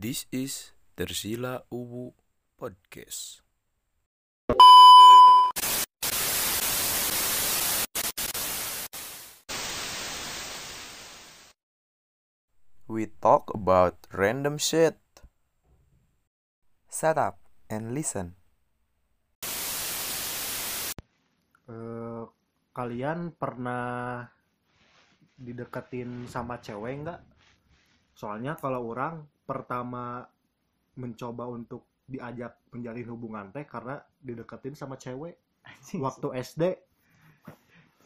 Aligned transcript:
This 0.00 0.24
is 0.32 0.72
Tersila 0.96 1.68
Uwu 1.68 2.16
Podcast. 2.56 3.44
We 12.88 13.12
talk 13.20 13.52
about 13.52 14.08
random 14.16 14.56
shit. 14.56 14.96
Shut 16.88 17.20
up 17.20 17.44
and 17.68 17.92
listen. 17.92 18.40
Eh, 21.68 22.24
kalian 22.72 23.36
pernah 23.36 24.24
dideketin 25.36 26.24
sama 26.24 26.56
cewek 26.56 27.04
nggak? 27.04 27.20
Soalnya 28.16 28.56
kalau 28.56 28.96
orang 28.96 29.28
pertama 29.50 30.22
mencoba 30.94 31.50
untuk 31.50 31.82
diajak 32.06 32.54
menjalin 32.70 33.06
hubungan 33.10 33.46
teh 33.50 33.66
karena 33.66 33.98
dideketin 34.22 34.78
sama 34.78 34.94
cewek 34.94 35.34
waktu 35.98 36.26
SD. 36.38 36.62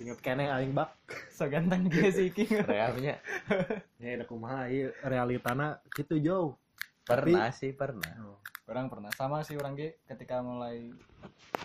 Ingat 0.01 0.19
kene 0.25 0.49
aing 0.49 0.73
bak. 0.73 0.97
so 1.31 1.47
ganteng 1.47 1.87
dia 1.87 2.11
sih 2.11 2.33
King 2.35 2.51
Realnya 2.67 3.21
Ya 4.03 4.19
udah 4.19 4.27
kumaha 4.27 4.67
ieu 4.67 4.91
realitana 5.07 5.79
gitu 5.95 6.19
jauh. 6.19 6.59
pernah 7.05 7.53
sih 7.53 7.71
pernah. 7.77 8.09
orang 8.65 8.89
pernah 8.89 9.13
sama 9.13 9.45
sih 9.45 9.61
orang 9.61 9.77
G 9.77 10.01
ketika 10.09 10.41
mulai 10.41 10.89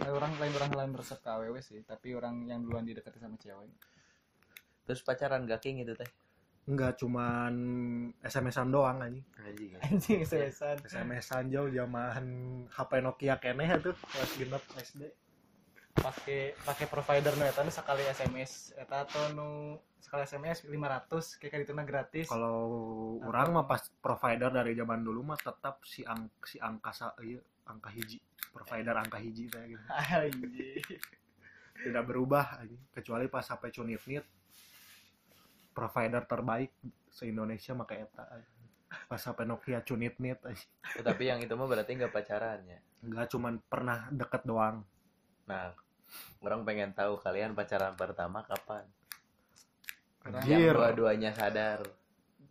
eh, 0.03 0.11
orang 0.11 0.35
lain 0.35 0.53
orang 0.59 0.71
lain 0.75 0.91
resep 0.99 1.23
ke 1.23 1.29
AWW 1.31 1.55
sih 1.63 1.79
tapi 1.87 2.11
orang 2.11 2.43
yang 2.43 2.59
duluan 2.61 2.83
didekati 2.83 3.23
sama 3.23 3.39
cewek 3.39 3.71
Terus 4.83 5.05
pacaran 5.05 5.45
gak 5.45 5.61
king 5.63 5.79
itu 5.79 5.93
teh? 5.95 6.09
Enggak 6.69 7.01
cuman 7.01 7.53
SMS-an 8.21 8.69
doang 8.69 9.01
anjing. 9.01 9.25
Anjing. 9.41 9.71
anjing 9.81 10.21
sebesan 10.21 10.77
SMS-an 10.85 11.49
jauh 11.49 11.65
zaman 11.73 12.69
HP 12.69 12.91
Nokia 13.01 13.41
keneh 13.41 13.65
tuh 13.81 13.97
kelas 13.97 14.31
genep 14.37 14.63
SD. 14.77 15.09
pakai 15.99 16.55
pakai 16.63 16.85
provider 16.87 17.35
nu 17.35 17.43
eta 17.43 17.65
sekali 17.67 18.05
SMS 18.07 18.71
eta 18.77 19.03
atau 19.03 19.35
nu 19.35 19.49
sekali 19.99 20.23
SMS 20.23 20.63
500 20.63 21.41
kayak 21.41 21.67
gitu 21.67 21.75
na 21.75 21.83
gratis 21.83 22.29
Kalau 22.31 23.19
orang 23.25 23.51
mah 23.51 23.67
pas 23.67 23.83
provider 23.99 24.47
dari 24.47 24.77
zaman 24.79 25.03
dulu 25.03 25.27
mah 25.27 25.35
tetap 25.41 25.83
si 25.83 26.07
ang 26.07 26.31
si 26.45 26.55
angka 26.61 26.95
sa 26.95 27.11
ieu, 27.19 27.41
angka 27.67 27.91
hiji 27.91 28.21
provider 28.55 28.95
angka 28.95 29.19
hiji 29.19 29.51
teh 29.51 29.75
gitu. 29.75 29.83
anjing 30.23 30.79
Tidak 31.83 32.03
berubah 32.05 32.63
anjing. 32.63 32.79
kecuali 32.95 33.27
pas 33.27 33.43
HP 33.43 33.81
Cunitnit 33.81 34.23
provider 35.71 36.23
terbaik 36.25 36.73
se 37.09 37.29
Indonesia 37.29 37.73
maka 37.73 37.93
eta. 37.97 38.25
Pas 39.05 39.21
HP 39.21 39.45
Nokia 39.45 39.85
Cunitnit 39.85 40.41
anjing. 40.41 40.69
Ya, 40.97 41.01
tapi 41.05 41.29
yang 41.29 41.39
itu 41.41 41.53
mah 41.53 41.69
berarti 41.69 41.93
nggak 41.93 42.09
pacaran 42.13 42.65
ya. 42.65 42.79
Enggak 43.05 43.29
cuman 43.29 43.61
pernah 43.69 44.09
deket 44.09 44.41
doang. 44.49 44.81
Nah, 45.45 45.73
orang 46.41 46.61
pengen 46.65 46.91
tahu 46.97 47.21
kalian 47.21 47.53
pacaran 47.53 47.93
pertama 47.93 48.41
kapan? 48.49 48.85
Anjir. 50.25 50.73
Yang 50.73 50.77
dua-duanya 50.77 51.31
sadar. 51.37 51.81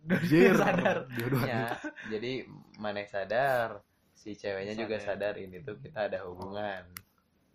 Anjir. 0.07 0.55
Sadar. 0.63 0.97
Dua-duanya. 1.11 1.75
Ya, 1.75 1.91
jadi 2.07 2.47
mana 2.79 3.03
sadar, 3.03 3.83
si 4.15 4.33
ceweknya 4.39 4.79
juga 4.79 4.95
Sadar. 4.99 5.35
sadar 5.35 5.43
ini 5.43 5.59
tuh 5.59 5.75
kita 5.75 6.07
ada 6.07 6.23
hubungan. 6.23 6.87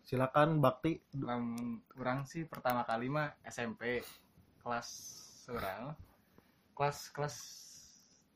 Silakan 0.05 0.61
Bakti. 0.61 1.01
Lamun 1.17 1.81
orang 1.97 2.29
sih 2.29 2.45
pertama 2.45 2.85
kali 2.85 3.09
mah 3.09 3.33
SMP 3.49 4.05
kelas 4.61 4.89
orang 5.49 5.93
kelas 6.73 7.11
kelas 7.11 7.37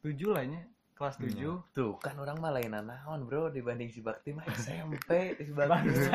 tujuh 0.01 0.31
lah 0.31 0.45
nya 0.45 0.63
kelas 0.95 1.15
Hmm. 1.17 1.25
tujuh 1.27 1.55
Tuh 1.71 1.95
kan 1.99 2.15
orang 2.17 2.39
mah 2.39 2.51
lainan 2.51 2.87
naon 2.87 3.23
bro 3.23 3.49
dibanding 3.49 3.89
si 3.89 4.01
Bakti 4.01 4.35
mah 4.35 4.43
SMP 4.51 4.99
si 5.39 5.51
Bakti. 5.51 5.71
Bangsa. 5.71 6.15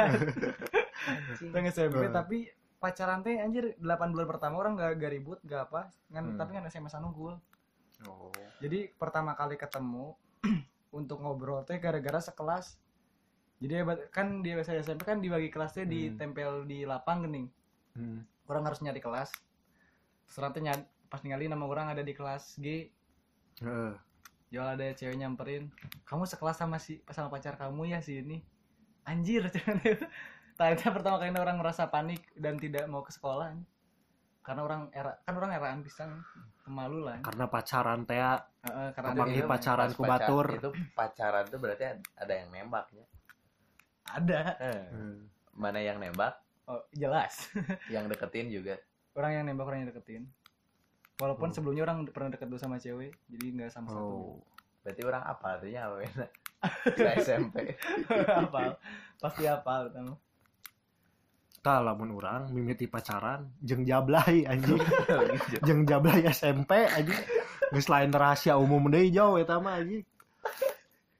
Anjing. 1.03 1.49
Teng 1.51 1.65
SMP 1.67 2.03
Hmm. 2.03 2.13
tapi 2.13 2.37
pacaran 2.77 3.23
teh 3.23 3.39
anjir 3.39 3.79
8 3.79 4.11
bulan 4.11 4.27
pertama 4.27 4.59
orang 4.59 4.75
gak, 4.75 4.99
gak 4.99 5.11
ribut 5.13 5.39
gak 5.41 5.71
apa 5.71 5.87
kan 6.09 6.23
Hmm. 6.25 6.35
tapi 6.35 6.51
kan 6.53 6.63
SMS 6.65 6.95
unggul 6.97 7.39
Oh. 8.03 8.27
jadi 8.59 8.91
pertama 8.93 9.31
kali 9.31 9.55
ketemu 9.55 10.11
untuk 10.91 11.23
ngobrol 11.23 11.63
teh 11.63 11.79
gara-gara 11.79 12.19
sekelas 12.19 12.75
jadi 13.57 13.87
kan 14.09 14.43
di 14.43 14.51
SMP 14.59 15.07
kan 15.07 15.23
dibagi 15.23 15.47
kelasnya 15.47 15.87
Hmm. 15.87 15.93
ditempel 15.93 16.67
di 16.67 16.83
lapang 16.83 17.23
gening 17.23 17.47
Hmm. 17.95 18.27
orang 18.45 18.67
harus 18.67 18.83
nyari 18.83 18.99
kelas 18.99 19.31
nyad- 20.25 20.89
pas 21.05 21.21
ningali 21.21 21.45
nama 21.45 21.63
orang 21.63 21.89
ada 21.89 22.01
di 22.01 22.11
kelas 22.11 22.57
G 22.57 22.89
Heeh. 23.59 23.93
jual 24.49 24.67
ada 24.67 24.85
cewek 24.89 25.13
nyamperin 25.15 25.69
kamu 26.03 26.25
sekelas 26.25 26.57
sama 26.57 26.77
si 26.77 27.01
sama 27.07 27.29
pacar 27.29 27.53
kamu 27.55 27.85
ya 27.87 27.99
si 27.99 28.17
ini 28.17 28.41
anjir 29.03 29.45
ternyata 30.57 30.89
pertama 30.89 31.17
kali 31.17 31.33
orang 31.33 31.57
merasa 31.57 31.85
panik 31.87 32.21
dan 32.33 32.55
tidak 32.55 32.85
mau 32.85 33.01
ke 33.01 33.09
sekolah 33.09 33.53
karena 34.39 34.61
orang 34.61 34.81
era 34.89 35.15
kan 35.19 35.33
orang 35.33 35.51
eraan 35.51 35.79
pisan 35.81 36.19
pemalu 36.61 36.99
lah 37.01 37.17
Karena 37.21 37.45
pacaran 37.47 38.03
teh 38.03 38.15
Heeh, 38.15 38.89
karena 38.91 39.09
ada 39.13 39.23
dia 39.25 39.43
pacaran 39.43 39.87
Pas 39.87 39.95
ku 39.95 40.03
pacar- 40.03 40.19
batur. 40.19 40.47
Itu 40.53 40.69
pacaran 40.93 41.45
tuh 41.45 41.59
berarti 41.59 41.83
ada 42.13 42.33
yang 42.33 42.49
nembaknya. 42.49 43.03
ada 44.05 44.39
Eh, 44.57 44.83
Hmm. 44.89 45.27
mana 45.53 45.79
yang 45.79 45.95
nembak, 45.95 46.35
oh, 46.65 46.83
jelas 46.91 47.47
yang 47.89 48.07
deketin 48.07 48.47
juga. 48.47 48.75
Orang 49.13 49.31
yang 49.37 49.43
nembak 49.45 49.65
orang 49.69 49.79
yang 49.85 49.89
deketin 49.93 50.23
walaupun 51.21 51.49
Oh. 51.49 51.53
sebelumnya 51.53 51.83
orang 51.85 52.09
pernah 52.09 52.33
deket 52.33 52.47
dulu 52.49 52.59
sama 52.59 52.81
cewek 52.81 53.13
jadi 53.29 53.45
nggak 53.53 53.69
sama 53.71 53.87
satu 53.93 54.01
Oh. 54.01 54.41
Berarti 54.83 55.01
orang 55.07 55.23
apa 55.23 55.45
artinya 55.55 55.81
apa 55.87 55.95
ya? 56.03 56.11
Ke 56.91 57.07
SMP. 57.23 57.55
apa 58.27 58.75
pasti 59.15 59.47
apa 59.47 59.87
utama 59.87 60.19
Tah 61.63 61.79
lamun 61.79 62.11
urang 62.11 62.51
mimiti 62.51 62.91
pacaran 62.91 63.47
jeung 63.63 63.87
jablay 63.87 64.43
anjing. 64.43 64.83
jeung 65.67 65.87
jablay 65.87 66.27
SMP 66.27 66.83
anjing. 66.91 67.15
Geus 67.71 67.87
lain 67.87 68.11
rahasia 68.11 68.59
umum 68.59 68.91
deui 68.91 69.07
jauh 69.15 69.39
eta 69.39 69.63
mah 69.63 69.79
anjing. 69.79 70.03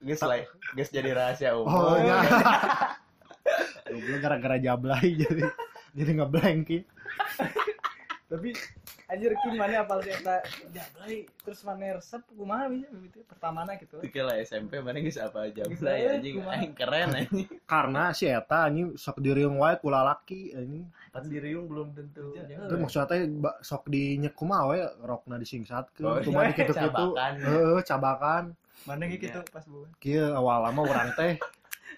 Guys 0.03 0.19
lah, 0.19 0.43
guys 0.75 0.91
jadi 0.91 1.15
rahasia 1.15 1.55
umum. 1.55 1.71
Oh, 1.71 1.95
ya. 2.03 2.19
Gara-gara 4.19 4.59
jablay 4.59 5.15
jadi 5.15 5.47
jadi 5.95 6.11
ngeblank 6.19 6.67
ya. 6.67 6.81
Tapi 8.33 8.49
anjir 9.05 9.29
Kim 9.45 9.53
mana 9.61 9.85
apal 9.85 10.01
sih 10.01 10.09
eta 10.09 10.41
jablay 10.73 11.21
terus 11.45 11.61
mana 11.61 12.01
resep 12.01 12.25
kumaha 12.33 12.65
bisa 12.65 12.89
gitu 12.89 13.21
pertamana 13.29 13.77
gitu 13.77 14.01
Oke 14.01 14.21
lah 14.25 14.41
SMP 14.41 14.81
mana 14.81 14.97
apa 14.97 15.53
Geus 15.53 15.77
lah 15.85 15.93
lain, 15.93 16.17
anjing 16.17 16.35
anjing 16.41 16.73
keren 16.73 17.09
anjing. 17.13 17.45
Karena 17.69 18.09
si 18.09 18.25
eta 18.25 18.65
anjing 18.65 18.97
sok 18.97 19.21
diriung 19.21 19.61
wae 19.61 19.77
ku 19.77 19.93
lalaki 19.93 20.49
anjing. 20.57 20.89
Pas 21.13 21.21
diriung 21.29 21.69
belum 21.69 21.93
tentu. 21.93 22.33
Itu 22.33 22.75
maksudnya 22.81 23.29
sok 23.61 23.85
dinyek 23.85 24.33
kumaha 24.33 24.73
we 24.73 24.81
rokna 25.05 25.37
disingkatkeun. 25.37 26.09
Oh, 26.09 26.17
Cuma 26.17 26.49
iya. 26.49 26.57
dikitu-kitu. 26.57 27.05
Heeh, 27.13 27.79
cabakan. 27.85 28.57
mana 28.83 29.07
Iya. 29.07 29.15
gitu 29.15 29.39
pas 29.47 29.63
bulan 29.63 29.93
Kieu 30.01 30.27
awal 30.35 30.67
lama 30.67 30.81
urang 30.83 31.13
teh. 31.15 31.37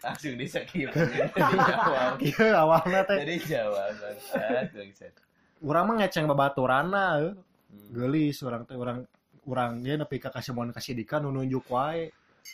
Langsung 0.03 0.35
di 0.37 0.45
skip. 0.45 0.91
Jadi 0.93 1.31
jawab. 1.71 2.19
Kieu 2.21 2.49
awalna 2.51 3.01
teh. 3.07 3.17
Jadi 3.23 3.35
jawab 3.47 3.89
bangsat 4.03 4.67
bangsat. 4.75 5.24
Urang 5.65 5.85
mah 5.87 5.95
ngeceng 5.97 6.25
babaturanna 6.25 7.03
heuh. 7.17 7.33
Hmm. 7.65 7.91
gelis 7.91 8.39
orang 8.39 8.63
teh 8.63 8.73
orang 8.73 9.03
orang 9.43 9.71
dia 9.79 9.95
nepi 9.95 10.15
ka 10.15 10.29
kasih 10.29 10.53
mohon 10.53 10.69
kasih 10.69 10.93
dikan 10.93 11.19
nu 11.19 11.33
nunjuk 11.33 11.67
wae 11.67 12.07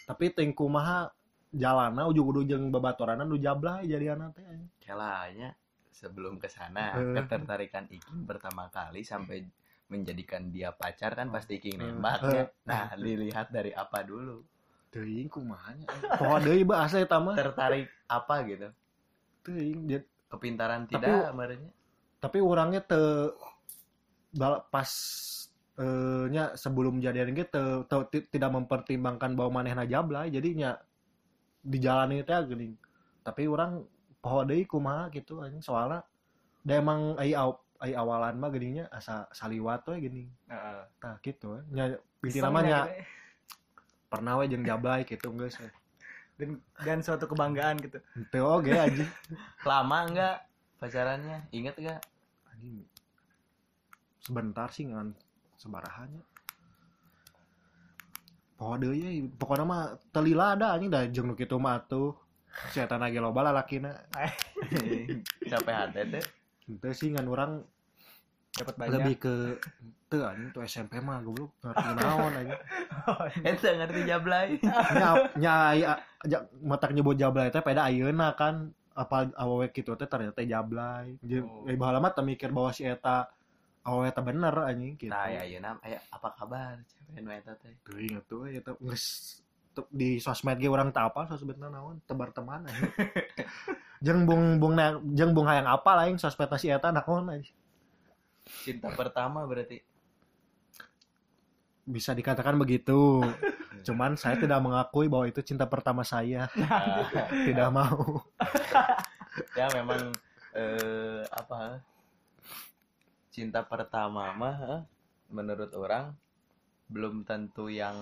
tapi 0.03 0.31
ting 0.31 0.49
kumaha 0.51 1.11
jalana 1.47 2.07
ujug-ujug 2.07 2.47
jeung 2.47 2.67
babaturanna 2.67 3.21
nu 3.21 3.35
jablay 3.35 3.85
jadiana 3.85 4.31
teh 4.31 4.41
Kelanya 4.77 5.53
sebelum 5.89 6.35
ke 6.35 6.47
sana 6.47 6.95
Eh. 6.95 7.13
ketertarikan 7.13 7.85
Iking 7.87 8.23
pertama 8.23 8.65
kali 8.67 9.03
sampai 9.03 9.45
menjadikan 9.85 10.47
dia 10.47 10.71
pacar 10.71 11.13
kan 11.13 11.29
pasti 11.29 11.59
Iking 11.59 11.77
Eh. 11.77 11.85
nembak 11.85 12.19
Eh. 12.23 12.33
ya. 12.33 12.43
Nah, 12.65 12.83
dilihat 12.95 13.51
dari 13.51 13.69
apa 13.71 14.01
dulu? 14.01 14.41
teuing 14.89 15.27
kumaha 15.27 15.71
nya 15.73 15.87
poho 16.17 16.35
deui 16.41 16.65
bahasa 16.65 16.97
eta 16.97 17.15
mah 17.15 17.31
Tertarik 17.31 17.87
apa 18.05 18.35
gitu? 18.43 18.67
teuing 19.41 19.85
dia- 19.85 20.07
Kepintaran 20.27 20.83
Tapi- 20.83 20.95
tidak 20.97 21.29
kemarinnya? 21.29 21.71
Tapi 22.21 22.37
orangnya 22.37 22.85
bal- 24.31 24.63
pas 24.69 24.91
eh, 25.75 26.25
nya 26.29 26.53
sebelum 26.53 27.01
jadian 27.01 27.33
gitu 27.33 27.83
teu- 27.89 28.07
ti- 28.07 28.27
tidak 28.29 28.53
mempertimbangkan 28.53 29.33
bahwa 29.33 29.59
manehna 29.63 29.83
jablay 29.83 30.29
jadinya 30.29 30.77
dijalani 31.65 32.21
teh 32.21 32.37
geuning 32.45 32.73
tapi 33.21 33.45
orang 33.49 33.81
poho 34.21 34.45
deui 34.45 34.65
kumaha 34.65 35.09
gitu 35.09 35.41
anjing 35.41 35.61
soalnya 35.61 36.05
da 36.61 36.77
emang 36.77 37.17
ai 37.17 37.33
aw, 37.33 37.57
ai 37.81 37.97
awalan 37.97 38.37
mah 38.37 38.49
geuningnya 38.53 38.85
asa 38.93 39.25
saliwat 39.33 39.81
we 39.89 40.05
geuning 40.05 40.29
Heeh. 40.45 40.81
Nah 41.01 41.15
gitu 41.25 41.57
nya 41.73 41.97
Iseng 42.21 42.45
namanya 42.45 42.85
pernah 44.09 44.37
we 44.37 44.45
jeung 44.45 44.61
jablay 44.61 45.01
gitu 45.07 45.33
geus 45.33 45.57
dan 46.37 46.61
dan 46.85 46.99
suatu 47.01 47.25
kebanggaan 47.25 47.81
gitu 47.81 47.97
Teu 48.29 48.45
oge 48.45 48.73
anjing. 48.73 49.09
Lama 49.69 49.97
enggak 50.05 50.35
pacarannya? 50.81 51.45
Ingat 51.53 51.75
enggak? 51.77 52.01
Anjing. 52.61 52.85
Sebentar 54.21 54.69
sih 54.69 54.85
ngan 54.85 55.17
sebarahannya. 55.57 56.21
deh 58.61 58.93
ya 58.93 59.09
pokoknya 59.41 59.65
mah 59.65 59.97
telila 60.13 60.53
ada 60.53 60.77
anjing 60.77 60.93
dah 60.93 61.01
jeung 61.09 61.25
nu 61.25 61.33
kitu 61.33 61.57
mah 61.57 61.81
atuh. 61.81 62.13
Setan 62.69 63.01
lagi 63.01 63.17
loba 63.17 63.49
lalakina. 63.49 63.97
Capek 65.49 65.73
hati 65.73 66.05
teh. 66.05 66.23
Itu 66.69 66.89
sih 66.93 67.09
ngan 67.17 67.25
orang 67.25 67.65
dapat 68.53 68.75
banyak. 68.77 68.93
lebih 68.93 69.15
ke 69.17 69.33
tuh 70.05 70.21
anjing 70.21 70.53
tuh 70.53 70.61
SMP 70.69 71.01
mah 71.01 71.25
goblok 71.25 71.57
ngerti 71.65 71.89
naon 71.97 72.31
anjing. 72.37 72.61
Ente 73.49 73.69
ngerti 73.73 73.99
jablay. 74.05 74.61
Nya 74.61 75.09
nya 75.41 75.53
aya 75.73 75.91
ja- 76.29 76.45
matak 76.61 76.93
nyebut 76.93 77.17
jablay 77.17 77.49
teh 77.49 77.65
pada 77.65 77.89
ayeuna 77.89 78.37
kan 78.37 78.69
apa 78.91 79.31
awewe 79.39 79.71
kitu 79.71 79.95
teh 79.95 80.07
ternyata 80.07 80.43
jablay. 80.43 81.15
Jeung 81.23 81.47
Oh. 81.47 81.69
eh 81.69 81.77
baheula 81.79 82.03
mah 82.03 82.11
mikir 82.23 82.51
bahwa 82.51 82.71
si 82.75 82.83
eta 82.83 83.31
awewe 83.87 84.11
teh 84.11 84.23
bener 84.23 84.55
anjing 84.67 84.93
gitu. 84.99 85.11
Nah 85.11 85.27
ya 85.31 85.43
ya 85.47 85.59
nam. 85.63 85.77
Aya 85.81 85.99
apa 86.11 86.27
kabar? 86.35 86.79
Cewek 86.87 87.19
nu 87.23 87.29
eta 87.31 87.53
teh. 87.55 87.73
Tuh 87.83 87.97
inget 87.97 88.23
tuh 88.27 88.45
ya 88.51 88.59
tuh 88.59 88.75
geus 88.79 89.39
di 89.87 90.19
sosmed 90.19 90.59
ge 90.59 90.67
urang 90.67 90.91
teu 90.91 91.07
apal 91.07 91.25
sosmedna 91.31 91.71
naon? 91.71 92.03
Tebar 92.03 92.35
teman 92.35 92.67
anjing. 92.67 92.91
jeung 94.05 94.25
bung 94.27 94.57
bung 94.59 94.73
na- 94.75 94.99
jeung 95.15 95.31
bung 95.31 95.47
hayang 95.47 95.69
apal 95.69 95.95
aing 96.01 96.19
sosmedna 96.19 96.59
si 96.59 96.67
eta 96.67 96.91
naon 96.91 97.31
anjing. 97.31 97.55
cinta 98.41 98.89
pertama 98.91 99.45
berarti 99.45 99.79
Bisa 101.91 102.15
dikatakan 102.15 102.55
begitu. 102.55 103.19
Cuman 103.87 104.15
saya 104.15 104.39
tidak 104.39 104.61
mengakui 104.63 105.11
bahwa 105.11 105.27
itu 105.27 105.41
cinta 105.43 105.65
pertama 105.67 106.05
saya. 106.05 106.47
Tidak 107.47 107.69
mau. 107.73 108.23
ya 109.59 109.67
memang 109.71 110.11
eh 110.51 111.23
apa 111.31 111.79
cinta 113.31 113.63
pertama 113.63 114.27
mah 114.35 114.57
eh, 114.67 114.81
menurut 115.31 115.71
orang 115.71 116.11
belum 116.91 117.23
tentu 117.23 117.71
yang 117.71 117.95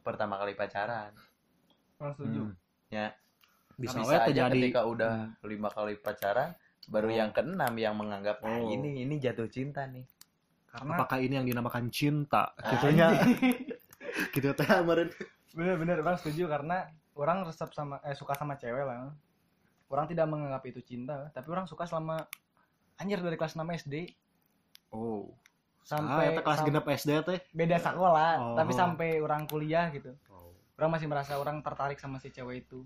pertama 0.00 0.40
kali 0.40 0.56
pacaran 0.56 1.12
Orang 2.00 2.16
setuju 2.16 2.40
Hmm. 2.48 2.56
ya 2.88 3.12
Bisa, 3.76 4.00
bisa, 4.00 4.16
aja 4.16 4.24
terjadi 4.32 4.58
ketika 4.58 4.80
udah 4.88 5.12
lima 5.44 5.68
kali 5.68 6.00
pacaran 6.00 6.56
baru 6.88 7.12
Oh. 7.12 7.16
yang 7.20 7.30
keenam 7.36 7.72
yang 7.76 7.92
menganggap 7.92 8.40
ah, 8.40 8.48
Oh. 8.48 8.72
ini 8.72 9.04
ini 9.04 9.20
jatuh 9.20 9.46
cinta 9.52 9.84
nih 9.84 10.08
karena 10.72 10.92
apakah 10.96 11.18
ini 11.18 11.34
yang 11.36 11.44
dinamakan 11.44 11.86
cinta? 11.88 12.56
Ah, 12.56 12.72
Gitunya. 12.72 13.08
gitu 14.34 14.48
teh 14.50 14.64
kemarin. 14.64 15.08
bener-bener 15.52 16.00
orang 16.00 16.16
setuju 16.16 16.48
karena 16.48 16.88
orang 17.12 17.44
resep 17.44 17.68
sama 17.70 18.00
eh 18.00 18.12
suka 18.12 18.32
sama 18.32 18.56
cewek 18.56 18.82
lah 18.82 19.12
orang 19.86 20.04
tidak 20.06 20.24
menganggap 20.24 20.64
itu 20.64 20.80
cinta 20.80 21.28
tapi 21.30 21.48
orang 21.48 21.64
suka 21.64 21.84
selama 21.84 22.24
anjir 22.96 23.20
dari 23.20 23.36
kelas 23.36 23.52
6 23.52 23.60
SD 23.78 24.16
Oh. 24.88 25.28
sampai 25.82 26.32
ah, 26.32 26.40
kelas 26.40 26.58
sam- 26.58 26.68
genep 26.68 26.84
SD 26.86 27.10
teh. 27.22 27.38
beda 27.50 27.76
sekolah 27.78 28.32
Oh. 28.34 28.56
tapi 28.56 28.72
sampai 28.72 29.08
orang 29.18 29.44
kuliah 29.44 29.88
gitu 29.88 30.12
Oh. 30.26 30.52
orang 30.76 30.96
masih 30.96 31.04
merasa 31.06 31.36
orang 31.36 31.60
tertarik 31.60 31.96
sama 31.96 32.16
si 32.16 32.28
cewek 32.28 32.64
itu 32.64 32.80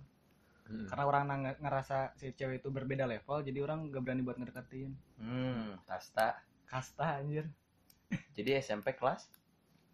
hmm. 0.67 0.87
karena 0.87 1.05
orang 1.05 1.25
ngerasa 1.56 2.15
si 2.15 2.31
cewek 2.33 2.59
itu 2.61 2.69
berbeda 2.69 3.03
level 3.05 3.43
jadi 3.43 3.59
orang 3.61 3.91
gak 3.91 4.03
berani 4.03 4.23
buat 4.23 4.35
ngedeketin 4.37 4.91
hmm 5.19 5.79
kasta 5.83 6.38
kasta 6.65 7.19
anjir 7.19 7.47
jadi 8.32 8.58
SMP 8.58 8.94
kelas? 8.94 9.26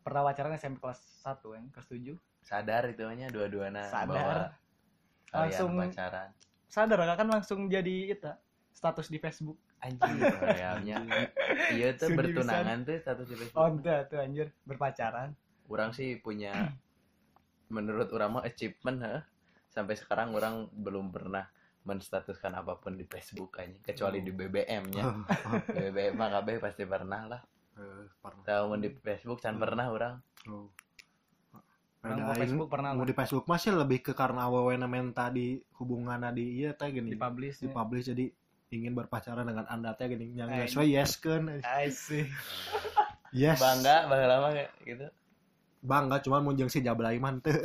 Pernah 0.03 0.27
pacaran 0.27 0.55
SMP 0.55 0.79
kelas 0.79 1.01
1 1.23 1.43
kan 1.43 1.65
kelas 1.71 1.89
7 1.89 2.19
sadar 2.43 2.83
itu 2.91 3.07
nya 3.15 3.31
dua-duanya 3.31 3.87
Sadar. 3.87 4.11
bahwa 4.11 4.37
Langsung- 5.33 5.79
pacaran. 5.79 6.29
sadar 6.67 6.99
kan 7.15 7.29
langsung 7.31 7.71
jadi 7.71 8.13
itu 8.13 8.33
status 8.75 9.07
di 9.09 9.21
Facebook. 9.21 9.57
Kayaknya. 9.83 11.03
Iya 11.75 11.95
tuh 11.95 12.11
Sungguh 12.11 12.19
bertunangan 12.35 12.87
tuh 12.87 12.99
satu 13.03 13.23
di 13.27 13.35
Facebook. 13.35 13.59
Oh 13.59 13.69
enggak 13.71 14.11
tuh 14.11 14.19
anjir 14.19 14.51
berpacaran. 14.63 15.35
Orang 15.67 15.91
sih 15.91 16.19
punya 16.19 16.71
menurut 17.73 18.11
orang 18.13 18.41
mah 18.41 18.45
achievement 18.45 19.01
ha? 19.01 19.25
sampai 19.73 19.97
sekarang 19.97 20.37
orang 20.37 20.69
belum 20.71 21.09
pernah 21.09 21.49
menstatuskan 21.83 22.53
apa 22.53 22.77
pun 22.77 22.95
di 22.95 23.09
Facebook 23.09 23.57
aja 23.57 23.73
kecuali 23.83 24.21
di 24.21 24.29
BBM 24.29 24.85
nya 24.93 25.03
di 25.67 25.81
BBM 25.89 26.15
mah 26.15 26.29
kabeh 26.29 26.61
pasti 26.61 26.85
pernah 26.85 27.25
lah 27.27 27.41
Eh, 27.83 28.07
pernah. 28.23 28.45
tahu 28.47 28.79
di 28.79 28.91
Facebook 29.03 29.39
can 29.43 29.59
pernah 29.59 29.91
orang. 29.91 30.15
Oh. 30.47 30.71
aing- 32.03 32.39
Facebook 32.39 32.71
pernah 32.71 32.95
mau 32.95 33.07
di 33.07 33.15
Facebook 33.15 33.47
masih 33.47 33.79
lebih 33.79 34.03
ke 34.03 34.13
karena 34.15 34.47
awewe 34.47 34.75
menta 34.87 35.31
di 35.31 35.59
hubungan 35.79 36.31
di 36.35 36.63
iya 36.63 36.75
teh 36.75 36.91
gini. 36.95 37.15
Di 37.15 37.19
publish 37.19 37.59
di 37.59 37.69
publish 37.71 38.11
jadi 38.11 38.27
ingin 38.71 38.95
berpacaran 38.95 39.47
dengan 39.47 39.67
anda 39.67 39.95
teh 39.95 40.11
gini. 40.11 40.35
Yang 40.35 40.75
sesuai 40.75 40.89
yes 40.91 41.13
kan 41.19 41.63
I 41.63 41.91
see 41.91 42.27
yes. 43.35 43.59
Bangga 43.59 44.11
bangga 44.11 44.27
lama 44.27 44.49
kayak 44.55 44.71
gitu. 44.83 45.07
Bangga 45.83 46.17
cuman 46.23 46.41
mun 46.43 46.55
jeung 46.59 46.71
si 46.71 46.83
jablay 46.83 47.19
mah 47.23 47.35
teu 47.43 47.59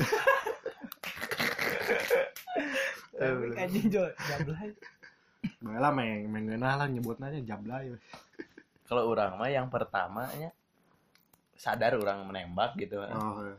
tapi 3.18 3.46
anjing 3.58 3.88
jo 3.90 4.04
jablay 4.30 4.69
bae 5.58 5.78
lah 5.81 5.90
meng 5.90 6.30
mengeunah 6.30 6.74
lah 6.78 6.88
nyebutna 6.88 7.34
nya 7.34 7.42
jablay 7.56 7.90
kalau 8.88 9.12
orang 9.12 9.36
mah 9.36 9.51
yang 9.51 9.68
pertamanya 9.68 10.56
sadar 11.60 12.00
orang 12.00 12.24
menembak 12.25 12.74
gitu. 12.80 13.04
Oh 13.04 13.51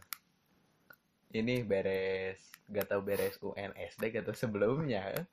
ini 1.32 1.60
beres 1.60 2.40
gak 2.68 2.88
tau 2.88 3.00
beres 3.04 3.36
UN 3.44 3.72
SD 3.76 4.12
gitu 4.12 4.32
sebelumnya. 4.32 5.12
Eh. 5.12 5.24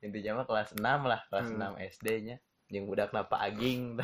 intinya 0.00 0.40
mah 0.40 0.46
kelas 0.48 0.72
6 0.76 0.80
lah 0.82 1.20
kelas 1.28 1.48
Hmm. 1.52 1.76
6 1.76 1.92
SD 2.00 2.06
nya 2.24 2.36
yang 2.72 2.88
udah 2.88 3.12
kenapa 3.12 3.36
aging. 3.44 3.96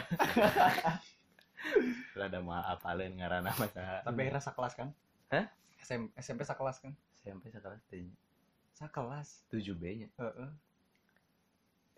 Lah 2.18 2.26
ada 2.30 2.38
mau 2.38 2.54
apalin 2.54 3.18
ngaran 3.18 3.42
nama 3.42 3.66
saya 3.72 4.04
tapi 4.06 4.28
akhirnya 4.28 4.42
sakelas 4.42 4.72
kan? 4.78 4.88
Hah? 5.32 5.46
SM, 5.82 6.12
SMP 6.20 6.44
sakelas 6.46 6.78
kan? 6.78 6.92
SMP 7.18 7.50
sekelas 7.50 7.80
tuh 7.88 8.12
sakelas 8.78 9.42
7 9.50 9.74
B 9.74 9.84
nya 10.04 10.08
Heeh. 10.22 10.50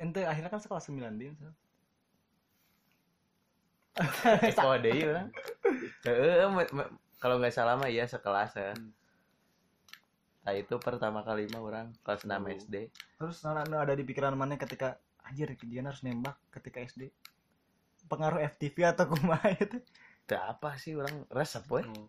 ente 0.00 0.24
akhirnya 0.24 0.48
kan 0.48 0.62
sekelas 0.64 0.88
9 0.88 0.96
din 1.20 1.36
so. 1.36 1.50
kode 4.60 4.90
iya 4.90 5.06
orang 5.10 5.28
Heeh, 6.04 6.48
kalau 7.16 7.36
nggak 7.36 7.52
salah 7.52 7.76
mah 7.76 7.88
iya 7.88 8.04
sekelas 8.04 8.52
ya 8.56 8.72
Hmm. 8.72 8.92
nah 10.40 10.56
itu 10.56 10.72
pertama 10.80 11.20
kali 11.20 11.44
mah 11.48 11.60
orang 11.60 11.86
kelas 12.00 12.24
6 12.24 12.32
Oh. 12.32 12.48
SD 12.48 12.74
terus 13.16 13.44
nana 13.44 13.60
nana 13.62 13.84
ada 13.84 13.92
di 13.92 14.02
pikiran 14.02 14.32
mana 14.32 14.56
ketika 14.56 14.96
anjir 15.20 15.52
dia 15.54 15.84
harus 15.84 16.00
nembak 16.00 16.40
ketika 16.50 16.80
SD 16.80 17.12
pengaruh 18.06 18.40
FTV 18.40 18.88
atau 18.88 19.04
kumaha 19.06 19.52
itu 19.52 19.78
itu 20.24 20.34
apa 20.34 20.74
sih 20.74 20.96
orang 20.96 21.28
resep 21.28 21.62
weh 21.68 21.84
Oh. 21.84 22.08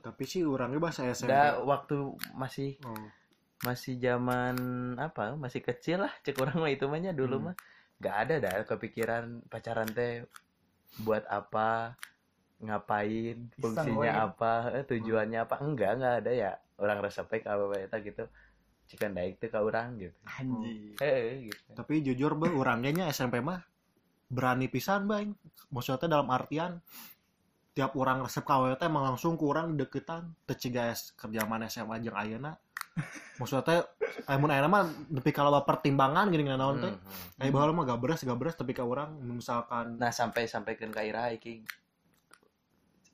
tapi 0.00 0.24
sih 0.24 0.42
orangnya 0.42 0.80
bahasa 0.80 1.04
SMP 1.04 1.28
udah 1.28 1.60
waktu 1.62 1.96
masih 2.34 2.80
oh. 2.82 3.06
masih 3.62 4.00
zaman 4.00 4.56
apa 4.96 5.36
masih 5.36 5.60
kecil 5.60 6.00
lah 6.00 6.12
cek 6.24 6.40
orang 6.40 6.56
mah 6.56 6.72
itu 6.72 6.88
mahnya 6.88 7.12
dulu 7.12 7.36
Hmm. 7.38 7.46
mah 7.52 7.56
nggak 8.00 8.16
ada 8.16 8.34
dah 8.40 8.52
kepikiran 8.64 9.44
pacaran 9.52 9.88
teh 9.92 10.24
buat 11.04 11.22
apa 11.28 11.94
ngapain 12.60 13.52
fungsinya 13.56 14.24
apa 14.24 14.72
eh, 14.80 14.84
tujuannya 14.88 15.38
apa. 15.44 15.54
Enggak 15.60 15.90
enggak 16.00 16.14
ada 16.24 16.32
ya. 16.32 16.52
Orang 16.80 17.04
resepnya 17.04 17.44
ke 17.44 17.48
apa 17.52 17.76
eta 17.76 17.96
gitu. 18.00 18.24
Cikan 18.88 19.12
daik 19.12 19.36
tuh 19.38 19.52
ke 19.52 19.58
orang 19.60 20.00
gitu. 20.00 20.16
Anjir 20.24 20.96
eh 21.04 21.52
gitu. 21.52 21.70
Tapi 21.76 22.00
jujur 22.00 22.32
bang 22.40 22.52
orangnya 22.56 22.90
nya 22.90 23.04
SMP 23.12 23.44
mah 23.44 23.60
berani 24.32 24.70
pisan 24.72 25.04
bang 25.04 25.34
maksudnya 25.74 26.06
dalam 26.06 26.30
artian 26.30 26.78
tiap 27.74 27.98
orang 27.98 28.22
resep 28.24 28.42
KW 28.42 28.80
teh 28.80 28.88
emang 28.88 29.12
langsung 29.12 29.36
kurang 29.36 29.76
deketan. 29.76 30.32
Teciga 30.48 30.96
kerja 30.96 31.44
mana 31.44 31.68
SMA 31.68 32.00
jeung 32.00 32.16
ayeuna 32.16 32.56
maksudnya 33.40 33.64
teh 33.64 33.80
amun 34.28 34.52
ayeuna 34.52 34.68
mah 34.68 34.84
nepi 35.08 35.30
kalau 35.32 35.54
pertimbangan 35.64 36.28
gini 36.28 36.44
gini 36.44 36.56
naon 36.58 36.82
teh 36.82 36.92
Hmm, 36.92 37.00
hmm. 37.00 37.40
kayak 37.40 37.52
baheula 37.54 37.72
mah 37.72 37.86
gabres 37.88 38.20
gabres 38.26 38.54
tapi 38.58 38.76
ka 38.76 38.84
orang 38.84 39.16
misalkan 39.24 39.96
nah 39.96 40.12
sampai 40.12 40.44
sampaikan 40.44 40.92
ke 40.92 41.00
Ira 41.08 41.32
iki 41.32 41.64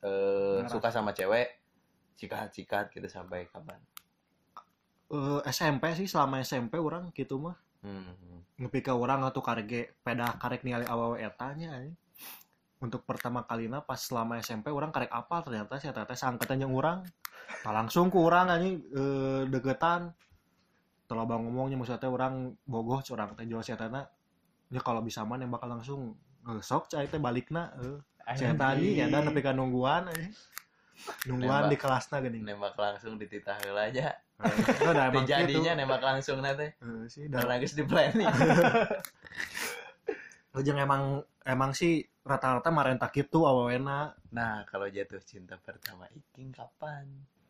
eh 0.03 0.61
suka 0.67 0.91
sama 0.91 1.15
cewek 1.15 1.63
cikat 2.17 2.51
cikat 2.51 2.91
gitu 2.91 3.07
sampai 3.07 3.47
kapan 3.47 3.79
eh, 5.13 5.41
SMP 5.53 5.95
sih 5.95 6.09
selama 6.11 6.43
SMP 6.43 6.81
orang 6.81 7.15
gitu 7.15 7.39
mah 7.39 7.57
hmm. 7.87 8.03
hmm. 8.03 8.41
nepi 8.67 8.83
ka 8.83 8.97
orang 8.99 9.23
atau 9.23 9.45
karege 9.45 9.95
peda 10.03 10.35
karek 10.41 10.65
ningali 10.65 10.89
awewe 10.89 11.21
etanya 11.21 11.77
anjing. 11.77 11.97
Untuk 12.77 13.09
pertama 13.09 13.41
kalinya 13.49 13.81
pas 13.81 13.97
selama 13.97 14.37
SMP 14.45 14.69
orang 14.69 14.93
karek 14.93 15.09
apal 15.09 15.41
ternyata 15.41 15.81
si 15.81 15.89
teh 15.89 16.19
sangkatan 16.19 16.69
yang 16.69 16.77
orang 16.77 17.01
tak 17.65 17.73
langsung 17.73 18.13
ku 18.13 18.29
orang 18.29 18.53
anjing 18.53 18.85
eh, 18.93 19.43
deketan 19.49 20.13
telah 21.09 21.25
bang 21.25 21.41
ngomongnya 21.41 21.81
maksudnya 21.81 22.11
orang 22.11 22.53
bogoh 22.69 23.01
orang 23.17 23.33
teh 23.33 23.49
jual 23.49 23.65
etana 23.65 24.05
ya 24.69 24.81
kalau 24.85 25.01
bisa 25.01 25.25
mah 25.25 25.41
nembak 25.41 25.65
langsung 25.65 26.21
eh, 26.45 26.61
sok 26.61 26.93
cai 26.93 27.09
teh 27.09 27.17
balikna 27.17 27.73
eh. 27.81 27.97
si 28.37 28.45
tadi 28.45 29.01
ya 29.01 29.09
dan 29.09 29.25
nepi 29.31 29.41
ka 29.41 29.57
nungguan 29.57 30.13
anjing. 30.13 30.35
nungguan 31.29 31.69
Nembak. 31.69 31.73
di 31.73 31.77
kelasna 31.81 32.17
gini 32.25 32.39
nembak 32.45 32.77
langsung 32.77 33.17
dititah 33.17 33.57
heula 33.65 33.89
aja 33.89 34.13
udah 34.85 35.13
emang 35.13 35.25
jadinya 35.25 35.73
gitu. 35.73 35.81
nembak 35.81 36.03
langsung 36.05 36.45
nanti 36.45 36.69
Eh, 36.77 37.09
sih 37.09 37.25
karena 37.33 37.57
geus 37.57 37.73
di 37.73 37.85
planning 37.89 38.29
Ujung 40.57 40.81
emang 40.81 41.21
emang 41.45 41.77
sih 41.77 42.01
rata-rata 42.27 42.75
marenta 42.75 43.07
gitu 43.15 43.47
awalnya 43.47 44.13
Nah, 44.35 44.67
kalau 44.67 44.91
jatuh 44.91 45.23
cinta 45.23 45.55
pertama 45.63 46.11
Iking 46.11 46.51
kapan? 46.51 47.07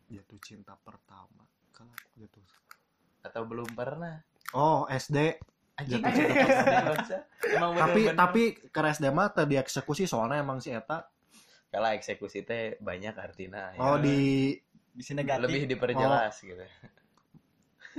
jatuh 0.07 0.39
cinta 0.39 0.77
pertama 0.79 1.43
kalau 1.73 1.91
jatuh 2.15 2.39
Atau 3.25 3.43
belum 3.43 3.67
pernah? 3.73 4.21
oh 4.53 4.85
SD 4.87 5.35
Anjing 5.77 5.99
Jatuh 5.99 6.13
cinta 6.15 6.45
SD 6.47 6.73
bangsa. 6.87 7.17
Emang 7.57 7.71
tapi 7.75 8.01
bener-bener. 8.07 8.15
tapi 8.15 8.43
ke 8.69 8.79
SD 8.87 9.05
mah 9.11 9.27
teu 9.33 9.45
dieksekusi 9.45 10.05
soalnya 10.05 10.39
emang 10.39 10.61
si 10.61 10.71
eta 10.71 11.09
kalau 11.67 11.91
eksekusi 11.91 12.47
teh 12.47 12.79
banyak 12.79 13.11
artinya 13.13 13.75
ya. 13.75 13.79
oh 13.83 13.97
di 13.99 14.55
Bisa 14.95 15.11
negatif. 15.13 15.45
lebih 15.51 15.63
diperjelas 15.67 16.33
gitu. 16.39 16.63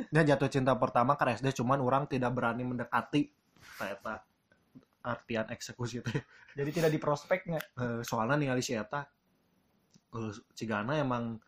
dia 0.08 0.22
jatuh 0.24 0.46
cinta 0.48 0.72
pertama 0.78 1.14
ke 1.14 1.26
SD 1.34 1.58
cuman 1.58 1.82
orang 1.82 2.06
tidak 2.06 2.30
berani 2.32 2.62
mendekati 2.62 3.26
eta 3.78 4.22
artian 5.04 5.46
eksekusi 5.50 6.02
teh 6.02 6.22
Jadi 6.58 6.70
tidak 6.74 6.90
di 6.90 6.98
prospeknya. 6.98 7.60
Eh, 7.78 8.00
soalnya 8.02 8.34
ningali 8.34 8.62
si 8.64 8.74
eta 8.74 9.06
eh, 10.14 10.32
cigana 10.58 10.98
emang 10.98 11.38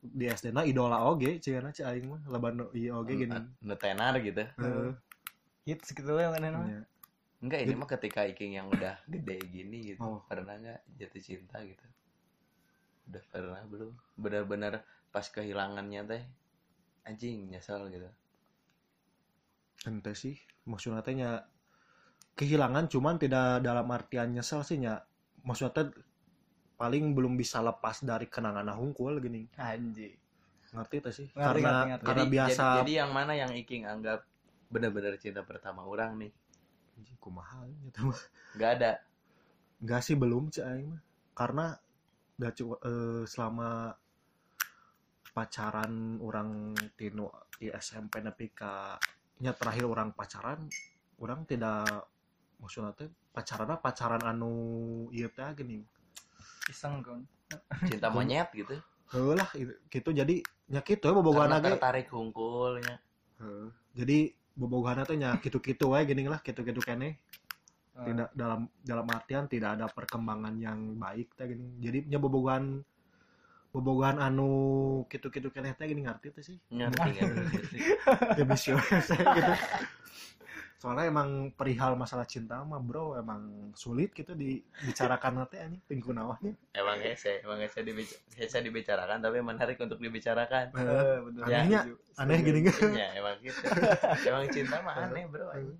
di 0.00 0.30
SD 0.30 0.56
na 0.56 0.64
idola 0.64 1.04
oge 1.04 1.42
cigana 1.44 1.74
ci 1.76 1.84
aing 1.84 2.08
mah 2.08 2.22
leban 2.24 2.72
ieu 2.72 2.96
oge 2.96 3.26
gini 3.26 3.36
Nu 3.60 3.74
tenar 3.76 4.16
gitu. 4.22 4.46
Heeh. 4.46 4.94
Hits 5.66 5.92
gitu 5.92 6.14
ya 6.16 6.32
kan 6.32 6.40
namanya. 6.40 6.64
Iya. 6.70 6.82
Enggak, 7.40 7.60
ini 7.64 7.72
mah 7.72 7.88
ketika 7.88 8.20
Iking 8.28 8.52
yang 8.60 8.68
udah 8.68 9.00
gede 9.08 9.40
gini 9.48 9.96
gitu. 9.96 10.00
Oh. 10.04 10.20
Pernah 10.28 10.60
nggak 10.60 10.80
jatuh 11.00 11.22
cinta 11.24 11.56
gitu? 11.64 11.84
Udah 13.08 13.22
pernah 13.32 13.60
belum? 13.64 13.92
Benar-benar 14.20 14.84
pas 15.10 15.26
kehilangannya 15.26 16.02
teh 16.06 16.22
anjing 17.04 17.50
nyesel 17.50 17.90
gitu. 17.90 18.10
ente 19.88 20.12
sih 20.12 20.36
maksudnya 20.68 21.00
teh 21.00 21.16
kehilangan 22.40 22.88
cuman 22.88 23.20
tidak 23.20 23.60
dalam 23.60 23.84
artian 23.92 24.32
nyesel 24.32 24.64
sih 24.64 24.80
nya 24.80 25.04
maksudnya 25.44 25.92
paling 26.80 27.12
belum 27.12 27.36
bisa 27.36 27.60
lepas 27.60 28.00
dari 28.00 28.24
kenangan 28.32 28.72
hungkul 28.72 29.20
gini 29.20 29.44
Anjing. 29.60 30.16
ngerti 30.72 30.96
teh 31.04 31.12
sih 31.12 31.28
Ngerti, 31.36 31.44
karena 31.44 31.68
ngerti, 31.68 31.90
ngerti. 31.92 32.06
karena 32.08 32.24
jadi, 32.24 32.32
biasa 32.32 32.64
jadi, 32.64 32.78
jadi 32.80 32.92
yang 33.04 33.10
mana 33.12 33.32
yang 33.36 33.52
Iking 33.52 33.84
anggap 33.84 34.24
benar-benar 34.72 35.18
cinta 35.20 35.44
pertama 35.44 35.84
orang 35.84 36.16
nih? 36.16 36.32
Anjing, 36.96 37.18
kumaha 37.20 37.68
gitu 37.84 38.08
mah 38.08 38.20
Nggak 38.56 38.70
ada. 38.80 38.92
Enggak 39.84 40.00
sih 40.00 40.16
belum 40.16 40.48
aing 40.48 40.88
mah. 40.96 41.02
Karena 41.36 41.66
udah 42.40 42.52
cu- 42.56 42.80
eh, 42.80 43.22
selama 43.28 43.92
pacaran 45.36 46.16
orang 46.24 46.72
tinu 46.96 47.28
di 47.60 47.68
SMP 47.68 48.24
nepi 48.24 48.50
ka 48.56 48.96
nya 49.40 49.52
terakhir 49.52 49.84
orang 49.84 50.16
pacaran 50.16 50.64
orang 51.20 51.44
tidak 51.44 52.09
maksudnya 52.60 52.92
teh 52.92 53.08
pacaran 53.32 53.74
pacaran 53.76 54.22
anu 54.22 54.52
ieu 55.10 55.26
teh 55.26 55.48
gini 55.54 55.80
Iseng 56.68 57.00
kan. 57.00 57.24
Cinta 57.82 58.08
monyet 58.08 58.46
gitu. 58.52 58.78
Heuh 59.10 59.34
lah 59.34 59.48
itu- 59.52 59.74
gitu 59.88 60.10
jadi 60.12 60.38
nya 60.68 60.80
kitu 60.80 61.02
ya 61.02 61.10
bobogohan 61.10 61.50
ge 61.56 61.74
tertarik 61.74 62.06
hungkulnya. 62.08 63.00
Heuh. 63.36 63.72
jadi 63.90 64.30
bobogohan 64.52 65.02
teh 65.02 65.16
nya 65.16 65.34
kitu-kitu 65.36 65.88
wae 65.88 66.04
gini 66.04 66.24
lah 66.24 66.38
kitu-kitu 66.38 66.78
kene 66.78 67.18
Ah. 67.90 68.06
tidak 68.06 68.30
dalam 68.32 68.60
dalam 68.80 69.06
artian 69.10 69.44
tidak 69.44 69.74
ada 69.74 69.90
perkembangan 69.90 70.54
yang 70.56 70.94
baik 70.94 71.34
teh 71.34 71.48
gini 71.48 71.74
jadi 71.80 72.06
nya 72.06 72.16
bobogohan 72.16 72.86
bobogohan 73.70 74.18
anu 74.18 74.48
kitu-kitu 75.06 75.50
keneh 75.50 75.74
teh 75.74 75.84
gini 75.84 76.02
ngerti 76.02 76.30
teh 76.30 76.42
sih 76.44 76.56
Ngerti 76.70 77.08
ngerti. 77.10 77.78
ya 78.38 78.44
bisa 78.44 78.78
saya 79.02 79.24
gitu 79.32 79.52
soalnya 80.80 81.12
emang 81.12 81.52
perihal 81.52 81.92
masalah 81.92 82.24
cinta 82.24 82.64
mah 82.64 82.80
bro 82.80 83.12
emang 83.12 83.68
sulit 83.76 84.16
gitu 84.16 84.32
dibicarakan 84.32 85.44
nanti 85.44 85.60
anjing 85.60 85.84
tingku 85.84 86.16
nawanya 86.16 86.56
Emang 86.72 86.96
hese, 86.96 87.44
emang 87.44 87.60
hese, 87.60 87.84
dibic- 87.84 88.16
hese 88.32 88.64
dibicarakan 88.64 89.20
tapi 89.20 89.44
menarik 89.44 89.76
untuk 89.76 90.00
dibicarakan. 90.00 90.72
Eh, 90.72 91.16
bener. 91.20 91.42
Ya, 91.44 91.56
anehnya 91.60 91.80
aneh 92.16 92.40
gini 92.40 92.58
nggak 92.64 92.96
Ya 92.96 93.08
emang 93.12 93.36
gitu. 93.44 93.60
emang 94.24 94.44
cinta 94.48 94.80
mah 94.80 94.94
aneh 95.04 95.28
bro. 95.28 95.52
anjing. 95.52 95.76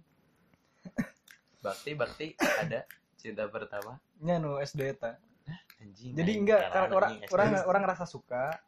Bakti 1.64 1.90
bakti 1.96 2.26
ada 2.36 2.84
cinta 3.16 3.48
pertama. 3.48 3.96
Nya 4.20 4.36
nu 4.36 4.60
SD 4.60 5.00
ta. 5.00 5.16
Anjing. 5.80 6.12
Jadi 6.12 6.32
enggak 6.36 6.60
karena 6.68 6.92
orang 6.92 7.12
anjing, 7.16 7.32
orang 7.32 7.48
orang 7.64 7.82
ngerasa 7.88 8.04
suka. 8.04 8.60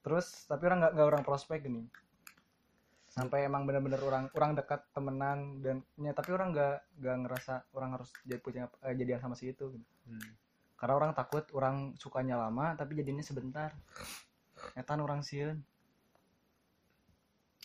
Terus 0.00 0.48
tapi 0.48 0.72
orang 0.72 0.88
nggak 0.88 0.92
nggak 0.96 1.08
orang 1.12 1.22
prospek 1.24 1.68
gini. 1.68 1.84
Sampai 3.14 3.46
emang 3.46 3.62
bener-bener 3.62 4.02
orang 4.02 4.26
orang 4.34 4.58
dekat 4.58 4.90
temenan 4.90 5.62
dan 5.62 5.86
ya, 6.02 6.10
tapi 6.10 6.34
orang 6.34 6.50
nggak 6.50 6.98
nggak 6.98 7.16
ngerasa 7.22 7.54
orang 7.78 7.94
harus 7.94 8.10
jadi 8.26 8.42
punya 8.42 8.66
eh, 8.82 8.98
jadian 8.98 9.22
sama 9.22 9.38
si 9.38 9.54
itu. 9.54 9.70
gitu. 9.70 9.86
Karena 10.74 10.98
orang 10.98 11.14
takut 11.14 11.46
orang 11.54 11.94
sukanya 11.94 12.34
lama 12.34 12.74
tapi 12.74 12.98
jadinya 12.98 13.22
sebentar. 13.22 13.70
Etan 14.74 14.98
orang 14.98 15.22
sieun. 15.22 15.62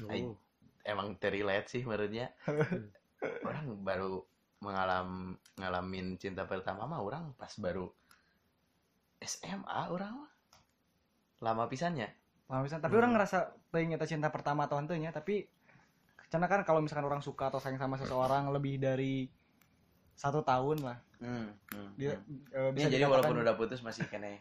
Aing. 0.05 0.37
emang 0.85 1.17
terrelate 1.17 1.67
sih 1.67 1.81
menurutnya. 1.81 2.29
orang 3.49 3.73
baru 3.81 4.21
mengalam 4.61 5.33
ngalamin 5.59 6.15
cinta 6.21 6.45
pertama 6.45 6.87
mah 6.87 7.01
orang 7.01 7.33
pas 7.35 7.51
baru 7.57 7.89
SMA 9.17 9.81
orang 9.89 10.13
mah. 10.13 10.33
Lama 11.41 11.65
pisannya. 11.65 12.18
Lama 12.49 12.65
pisan. 12.65 12.81
Tapi 12.81 12.95
orang 12.97 13.13
ngerasa 13.13 13.37
teuing 13.69 13.93
eta 13.93 14.09
cinta 14.09 14.33
pertama 14.33 14.65
atau 14.65 14.81
henteunya 14.81 15.13
tapi 15.13 15.45
karena 16.29 16.45
kan 16.45 16.61
kalau 16.61 16.81
misalkan 16.81 17.05
orang 17.09 17.21
suka 17.25 17.49
atau 17.49 17.57
sayang 17.57 17.81
sama 17.81 17.97
seseorang 17.97 18.53
lebih 18.53 18.77
dari 18.77 19.25
satu 20.13 20.45
tahun 20.45 20.83
lah 20.85 20.97
Hmm, 21.19 21.51
hmm, 21.75 21.89
dia 21.99 22.15
hmm. 22.15 22.71
eh, 22.71 22.79
Ini 22.79 22.95
jadi 22.95 23.03
walaupun 23.03 23.43
udah 23.43 23.51
putus 23.59 23.83
masih 23.83 24.07
kene 24.07 24.39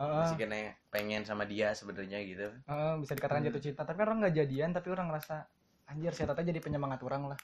Heeh. 0.00 0.18
masih 0.24 0.40
kene 0.40 0.72
pengen 0.88 1.20
sama 1.28 1.44
dia 1.44 1.76
sebenarnya 1.76 2.24
gitu. 2.24 2.48
Heeh, 2.64 2.92
bisa 2.96 3.12
dikatakan 3.12 3.44
Hmm. 3.44 3.52
jatuh 3.52 3.60
cinta 3.60 3.82
tapi 3.84 4.00
orang 4.08 4.24
nggak 4.24 4.34
jadian 4.40 4.72
tapi 4.72 4.88
orang 4.88 5.12
ngerasa 5.12 5.44
anjir 5.92 6.16
si 6.16 6.24
Tata 6.24 6.40
jadi 6.40 6.60
penyemangat 6.64 7.04
orang 7.04 7.34
lah 7.34 7.38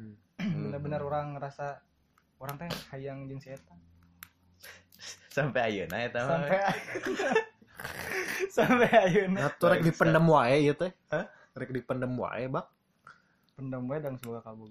Hmm. 0.00 0.16
bener-bener 0.64 1.02
orang 1.04 1.36
ngerasa 1.36 1.82
orang 2.40 2.56
teh 2.56 2.70
hayang 2.94 3.28
jeung 3.28 3.42
si 3.42 3.52
sampai 5.28 5.60
ayeuna 5.68 6.00
eta 6.00 6.24
mah. 6.24 6.40
sampai 6.40 6.58
sampai 8.54 8.90
ayeuna 8.90 9.46
nah 9.46 9.50
tuh 9.54 9.72
rek 9.72 9.82
dipendem 9.84 10.24
wae 10.26 10.56
ieu 10.64 10.74
teh. 10.74 10.90
Hah? 11.12 11.26
rek 11.54 11.70
dipendem 11.70 12.12
wae 12.14 12.46
bak. 12.50 12.66
Pendam 13.58 13.84
we 13.90 13.96
dan 14.00 14.16
semoga 14.16 14.40
kabur 14.44 14.68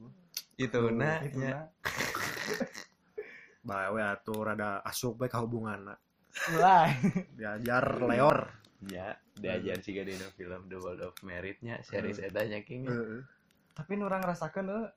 itu 0.59 0.79
nah 0.91 1.23
itu 1.23 1.39
nya. 1.39 1.71
nah 3.63 3.87
bae 3.91 4.01
atuh 4.03 4.39
rada 4.43 4.83
asup 4.83 5.15
bae 5.15 5.31
ka 5.31 5.39
hubunganna 5.39 5.95
lah 6.59 6.87
diajar 7.37 7.85
leor. 8.05 8.51
Ya 8.87 9.19
diajar 9.35 9.83
sih 9.83 9.91
di 9.91 10.15
film 10.39 10.71
The 10.71 10.77
World 10.79 11.01
of 11.03 11.15
Merit-nya 11.23 11.83
series 11.83 12.23
eta 12.23 12.47
nya 12.47 12.63
king 12.63 12.87
tapi 13.79 13.95
nu 13.95 14.11
orang 14.11 14.19
ngerasakeun 14.27 14.67
euy, 14.67 14.91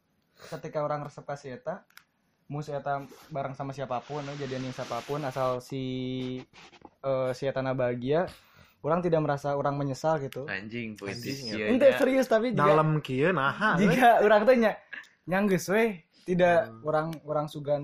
ketika 0.50 0.82
orang 0.82 1.06
resep 1.06 1.22
ka 1.22 1.38
si 1.38 1.54
Eta 1.54 1.86
mau 2.52 2.60
si 2.60 2.68
Eta 2.70 3.00
bareng 3.32 3.56
sama 3.56 3.72
siapa 3.72 4.04
pun 4.04 4.20
jadian 4.36 4.60
yang 4.62 4.76
siapa 4.76 5.00
pun 5.02 5.24
asal 5.24 5.64
si 5.64 5.82
eh, 7.00 7.30
si 7.32 7.48
bahagia 7.48 8.28
orang 8.82 9.00
tidak 9.00 9.20
merasa 9.22 9.54
orang 9.54 9.78
menyesal 9.78 10.20
gitu 10.20 10.44
anjing 10.50 10.98
puitis 10.98 11.48
ieu 11.48 11.70
Ente 11.70 11.88
nya. 11.88 11.96
serius 11.96 12.26
tapi 12.26 12.52
juga 12.52 12.68
dalam 12.68 12.98
kieu 13.00 13.30
naha 13.30 13.78
euy. 13.78 13.88
jika 13.88 14.20
orang 14.20 14.42
teh 14.44 14.56
nya 14.58 14.72
nyanggeus 15.24 15.70
we 15.70 16.02
tidak 16.22 16.68
Hmm. 16.68 16.82
orang 16.84 17.08
orang 17.24 17.46
sugan 17.48 17.82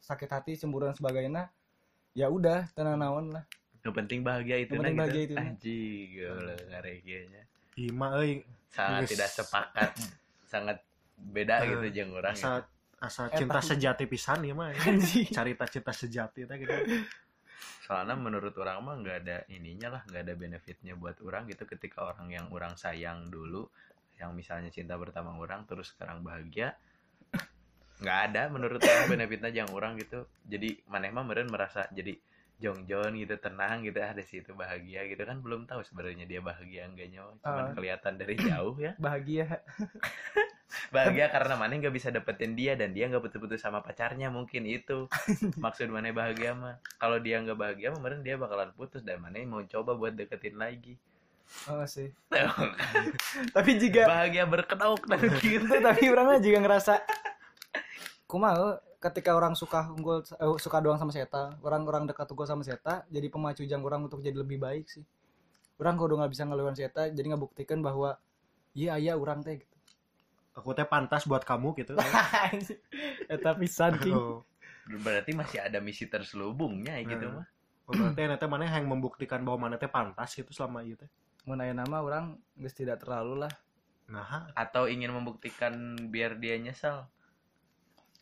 sakit 0.00 0.28
hati 0.28 0.52
cemburu 0.56 0.84
dan 0.84 0.96
sebagainya 0.96 1.48
ya 2.12 2.28
udah 2.28 2.68
tenang 2.74 3.00
naon 3.00 3.32
lah 3.32 3.44
yang 3.84 3.92
penting 3.92 4.24
bahagia 4.24 4.64
itu 4.64 4.72
Yang 4.74 4.80
nah 4.80 4.80
penting 4.80 4.96
gitu. 4.96 5.00
bahagia 5.00 5.22
itu, 5.22 5.34
nah. 5.36 5.44
anjing 5.44 6.06
goblok 6.18 6.60
ngaregianya 6.68 7.42
Ima 7.74 8.08
euy 8.16 8.32
sangat 8.68 9.02
tidak 9.12 9.30
sepakat 9.30 9.90
sangat 10.44 10.76
beda 11.14 11.62
gitu 11.64 11.86
jeung 11.92 12.10
orang 12.16 12.32
asa 12.34 12.64
asa 13.04 13.28
Eta. 13.28 13.36
cinta 13.36 13.60
sejati 13.60 14.04
pisan 14.04 14.40
ieu 14.42 14.56
mah 14.56 14.72
carita 15.28 15.64
cinta 15.68 15.92
sejati 15.92 16.44
teh 16.44 16.56
gitu. 16.56 16.72
Soalnya 17.80 18.16
menurut 18.16 18.56
orang 18.56 18.80
mah 18.80 18.96
nggak 18.96 19.16
ada 19.22 19.36
ininya 19.48 19.88
lah 19.92 20.02
nggak 20.08 20.22
ada 20.24 20.34
benefitnya 20.34 20.92
buat 20.94 21.20
orang 21.20 21.46
gitu. 21.48 21.64
Ketika 21.64 22.00
orang 22.02 22.28
yang 22.28 22.46
orang 22.48 22.74
sayang 22.74 23.28
dulu 23.28 23.68
yang 24.16 24.32
misalnya 24.32 24.70
cinta 24.70 24.96
pertama 24.96 25.36
orang 25.36 25.66
terus 25.66 25.92
sekarang 25.92 26.22
bahagia 26.22 26.72
nggak 27.94 28.18
ada 28.30 28.42
menurut 28.48 28.80
orang 28.80 29.06
benefitnya 29.12 29.50
yang 29.52 29.70
orang 29.70 30.00
gitu. 30.00 30.24
Jadi 30.44 30.80
maneh 30.88 31.12
mah 31.12 31.22
meren 31.22 31.48
merasa 31.48 31.84
jadi 31.90 32.16
jongjon 32.54 33.18
gitu 33.18 33.34
tenang 33.36 33.82
gitu 33.82 33.98
ada 33.98 34.22
situ 34.24 34.54
bahagia 34.54 35.04
gitu 35.04 35.20
kan. 35.20 35.44
Belum 35.44 35.68
tahu 35.68 35.84
sebenarnya 35.84 36.24
dia 36.24 36.40
bahagia 36.40 36.88
enggaknya 36.88 37.20
cuman 37.42 37.68
Ah. 37.68 37.72
kelihatan 37.76 38.14
dari 38.16 38.34
jauh 38.34 38.76
ya. 38.80 38.96
Bahagia 39.04 39.60
bahagia 40.90 41.30
karena 41.30 41.54
maneh 41.58 41.80
nggak 41.80 41.94
bisa 41.94 42.08
dapetin 42.10 42.54
dia 42.54 42.74
dan 42.74 42.92
dia 42.94 43.06
nggak 43.10 43.22
putus-putus 43.22 43.60
sama 43.62 43.80
pacarnya 43.80 44.28
mungkin 44.30 44.66
itu. 44.66 45.06
Maksud 45.64 45.88
maneh 45.90 46.10
bahagia 46.10 46.54
mah. 46.54 46.78
Kalau 46.98 47.18
dia 47.18 47.40
nggak 47.40 47.58
bahagia 47.58 47.92
mah 47.94 48.00
meren 48.02 48.22
dia 48.22 48.38
bakalan 48.38 48.70
putus 48.74 49.02
dan 49.02 49.20
maneh 49.22 49.46
mau 49.46 49.62
coba 49.64 49.94
buat 49.94 50.14
deketin 50.14 50.56
lagi. 50.58 50.98
Oh 51.68 51.84
sih. 51.84 52.10
Tapi 53.56 53.70
juga 53.78 54.08
bahagia 54.08 54.44
berkedok 54.48 55.06
dan 55.06 55.20
gitu. 55.44 55.64
itu 55.64 55.76
tapi 55.80 56.08
orang 56.10 56.24
mah 56.26 56.40
juga 56.40 56.58
ngerasa 56.64 56.94
kumaha 58.24 58.80
ketika 58.98 59.36
orang 59.36 59.52
suka 59.52 59.92
unggul 59.92 60.24
eh, 60.24 60.56
suka 60.58 60.80
doang 60.80 60.96
sama 60.96 61.12
Seta 61.12 61.54
orang-orang 61.60 62.08
dekat 62.08 62.26
unggul 62.32 62.48
sama 62.48 62.64
Seta 62.64 63.04
jadi 63.12 63.28
pemacu 63.28 63.62
jang 63.68 63.84
orang 63.84 64.08
untuk 64.08 64.24
jadi 64.24 64.34
lebih 64.34 64.58
baik 64.58 64.88
sih. 64.88 65.04
Orang 65.76 65.98
kudu 65.98 66.16
nggak 66.16 66.32
bisa 66.32 66.48
ngelawan 66.48 66.74
Seta 66.74 67.12
jadi 67.12 67.36
ngebuktikan 67.36 67.84
bahwa 67.84 68.16
iya 68.74 68.98
iya 68.98 69.14
orang 69.14 69.44
teh 69.44 69.60
gitu 69.60 69.73
aku 70.54 70.72
teh 70.72 70.86
pantas 70.86 71.26
buat 71.26 71.42
kamu 71.42 71.74
gitu. 71.82 71.92
Eta 73.34 73.52
pisan 73.58 73.98
king 74.00 74.16
oh 74.16 74.46
berarti 74.84 75.32
masih 75.32 75.64
ada 75.64 75.80
misi 75.80 76.04
terselubungnya 76.08 77.00
gitu 77.04 77.28
Hmm. 77.28 77.40
mah 77.40 77.46
Oh, 77.84 77.92
berarti 77.92 78.40
eta 78.40 78.48
mana 78.48 78.64
yang 78.64 78.88
membuktikan 78.88 79.44
bahwa 79.44 79.68
mana 79.68 79.76
teh 79.76 79.92
pantas 79.92 80.32
gitu 80.32 80.48
selama 80.56 80.80
itu? 80.80 80.96
Teh 80.96 81.10
mun 81.44 81.60
aya 81.60 81.76
nama 81.76 82.00
orang 82.00 82.40
geus 82.56 82.72
tidak 82.72 83.04
terlalu 83.04 83.44
lah. 83.44 83.52
Nah. 84.08 84.48
Atau 84.56 84.88
ingin 84.88 85.12
membuktikan 85.12 85.92
biar 86.08 86.40
dia 86.40 86.56
nyesal 86.56 87.12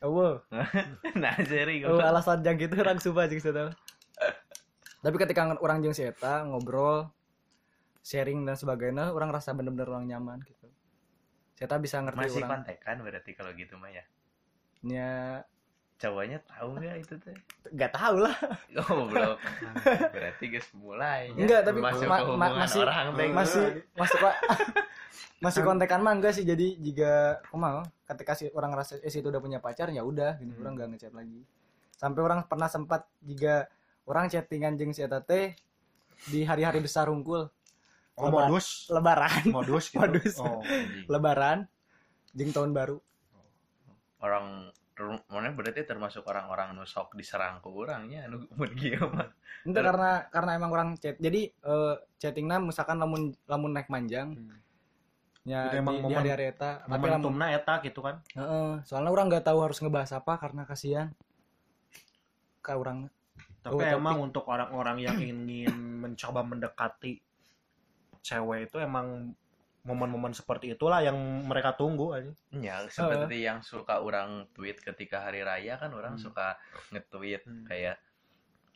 eueuh 0.03 0.43
nah 1.23 1.35
seri 1.47 1.87
oh, 1.87 2.03
alasan 2.03 2.43
jang 2.43 2.59
gitu 2.59 2.75
orang 2.83 2.99
suka 2.99 3.31
jeung 3.31 3.39
Seta 3.39 3.71
tapi 5.03 5.17
ketika 5.19 5.47
orang 5.63 5.79
jeung 5.81 5.95
si 5.95 6.03
Eta 6.03 6.43
ngobrol 6.43 7.07
sharing 8.03 8.43
dan 8.43 8.59
sebagainya 8.59 9.15
orang 9.15 9.31
rasa 9.31 9.55
bener-bener 9.55 9.87
orang 9.87 10.11
nyaman 10.11 10.43
gitu 10.43 10.62
Seta 11.63 11.77
bisa 11.79 11.97
ngerti 11.99 12.19
masih 12.19 12.41
orang. 12.41 12.51
kontekan 12.59 12.97
berarti 13.01 13.31
kalau 13.33 13.51
gitu 13.53 13.75
mah 13.77 13.89
ya 13.89 14.05
nya 14.83 15.11
cowoknya 15.95 16.43
tahu 16.43 16.75
nggak 16.75 16.97
itu 16.99 17.15
teh? 17.17 17.37
Nggak 17.71 17.93
tahu 17.95 18.17
lah. 18.19 18.35
Oh 18.83 19.07
belum. 19.07 19.39
Berarti 20.15 20.45
guys 20.51 20.67
mulai 20.75 21.31
ya. 21.31 21.39
Enggak, 21.39 21.61
tapi 21.63 21.79
masuk 21.79 22.03
ma- 22.05 22.27
ma- 22.27 22.59
masih- 22.59 22.83
orang 22.83 23.15
masih 23.33 23.63
masih 23.95 24.17
kok 24.19 24.35
masih 25.45 25.61
kontekan 25.63 26.03
mah 26.03 26.11
enggak 26.13 26.35
sih. 26.35 26.43
Jadi 26.43 26.75
jika 26.77 27.39
kumaha 27.47 27.87
ketika 28.05 28.35
si 28.35 28.51
orang 28.51 28.75
rasa 28.75 28.99
eh, 28.99 29.07
si 29.07 29.23
itu 29.23 29.31
udah 29.31 29.39
punya 29.39 29.63
pacar 29.63 29.89
ya 29.89 30.03
udah 30.03 30.35
gini 30.37 30.51
Hmm. 30.51 30.61
orang 30.61 30.73
nggak 30.75 30.89
ngechat 30.91 31.15
lagi. 31.15 31.47
Sampai 31.95 32.21
orang 32.21 32.41
pernah 32.45 32.67
sempat 32.67 33.07
jika 33.23 33.71
orang 34.03 34.27
chattingan 34.27 34.75
jeung 34.75 34.91
si 34.91 35.07
eta 35.07 35.23
teh 35.23 35.55
di 36.27 36.43
hari-hari 36.43 36.79
besar 36.79 37.07
hungkul 37.07 37.47
oh 38.15 38.27
Lebar- 38.27 38.49
modus. 38.49 38.67
Lebaran. 38.89 39.43
Modus 39.51 39.85
gitu. 39.87 39.99
Modus. 39.99 40.35
oh 40.39 40.61
Anjing. 40.61 41.07
lebaran. 41.07 41.59
Jeung 42.33 42.51
tahun 42.51 42.71
baru. 42.71 42.97
Orang 44.19 44.71
mana 45.27 45.51
berarti 45.51 45.83
termasuk 45.83 46.23
orang-orang 46.23 46.77
nusok 46.77 47.17
diserang 47.17 47.59
ke 47.59 47.67
orangnya 47.67 48.23
anu 48.23 48.45
mun 48.55 48.71
kieu 48.73 49.03
mah 49.09 49.35
itu 49.65 49.75
karena 49.75 50.29
karena 50.29 50.51
emang 50.55 50.71
orang 50.71 50.89
chat. 50.95 51.17
Jadi 51.19 51.49
eh, 51.49 51.95
chattingnya 52.17 52.61
misalkan 52.61 52.97
lamun 52.97 53.35
lamun 53.45 53.73
naik 53.73 53.89
manjang 53.89 54.37
Hmm. 54.37 54.61
ya 55.43 55.75
Itu 55.75 55.83
emang 55.83 55.95
di, 55.95 55.99
di 55.99 56.05
momen- 56.07 56.19
hari-hari 56.23 56.45
eta. 56.55 56.87
Tapi 56.87 57.07
lamun 57.09 57.35
eta 57.43 57.75
gitu 57.83 57.99
kan? 57.99 58.23
Heeh, 58.31 58.71
soalnya 58.85 59.11
orang 59.11 59.27
nggak 59.27 59.43
tahu 59.43 59.59
harus 59.59 59.79
ngebahas 59.81 60.13
apa 60.15 60.33
karena 60.39 60.63
kasihan. 60.63 61.09
Ke 62.61 62.73
orang 62.73 63.11
tapi 63.59 63.75
Oh, 63.75 63.81
tapi- 63.81 63.91
emang 63.93 64.17
untuk 64.23 64.45
orang-orang 64.47 64.97
yang 65.01 65.19
ingin 65.19 65.73
mencoba 65.99 66.43
mendekati 66.43 67.19
cewek 68.23 68.71
itu 68.71 68.79
emang 68.79 69.35
momen-momen 69.83 70.31
seperti 70.31 70.79
itulah 70.79 71.03
yang 71.03 71.19
mereka 71.43 71.75
tunggu 71.75 72.15
aja 72.15 72.31
ya 72.55 72.87
seperti 72.87 73.43
yang 73.43 73.67
suka 73.67 73.99
orang 73.99 74.47
tweet 74.55 74.79
ketika 74.79 75.27
hari 75.27 75.43
raya 75.43 75.75
kan 75.75 75.91
orang 75.91 76.15
Hmm. 76.15 76.23
suka 76.23 76.55
nge-tweet 76.95 77.43
Hmm. 77.43 77.67
kayak 77.67 77.99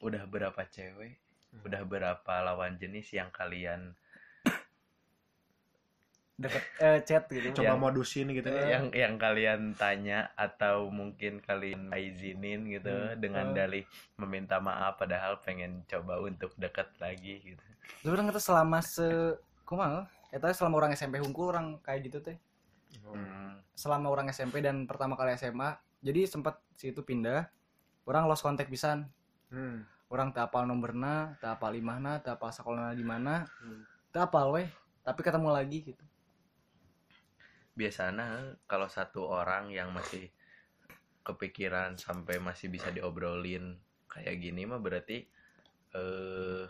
udah 0.02 0.26
berapa 0.26 0.58
cewek 0.66 1.14
Hmm. 1.54 1.62
udah 1.62 1.82
berapa 1.86 2.34
lawan 2.42 2.74
jenis 2.74 3.14
yang 3.14 3.30
kalian 3.30 3.94
deket 6.36 6.64
eh, 6.78 7.00
chat 7.00 7.24
gitu 7.26 7.48
coba 7.56 7.72
Yang- 7.72 7.80
modusin 7.80 8.28
gitu 8.28 8.44
ya 8.46 8.76
yang 8.76 8.92
yang 8.92 9.14
kalian 9.16 9.72
tanya 9.72 10.28
atau 10.36 10.88
mungkin 10.88 11.40
kalian 11.40 11.88
izinin 11.90 12.68
gitu 12.68 12.92
Hmm. 12.92 13.16
dengan 13.16 13.50
Oh. 13.50 13.54
dalih 13.54 13.88
meminta 14.16 14.60
maaf 14.60 15.00
padahal 15.00 15.40
pengen 15.40 15.80
coba 15.86 16.20
untuk 16.20 16.52
dekat 16.54 16.92
lagi 16.98 17.40
gitu 17.42 17.64
sebenarnya 18.00 18.30
kita 18.30 18.42
selama 18.42 18.78
se 18.78 19.08
kumaha 19.64 20.04
eta 20.28 20.52
selama 20.52 20.76
orang 20.78 20.92
SMP 20.92 21.16
hungkul 21.16 21.48
orang 21.48 21.80
kayak 21.80 22.04
gitu 22.04 22.20
teh 22.20 22.36
Hmm. 23.02 23.56
selama 23.72 24.10
orang 24.10 24.28
SMP 24.28 24.60
dan 24.60 24.84
pertama 24.84 25.14
kali 25.14 25.32
SMA 25.34 25.72
jadi 25.98 26.26
sempat 26.26 26.60
si 26.74 26.90
itu 26.90 27.00
pindah 27.00 27.48
orang 28.04 28.26
lost 28.26 28.42
kontak 28.42 28.68
pisan 28.68 29.08
Hmm. 29.48 29.88
orang 30.06 30.30
tak 30.30 30.50
apal 30.50 30.64
nomorna 30.64 31.32
tak 31.38 31.56
apal 31.56 31.72
imahna 31.72 32.20
tak 32.20 32.36
apal 32.36 32.50
sekolahna 32.50 32.92
di 32.92 33.02
mana 33.02 33.48
Hmm. 33.56 33.88
tak 34.10 34.28
apal 34.28 34.52
weh 34.52 34.68
tapi 35.00 35.22
ketemu 35.22 35.48
lagi 35.48 35.80
gitu 35.86 36.04
biasanya 37.76 38.56
kalau 38.64 38.88
satu 38.88 39.28
orang 39.28 39.68
yang 39.68 39.92
masih 39.92 40.32
kepikiran 41.20 42.00
sampai 42.00 42.40
masih 42.40 42.72
bisa 42.72 42.88
diobrolin 42.88 43.76
kayak 44.08 44.40
gini 44.40 44.64
mah 44.64 44.80
berarti 44.80 45.28
eh 45.92 46.64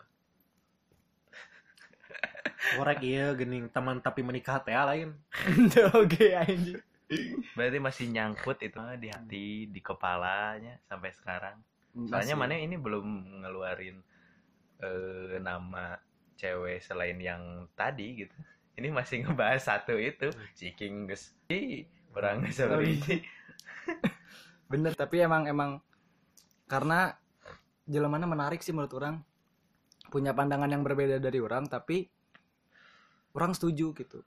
korek 2.75 3.01
iya 3.07 3.31
gening 3.39 3.71
teman 3.71 4.03
tapi 4.03 4.27
menikah 4.27 4.59
teh 4.59 4.75
lain. 4.75 5.15
Oke 6.03 6.35
anjing. 6.35 6.83
Berarti 7.55 7.79
masih 7.79 8.11
nyangkut 8.11 8.59
itu 8.67 8.75
mah 8.83 8.99
di 8.99 9.09
hati 9.15 9.71
di 9.71 9.79
kepalanya 9.79 10.83
sampai 10.91 11.15
sekarang. 11.15 11.57
Soalnya 12.11 12.35
Masih. 12.35 12.59
mana 12.59 12.59
ini 12.59 12.77
belum 12.77 13.07
ngeluarin 13.47 14.03
eh 14.83 15.39
nama 15.41 15.97
cewek 16.37 16.85
selain 16.85 17.17
yang 17.17 17.65
tadi 17.73 18.27
gitu 18.27 18.37
ini 18.77 18.89
masih 18.93 19.25
ngebahas 19.25 19.63
satu 19.65 19.97
itu 19.97 20.29
ciking 20.57 21.09
guys 21.09 21.33
orang 22.17 22.45
seperti 22.49 22.93
iya. 23.11 23.17
bener 24.73 24.93
tapi 24.97 25.21
emang 25.23 25.49
emang 25.49 25.81
karena 26.67 27.15
jelemana 27.87 28.27
menarik 28.27 28.61
sih 28.61 28.75
menurut 28.75 28.93
orang. 28.99 29.23
Punya 30.07 30.35
pandangan 30.35 30.71
yang 30.71 30.87
berbeda 30.87 31.19
dari 31.19 31.39
orang 31.43 31.67
tapi 31.67 32.07
orang 33.35 33.55
setuju 33.55 33.95
gitu. 33.95 34.23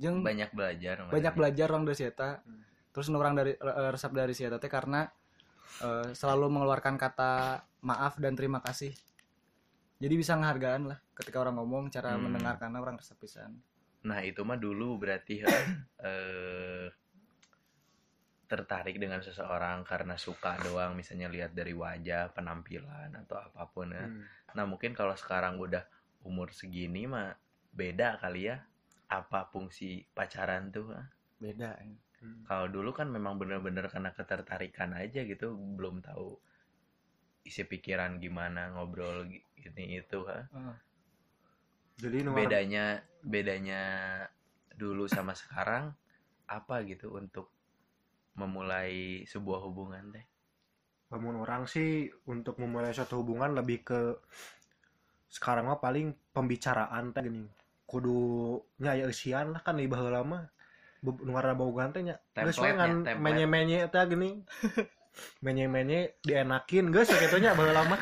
Jeung 0.00 0.24
banyak 0.24 0.52
belajar 0.56 1.08
banyak 1.08 1.12
makanya. 1.12 1.32
belajar 1.32 1.66
orang 1.72 1.84
dari 1.84 1.96
Sieta. 1.96 2.30
Hmm. 2.42 2.64
terus 2.96 3.12
orang 3.12 3.36
dari 3.36 3.52
resep 3.92 4.08
dari 4.08 4.32
Sieta 4.32 4.56
teh 4.56 4.72
karena 4.72 5.04
eh, 5.84 6.16
selalu 6.16 6.48
mengeluarkan 6.48 6.96
kata 6.96 7.60
maaf 7.84 8.16
dan 8.16 8.32
terima 8.32 8.64
kasih 8.64 8.96
jadi 9.96 10.14
bisa 10.14 10.36
ngehargaan 10.36 10.92
lah 10.92 10.98
ketika 11.16 11.40
orang 11.40 11.56
ngomong 11.56 11.88
cara 11.88 12.14
Hmm. 12.14 12.28
mendengarkan 12.28 12.72
orang 12.76 12.96
resep 13.00 13.16
pisan 13.20 13.56
Nah 14.06 14.22
itu 14.22 14.46
mah 14.46 14.54
dulu 14.54 15.02
berarti 15.02 15.42
eh, 16.06 16.86
tertarik 18.46 19.02
dengan 19.02 19.18
seseorang 19.18 19.82
karena 19.82 20.14
suka 20.14 20.54
doang 20.62 20.94
misalnya 20.94 21.26
lihat 21.26 21.50
dari 21.50 21.74
wajah 21.74 22.30
penampilan 22.30 23.10
atau 23.26 23.42
apa 23.42 23.66
pun 23.66 23.90
ya. 23.90 24.06
Hmm. 24.06 24.22
Nah 24.54 24.64
mungkin 24.70 24.94
kalau 24.94 25.18
sekarang 25.18 25.58
udah 25.58 25.82
umur 26.22 26.54
segini 26.54 27.10
mah 27.10 27.34
beda 27.74 28.22
kali 28.22 28.46
ya 28.46 28.62
apa 29.10 29.50
fungsi 29.50 30.06
pacaran 30.14 30.70
tuh. 30.70 30.94
ah. 30.94 31.06
beda 31.42 31.74
Hmm. 32.16 32.48
Kalau 32.48 32.72
dulu 32.72 32.96
kan 32.96 33.12
memang 33.12 33.36
bener-bener 33.36 33.92
karena 33.92 34.08
ketertarikan 34.08 34.96
aja 34.96 35.20
gitu 35.26 35.52
belum 35.52 36.00
tahu 36.00 36.40
isi 37.48 37.62
pikiran 37.72 38.12
gimana 38.24 38.62
ngobrol 38.74 39.16
gi- 39.30 39.44
gini 39.62 39.84
itu 40.02 40.18
ha. 40.28 40.38
jadi 42.02 42.18
nu 42.26 42.32
bedanya 42.36 42.84
bedanya 43.32 43.80
dulu 44.80 45.04
sama 45.08 45.32
sekarang 45.40 45.84
apa 46.46 46.76
gitu 46.90 47.06
untuk 47.20 47.46
memulai 48.40 49.24
sebuah 49.32 49.60
hubungan 49.66 50.04
teh 50.14 50.26
Namun 51.12 51.34
orang 51.44 51.70
sih 51.70 52.10
untuk 52.26 52.58
memulai 52.62 52.90
suatu 52.90 53.22
hubungan 53.22 53.54
lebih 53.58 53.78
ke 53.88 54.00
sekarang 55.36 55.64
mah 55.70 55.78
paling 55.84 56.06
pembicaraan 56.34 57.04
teh 57.14 57.22
gini. 57.26 57.44
Kudu 57.86 58.18
nya 58.82 58.90
aya 58.98 59.06
eusian 59.06 59.54
lah 59.54 59.62
kan 59.62 59.78
ibaheula 59.78 60.22
lama. 60.22 60.38
Nuara 61.28 61.52
bogan 61.54 61.90
teh 61.94 62.02
nya. 62.02 62.16
Geus 62.34 62.58
we 62.58 62.70
Template-nya, 62.70 62.78
ngan 62.78 62.92
template. 63.06 63.22
menye-menye 63.24 63.78
teh 63.92 64.04
gini. 64.10 64.30
Menye-menye 65.40 66.20
dienakin. 66.22 66.92
Geus 66.92 67.08
sakitu 67.08 67.36
nya 67.40 67.52
baheula 67.56 67.84
mah. 67.86 68.00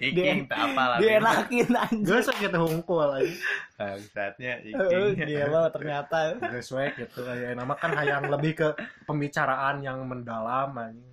iking 0.00 0.48
tak 0.48 0.72
apa 0.72 0.96
lah 0.96 0.98
dienakin 0.98 1.70
anjing. 1.76 2.08
Geus 2.08 2.26
sakitu 2.32 2.56
hungkul 2.56 3.04
aja. 3.04 3.28
bangsatnya 3.76 4.52
Eh, 4.64 4.72
iking. 4.72 5.28
dia 5.28 5.44
mah 5.52 5.68
ternyata. 5.68 6.40
Geus 6.40 6.72
we 6.72 6.88
gitu 6.96 7.20
aya 7.28 7.52
nama 7.52 7.76
kan 7.76 7.92
hayang 7.92 8.32
lebih 8.32 8.52
ke 8.56 8.68
pembicaraan 9.04 9.84
yang 9.84 10.00
mendalam 10.08 10.72
anjing. 10.72 11.12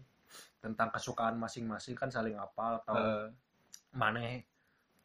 Tentang 0.63 0.89
kesukaan 0.95 1.35
masing-masing 1.35 1.95
kan 1.99 2.07
saling 2.07 2.39
apal 2.39 2.79
atau 2.83 2.95
Eh, 2.95 3.27
maneh 3.95 4.47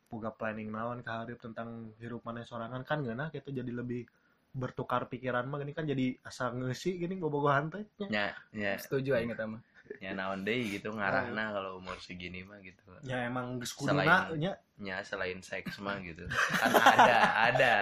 boga 0.06 0.30
planning 0.30 0.68
naon 0.70 1.02
hareup 1.02 1.42
tentang 1.42 1.90
hirup 1.98 2.22
maneh 2.22 2.46
sorangan. 2.46 2.86
Kan 2.86 3.02
geuna 3.02 3.34
gitu 3.34 3.50
jadi 3.50 3.70
lebih 3.70 4.06
bertukar 4.52 5.08
pikiran 5.08 5.48
mah 5.48 5.58
gini 5.64 5.72
kan 5.72 5.88
jadi 5.88 6.12
asa 6.22 6.52
ngeusi 6.54 7.02
gini 7.02 7.18
bobogohan 7.18 7.66
teh. 7.66 7.82
Nya 8.06 8.30
nya 8.54 8.78
setuju 8.78 9.18
aing 9.18 9.34
eta 9.34 9.48
mah 9.48 9.58
nya 9.98 10.10
naon 10.12 10.40
deui 10.40 10.72
gitu 10.72 10.88
ngarahna 10.88 11.50
kalau 11.50 11.76
umur 11.76 11.98
segini 11.98 12.40
mah 12.40 12.56
gitu 12.58 12.80
ya 13.02 13.26
emang 13.26 13.58
geus 13.58 13.74
Selain- 13.74 14.06
kuduna 14.06 14.16
nya 14.32 14.52
nya 14.76 14.96
selain 15.00 15.38
seks 15.38 15.76
mah 15.78 15.98
gitu 15.98 16.24
kan 16.54 16.70
ada 16.72 17.18
ada 17.48 17.72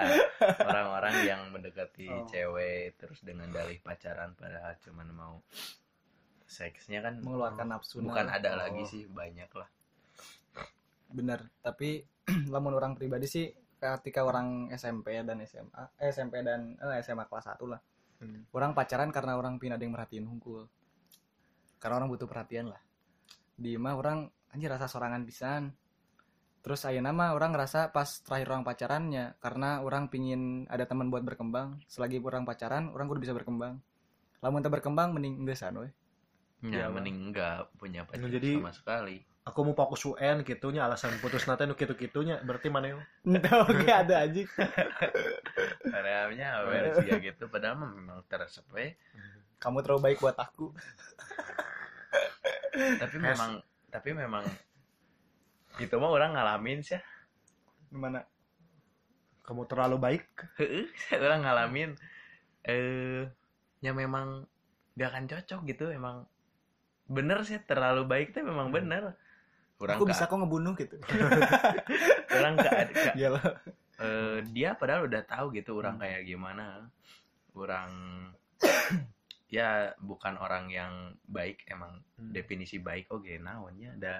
orang-orang 0.60 1.14
yang 1.22 1.40
mendekati 1.48 2.06
Oh. 2.06 2.26
cewek 2.26 2.96
terus 2.96 3.20
dengan 3.20 3.46
dalih 3.48 3.78
pacaran 3.78 4.34
padahal 4.34 4.74
cuman 4.80 5.08
mau 5.10 5.34
seksnya 6.44 6.98
kan 7.00 7.18
mengeluarkan 7.18 7.68
nafsu 7.68 8.00
bukan 8.00 8.26
nah. 8.26 8.36
ada 8.36 8.58
lagi 8.58 8.82
Oh. 8.82 8.88
sih 8.88 9.02
banyak 9.06 9.50
lah 9.52 9.68
bener 11.08 11.46
tapi 11.60 12.02
lamun 12.48 12.72
orang 12.72 12.94
pribadi 12.94 13.26
sih 13.26 13.46
ketika 13.76 14.22
orang 14.22 14.68
SMP 14.70 15.16
dan 15.18 15.40
SMA 15.42 15.82
eh, 15.96 16.10
SMP 16.10 16.40
dan 16.40 16.76
eh, 16.76 17.00
SMA 17.00 17.26
kelas 17.26 17.52
1 17.52 17.64
lah 17.66 17.80
Hmm. 18.20 18.44
orang 18.52 18.76
pacaran 18.76 19.08
karena 19.08 19.32
orang 19.32 19.56
pin 19.56 19.72
ada 19.72 19.80
yang 19.80 19.96
merhatiin 19.96 20.28
hungkul 20.28 20.68
karena 21.80 21.96
orang 21.96 22.08
butuh 22.08 22.28
perhatian 22.28 22.68
lah. 22.68 22.80
Di 23.56 23.74
mah 23.74 23.96
orang 23.96 24.24
anjir 24.52 24.68
rasa 24.68 24.86
sorangan 24.86 25.24
pisan. 25.24 25.72
Terus 26.60 26.84
ayo 26.84 27.00
nama 27.00 27.32
orang 27.32 27.56
ngerasa 27.56 27.88
pas 27.88 28.20
terakhir 28.20 28.52
orang 28.52 28.62
pacarannya 28.62 29.40
karena 29.40 29.80
orang 29.80 30.06
pingin 30.06 30.68
ada 30.68 30.84
teman 30.84 31.08
buat 31.08 31.24
berkembang. 31.24 31.80
Selagi 31.88 32.20
orang 32.20 32.44
pacaran 32.44 32.92
orang 32.92 33.08
kudu 33.08 33.24
bisa 33.24 33.32
berkembang. 33.32 33.80
Lamun 34.40 34.60
tak 34.60 34.72
berkembang 34.72 35.10
mending 35.10 35.40
enggesan 35.40 35.76
we 35.76 35.88
ya 36.60 36.84
Iya, 36.84 36.86
mending 36.92 37.32
enggak 37.32 37.72
punya 37.74 38.04
pacar 38.04 38.28
jadi- 38.28 38.60
sama 38.60 38.72
sekali. 38.72 39.16
aku 39.40 39.64
mau 39.64 39.72
fokus 39.72 40.04
UN 40.04 40.44
gitunya 40.44 40.84
alasan 40.84 41.16
putus 41.16 41.48
nanti 41.48 41.64
nu 41.64 41.72
gitu 41.72 41.96
gitunya 41.96 42.36
berarti 42.44 42.68
mana 42.68 42.92
yo 42.92 43.00
Entah 43.24 43.64
oke 43.64 43.88
ada 44.04 44.20
aja 44.20 44.44
Karena 45.80 46.28
versi 46.68 47.04
kayak 47.08 47.20
gitu 47.24 47.48
padahal 47.48 47.80
mah 47.80 47.90
memang 47.90 48.18
teresep 48.28 48.68
we. 48.70 48.94
Kamu 49.60 49.84
terlalu 49.84 50.00
baik 50.02 50.18
buat 50.18 50.36
aku. 50.36 50.72
Tapi 52.72 53.16
memang 53.18 53.50
tapi 53.90 54.10
memang 54.14 54.44
itu 55.76 55.94
mah 55.96 56.10
orang 56.10 56.32
ngalamin 56.34 56.80
sih. 56.80 57.00
Gimana? 57.90 58.24
Kamu 59.44 59.66
terlalu 59.66 59.96
baik. 59.98 60.24
Heeh, 60.56 60.86
orang 61.24 61.44
ngalamin. 61.44 61.90
Eh 62.64 63.28
ya 63.80 63.92
memang 63.92 64.44
gak 64.94 65.08
akan 65.16 65.24
cocok 65.28 65.60
gitu 65.64 65.88
emang 65.88 66.28
bener 67.10 67.40
sih 67.42 67.56
terlalu 67.64 68.04
baik 68.06 68.32
tuh 68.32 68.44
memang 68.44 68.70
bener. 68.70 69.16
Orang 69.80 69.96
aku 69.96 70.04
ke- 70.04 70.12
bisa 70.12 70.28
kok 70.28 70.36
ngebunuh 70.36 70.76
gitu. 70.76 71.00
Orang 72.36 72.54
ke, 72.60 72.68
ke- 72.92 73.16
eh, 74.00 74.36
dia 74.52 74.76
padahal 74.76 75.08
udah 75.08 75.24
tahu 75.24 75.56
gitu 75.56 75.80
orang 75.80 75.96
Hmm. 75.96 76.04
kayak 76.04 76.22
gimana. 76.28 76.84
Orang 77.56 77.90
ya 79.50 79.92
bukan 79.98 80.38
orang 80.38 80.70
yang 80.70 80.92
baik 81.26 81.66
emang 81.66 81.98
Hmm. 82.16 82.30
definisi 82.30 82.78
baik 82.78 83.10
oke 83.10 83.34
naonnya 83.42 83.98
ada 83.98 84.14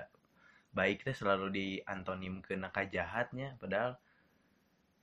baik 0.74 1.06
teh 1.06 1.14
selalu 1.14 1.46
di 1.50 1.66
antonim 1.84 2.42
ke 2.42 2.58
naka 2.58 2.82
jahatnya 2.86 3.54
padahal 3.58 3.94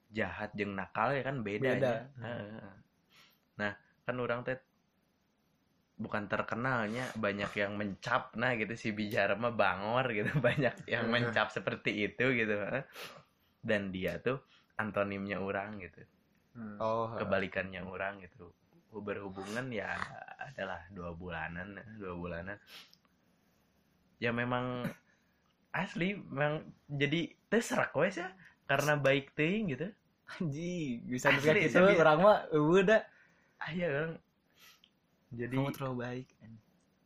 jahat 0.07 0.55
jeung 0.55 0.71
nakal 0.71 1.11
ya 1.11 1.23
kan 1.23 1.43
beda, 1.43 1.71
Beda. 1.75 1.91
ya. 1.91 1.99
Heeh. 2.23 2.71
nah 3.59 3.71
kan 4.07 4.15
orang 4.19 4.43
teh 4.43 4.55
bukan 5.97 6.29
terkenalnya 6.29 7.09
banyak 7.17 7.51
yang 7.57 7.73
mencap 7.73 8.37
nah 8.37 8.53
gitu 8.53 8.77
si 8.77 8.93
bijar 8.93 9.33
mah 9.35 9.49
bangor 9.51 10.05
gitu 10.13 10.29
banyak 10.47 10.85
yang 10.85 11.09
mencap 11.09 11.49
seperti 11.49 12.05
itu 12.05 12.25
gitu 12.35 12.53
heeh. 12.53 12.83
dan 13.65 13.89
dia 13.89 14.19
tuh 14.19 14.43
antonimnya 14.75 15.39
orang 15.39 15.79
gitu 15.79 16.03
Hmm. 16.57 16.81
oh 16.81 17.13
kebalikannya 17.13 17.85
orang 17.85 18.17
gitu 18.25 18.49
berhubungan 19.01 19.67
ya 19.71 19.95
adalah 20.41 20.81
dua 20.93 21.13
bulanan 21.13 21.77
dua 21.97 22.13
bulanan. 22.15 22.57
Ya 24.17 24.33
memang 24.33 24.87
asli 25.73 26.17
memang 26.17 26.65
jadi 26.89 27.33
terserak 27.51 27.93
wes 27.93 28.17
ya 28.17 28.33
karena 28.65 28.97
baik 28.97 29.33
ting 29.37 29.69
gitu. 29.71 29.89
Anjing 30.27 31.07
bisa 31.07 31.31
juga 31.31 31.55
gitu. 31.55 31.71
serius. 31.71 32.01
orang 32.01 32.19
mah 32.19 32.37
udah. 32.51 33.01
Ah 33.57 33.71
ya 33.73 33.87
orang 33.89 34.15
jadi 35.33 35.55
kamu 35.59 35.75
terlalu 35.75 35.95
baik 36.03 36.27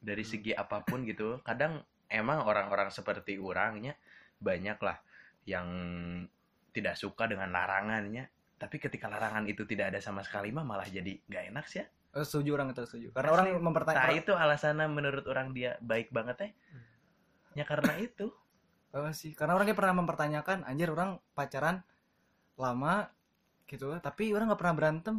dari 0.02 0.24
segi 0.26 0.52
apa 0.54 0.82
pun 0.86 1.06
gitu 1.06 1.42
kadang 1.42 1.82
emang 2.10 2.46
orang-orang 2.46 2.90
seperti 2.94 3.38
orangnya 3.38 3.98
banyak 4.42 4.78
lah 4.82 4.98
yang 5.46 5.68
tidak 6.74 6.98
suka 6.98 7.30
dengan 7.30 7.54
larangannya 7.54 8.30
tapi 8.62 8.78
ketika 8.78 9.10
larangan 9.10 9.44
itu 9.44 9.66
tidak 9.66 9.90
ada 9.90 9.98
sama 9.98 10.22
sekali 10.22 10.54
mah 10.54 10.62
malah 10.62 10.86
jadi 10.86 11.18
nggak 11.26 11.44
enak 11.50 11.66
sih 11.66 11.82
ya 11.82 11.88
Eh, 12.12 12.22
setuju 12.22 12.54
orang 12.54 12.70
itu 12.70 12.84
setuju 12.84 13.08
karena 13.10 13.24
Asli. 13.26 13.36
orang 13.40 13.48
Nah 13.50 13.64
mempertanyakan 13.64 14.14
itu 14.14 14.32
alasannya 14.36 14.86
menurut 14.86 15.26
orang 15.26 15.48
dia 15.50 15.80
baik 15.80 16.12
banget 16.12 16.36
teh. 16.38 16.52
Ya 17.54 17.64
karena 17.64 17.96
itu. 17.98 18.28
Oh, 18.92 19.08
sih 19.16 19.32
karena 19.32 19.56
orang 19.56 19.64
kayak 19.64 19.80
pernah 19.80 19.96
mempertanyakan 19.96 20.68
anjir 20.68 20.92
orang 20.92 21.16
pacaran 21.32 21.80
lama 22.60 23.08
gitu 23.64 23.96
tapi 23.98 24.36
orang 24.36 24.52
nggak 24.52 24.60
pernah 24.60 24.76
berantem 24.76 25.16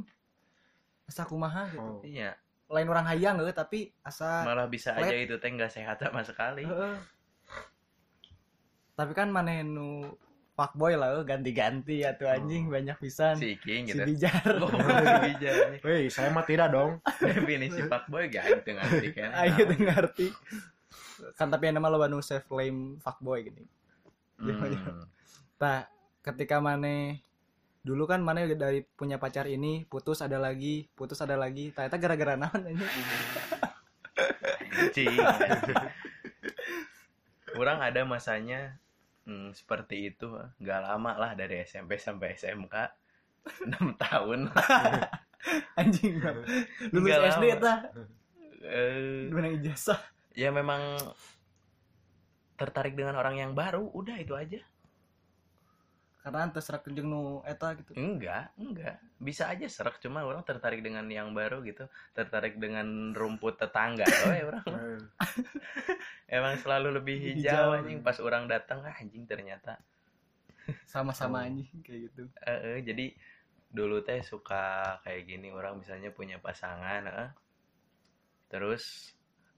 asa 1.02 1.24
kumaha 1.24 1.72
gitu 1.72 1.80
Oh. 1.80 2.04
Iya. 2.04 2.36
lain 2.68 2.84
orang 2.86 3.08
hayang 3.08 3.40
gitu 3.40 3.48
tapi 3.50 3.96
asa 4.04 4.44
Malah 4.44 4.68
bisa 4.68 4.92
Flat. 4.92 5.08
aja 5.08 5.16
itu 5.16 5.40
teh 5.40 5.48
nggak 5.48 5.72
sehat 5.72 5.96
sama 5.98 6.20
sekali. 6.20 6.68
Heeh. 6.68 7.00
tapi 8.92 9.12
kan 9.12 9.32
mana 9.32 9.64
nu 9.64 10.04
fuckboy 10.52 10.94
lah 10.94 11.16
eh, 11.16 11.22
ganti-ganti 11.22 12.04
ya 12.04 12.12
tuh 12.12 12.26
anjing 12.26 12.66
Oh. 12.66 12.70
banyak 12.70 12.94
pisan 12.96 13.34
Si 13.34 13.56
King 13.56 13.84
si 13.84 13.94
gitu. 13.94 14.04
bijar 14.04 14.56
Oh, 14.60 14.68
si 14.68 15.12
bijak 15.24 15.54
nih. 15.72 15.78
Weh, 15.80 16.06
saya 16.06 16.28
mah 16.28 16.42
tidak 16.42 16.70
dong. 16.70 16.98
Definisi 17.20 17.82
fuckboy 17.82 18.28
gak 18.28 18.62
dengan 18.62 18.86
kan. 18.86 19.30
ayo 19.38 19.58
tuh 19.64 19.78
ngerti 19.78 20.26
kan 21.32 21.46
tapi 21.46 21.66
yang 21.66 21.76
nama 21.76 21.86
lo 21.86 21.96
banu 21.96 22.18
self 22.18 22.44
claim 22.44 22.98
fuckboy 22.98 23.44
gini 23.44 23.64
Hmm. 24.36 25.06
Nah, 25.56 25.86
ketika 26.20 26.58
Mane 26.58 27.22
dulu 27.80 28.04
kan 28.04 28.18
Mane 28.18 28.50
dari 28.52 28.82
punya 28.82 29.16
pacar 29.16 29.46
ini 29.46 29.84
putus 29.84 30.18
ada 30.18 30.34
lagi, 30.34 30.86
putus 30.92 31.18
ada 31.18 31.34
lagi. 31.34 31.70
Ternyata 31.70 31.94
gara-gara 31.94 32.34
naon 32.34 32.66
ini. 32.66 32.82
Anjing. 34.74 35.14
Orang 37.54 37.78
ada 37.78 38.02
masanya 38.02 38.74
hmm, 39.26 39.54
seperti 39.54 40.14
itu 40.14 40.28
nggak 40.58 40.80
lama 40.82 41.12
lah 41.18 41.32
dari 41.36 41.62
SMP 41.62 41.98
sampai 41.98 42.34
SMK 42.34 42.76
6 43.68 43.96
tahun 44.08 44.40
Anjing. 45.80 46.22
Lulus 46.94 47.02
Nggak 47.02 47.20
SD 47.34 47.44
tah. 47.58 47.78
Eh, 48.62 49.26
ijazah? 49.58 49.98
ya 50.32 50.48
memang 50.48 50.96
tertarik 52.56 52.94
dengan 52.94 53.18
orang 53.18 53.36
yang 53.36 53.52
baru 53.52 53.84
udah 53.90 54.16
itu 54.22 54.32
aja 54.38 54.62
Karena 56.22 56.46
antes 56.46 56.62
serak 56.62 56.86
jeung 56.86 57.10
nu 57.10 57.42
eta 57.42 57.74
gitu. 57.74 57.98
enggak 57.98 58.54
enggak 58.54 59.02
bisa 59.18 59.50
aja 59.50 59.66
serak 59.66 59.98
cuma 59.98 60.22
orang 60.22 60.46
tertarik 60.46 60.78
dengan 60.78 61.02
yang 61.10 61.34
baru 61.34 61.66
gitu 61.66 61.90
tertarik 62.14 62.62
dengan 62.62 63.10
rumput 63.10 63.58
tetangga 63.58 64.06
oh 64.26 64.34
ya 64.34 64.44
orang 64.46 64.66
emang 66.38 66.54
selalu 66.62 67.02
lebih 67.02 67.18
hijau, 67.18 67.74
Hijau. 67.74 67.78
anjing 67.78 68.00
pas 68.06 68.18
orang 68.22 68.46
datang 68.46 68.86
ah, 68.86 68.94
anjing 68.98 69.26
ternyata 69.26 69.82
Sama-sama 70.86 71.42
anjing 71.42 71.82
kayak 71.82 72.06
gitu. 72.06 72.30
Eh, 72.46 72.78
eh, 72.78 72.78
jadi 72.86 73.10
dulu 73.66 73.98
teh 74.06 74.22
suka 74.22 74.94
kayak 75.02 75.26
gini 75.26 75.50
orang 75.50 75.82
misalnya 75.82 76.14
punya 76.14 76.38
pasangan 76.38 77.02
eh. 77.08 77.30
terus 78.46 79.16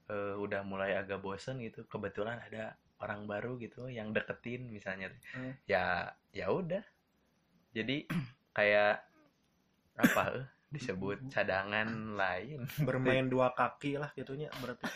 eh, 0.09 0.33
udah 0.33 0.65
mulai 0.65 0.97
agak 0.97 1.21
bosen 1.21 1.61
gitu 1.61 1.85
kebetulan 1.85 2.41
ada 2.41 2.73
orang 2.97 3.25
baru 3.25 3.57
gitu 3.57 3.87
yang 3.87 4.11
deketin 4.11 4.67
misalnya. 4.67 5.11
Hmm. 5.31 5.51
ya 5.65 6.07
ya 6.31 6.47
udah 6.47 6.83
jadi 7.71 8.07
kayak 8.57 9.03
apa 9.95 10.23
eh, 10.33 10.45
disebut 10.69 11.27
cadangan 11.33 11.87
lain 12.13 12.63
Bermain 12.81 13.27
dua 13.33 13.51
kaki 13.51 13.95
lah 13.95 14.11
gitunya 14.11 14.47
berarti. 14.57 14.87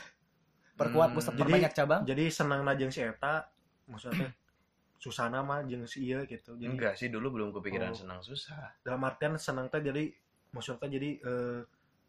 Perkuat 0.76 1.12
Hmm, 1.12 1.16
pusat 1.16 1.34
jadi- 1.34 1.42
perbanyak 1.42 1.74
cabang. 1.76 2.02
Jadi 2.04 2.24
senang 2.30 2.64
na 2.64 2.72
jeung 2.74 2.88
si 2.88 3.00
eta 3.00 3.48
maksudnya 3.86 4.32
susana 5.04 5.40
mah 5.40 5.64
jeung 5.64 5.84
si 5.84 6.04
ieu 6.06 6.24
gitu. 6.24 6.56
Jadi 6.56 6.68
enggak 6.68 6.96
sih 6.96 7.08
dulu 7.08 7.36
belum 7.36 7.50
kepikiran 7.52 7.92
Oh. 7.92 7.98
senang 7.98 8.20
susah 8.20 8.76
dalam 8.80 9.00
artian 9.02 9.36
senang 9.36 9.68
teh 9.68 9.80
jadi 9.80 10.08
maksudnya 10.50 10.88
jadi 10.90 11.10
eh 11.20 11.62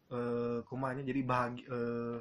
eh 0.09 0.59
kumanya 0.65 0.99
jadi 1.01 1.21
bahagia 1.21 1.67
eh, 1.67 2.17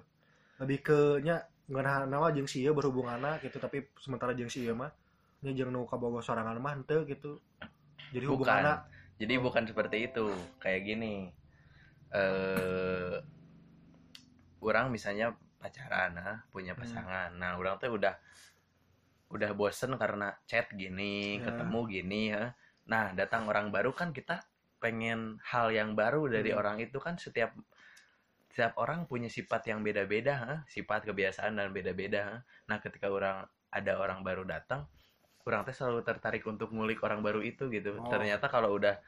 lebih 0.59 0.79
ke 0.81 0.99
nya 1.21 1.43
ngeunah 1.71 2.11
nawa 2.11 2.35
jeung 2.35 2.51
si 2.51 2.67
ieu 2.67 2.75
berhubunganna 2.75 3.39
gitu 3.39 3.63
tapi 3.63 3.87
sementara 4.03 4.35
jeung 4.35 4.51
si 4.51 4.67
mah 4.75 4.91
nya 5.41 5.55
jeung 5.55 5.71
nu 5.71 5.87
kabogo 5.87 6.19
sorangan 6.21 6.59
mah 6.59 6.75
henteu 6.75 7.07
gitu. 7.07 7.39
Jadi 8.11 8.27
Bukan. 8.27 8.35
hubunganna 8.37 8.75
Jadi 9.21 9.35
bukan 9.37 9.65
seperti 9.69 9.97
itu. 10.11 10.27
Kayak 10.59 10.81
gini. 10.85 11.31
Eh 12.11 13.15
orang 14.61 14.93
misalnya 14.93 15.33
pacaran 15.61 16.17
nah, 16.17 16.41
punya 16.49 16.73
Hmm. 16.73 16.81
pasangan. 16.85 17.31
Nah, 17.37 17.57
orang 17.61 17.77
tuh 17.81 17.93
udah 17.97 18.17
udah 19.31 19.51
bosen 19.55 19.95
karena 19.95 20.35
chat 20.49 20.67
gini, 20.75 21.39
Ya. 21.39 21.49
ketemu 21.49 21.81
gini 21.87 22.23
ya. 22.35 22.57
Nah, 22.91 23.13
datang 23.15 23.47
orang 23.47 23.71
baru 23.71 23.95
kan 23.95 24.11
kita 24.11 24.43
pengen 24.81 25.37
hal 25.45 25.71
yang 25.71 25.93
baru 25.93 26.27
dari 26.27 26.51
Hmm. 26.51 26.61
orang 26.61 26.77
itu 26.81 26.97
kan 26.99 27.21
setiap 27.21 27.53
setiap 28.51 28.75
orang 28.83 29.07
punya 29.07 29.31
sifat 29.31 29.71
yang 29.71 29.81
beda-beda, 29.81 30.35
ha? 30.37 30.55
sifat 30.67 31.07
kebiasaan 31.07 31.55
dan 31.55 31.71
beda-beda. 31.71 32.21
ha. 32.27 32.37
Nah, 32.67 32.79
ketika 32.83 33.07
orang 33.09 33.47
ada 33.71 33.93
orang 33.97 34.27
baru 34.27 34.43
datang, 34.43 34.85
orang 35.47 35.63
teh 35.65 35.73
selalu 35.73 36.03
tertarik 36.03 36.43
untuk 36.45 36.75
ngulik 36.75 37.01
orang 37.03 37.23
baru 37.25 37.41
itu 37.41 37.71
gitu 37.73 37.97
Oh. 37.97 38.07
ternyata 38.13 38.47
kalau 38.47 38.77
udah 38.77 38.99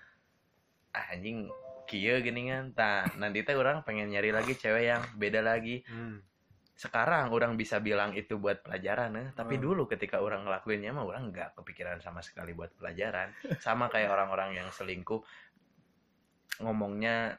ah, 0.90 1.06
anjing 1.12 1.46
kia 1.86 2.18
gini 2.24 2.48
kan 2.48 2.72
tah 2.72 3.04
nanti 3.20 3.44
teh 3.44 3.52
orang 3.52 3.84
pengen 3.84 4.08
nyari 4.10 4.32
lagi 4.32 4.56
cewek 4.56 4.84
yang 4.90 5.02
beda 5.20 5.44
lagi 5.44 5.84
Hmm. 5.86 6.24
sekarang 6.72 7.30
orang 7.30 7.54
bisa 7.54 7.78
bilang 7.84 8.16
itu 8.16 8.40
buat 8.40 8.64
pelajaran 8.64 9.12
eh. 9.20 9.28
tapi 9.36 9.60
Hmm. 9.60 9.62
dulu 9.70 9.82
ketika 9.86 10.24
orang 10.24 10.48
ngelakuinnya 10.48 10.90
mah 10.90 11.04
orang 11.04 11.30
nggak 11.30 11.52
kepikiran 11.60 12.00
sama 12.00 12.24
sekali 12.24 12.56
buat 12.56 12.72
pelajaran 12.80 13.28
sama 13.60 13.92
kayak 13.92 14.08
orang-orang 14.10 14.56
yang 14.56 14.68
selingkuh 14.72 15.20
ngomongnya 16.64 17.36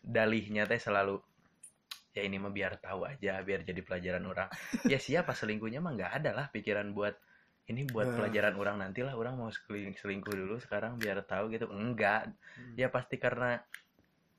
dalihnya 0.00 0.70
teh 0.70 0.78
selalu 0.78 1.18
ya 2.16 2.24
ini 2.24 2.40
mah 2.40 2.48
biar 2.48 2.80
tahu 2.80 3.04
aja 3.04 3.44
biar 3.44 3.60
jadi 3.68 3.80
pelajaran 3.84 4.24
orang. 4.24 4.48
Ya 4.88 4.96
siapa? 4.96 5.36
Selingkuhnya 5.36 5.84
mah 5.84 5.92
nggak 5.92 6.12
ada 6.24 6.30
lah 6.32 6.46
pikiran 6.48 6.96
buat 6.96 7.12
ini 7.68 7.84
buat 7.92 8.08
Hmm. 8.08 8.16
pelajaran 8.16 8.54
orang 8.56 8.76
nanti 8.80 9.04
lah 9.04 9.12
orang 9.12 9.36
mau 9.36 9.50
seling- 9.52 9.92
selingkuh 9.98 10.32
dulu 10.32 10.56
sekarang 10.56 10.96
biar 10.96 11.20
tahu 11.28 11.52
gitu. 11.52 11.68
Enggak. 11.68 12.32
Ya 12.80 12.88
pasti 12.88 13.20
karena 13.20 13.60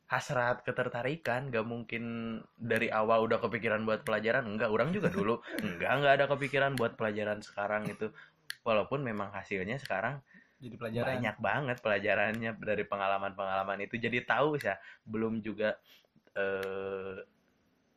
hasrat 0.07 0.63
ketertarikan 0.63 1.51
gak 1.51 1.67
mungkin 1.67 2.39
dari 2.55 2.87
awal 2.87 3.27
udah 3.27 3.43
kepikiran 3.43 3.83
buat 3.83 4.07
pelajaran. 4.07 4.47
Enggak 4.47 4.71
orang 4.71 4.89
juga 4.95 5.11
dulu 5.11 5.43
enggak 5.67 5.91
enggak 5.91 6.13
ada 6.17 6.25
kepikiran 6.31 6.73
buat 6.79 6.95
pelajaran 6.95 7.43
sekarang 7.43 7.85
itu. 7.91 8.09
Walaupun 8.63 9.03
memang 9.03 9.29
hasilnya 9.35 9.77
sekarang 9.77 10.23
jadi 10.57 10.75
pelajaran. 10.79 11.07
banyak 11.13 11.35
banget 11.37 11.77
pelajarannya 11.83 12.51
dari 12.57 12.83
pengalaman-pengalaman 12.87 13.85
itu. 13.85 13.99
Jadi 13.99 14.23
tahu 14.25 14.57
ya 14.57 14.79
belum 15.05 15.43
juga 15.43 15.75
eh 16.33 17.19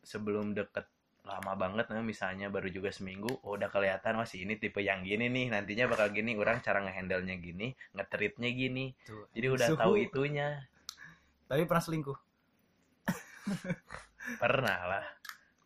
sebelum 0.00 0.56
deket 0.56 0.88
lama 1.20 1.52
banget 1.52 1.86
nah, 1.92 2.00
misalnya 2.00 2.48
baru 2.48 2.72
juga 2.72 2.88
seminggu 2.90 3.28
oh, 3.44 3.54
udah 3.54 3.68
kelihatan 3.68 4.16
wah 4.16 4.26
si 4.26 4.42
ini 4.42 4.56
tipe 4.56 4.80
yang 4.80 5.04
gini 5.04 5.28
nih 5.28 5.52
nantinya 5.52 5.86
bakal 5.92 6.10
gini 6.10 6.34
orang 6.34 6.64
cara 6.64 6.80
ngehandle 6.80 7.22
nya 7.22 7.36
gini 7.36 7.76
ngetritnya 7.92 8.50
gini. 8.50 8.96
Tuh, 9.04 9.28
jadi 9.36 9.46
udah 9.52 9.68
suhu. 9.68 9.78
tahu 9.78 9.94
itunya. 10.00 10.64
Tapi 11.46 11.62
pernah 11.68 11.82
selingkuh? 11.82 12.18
Pernah 14.42 14.78
lah 14.86 15.04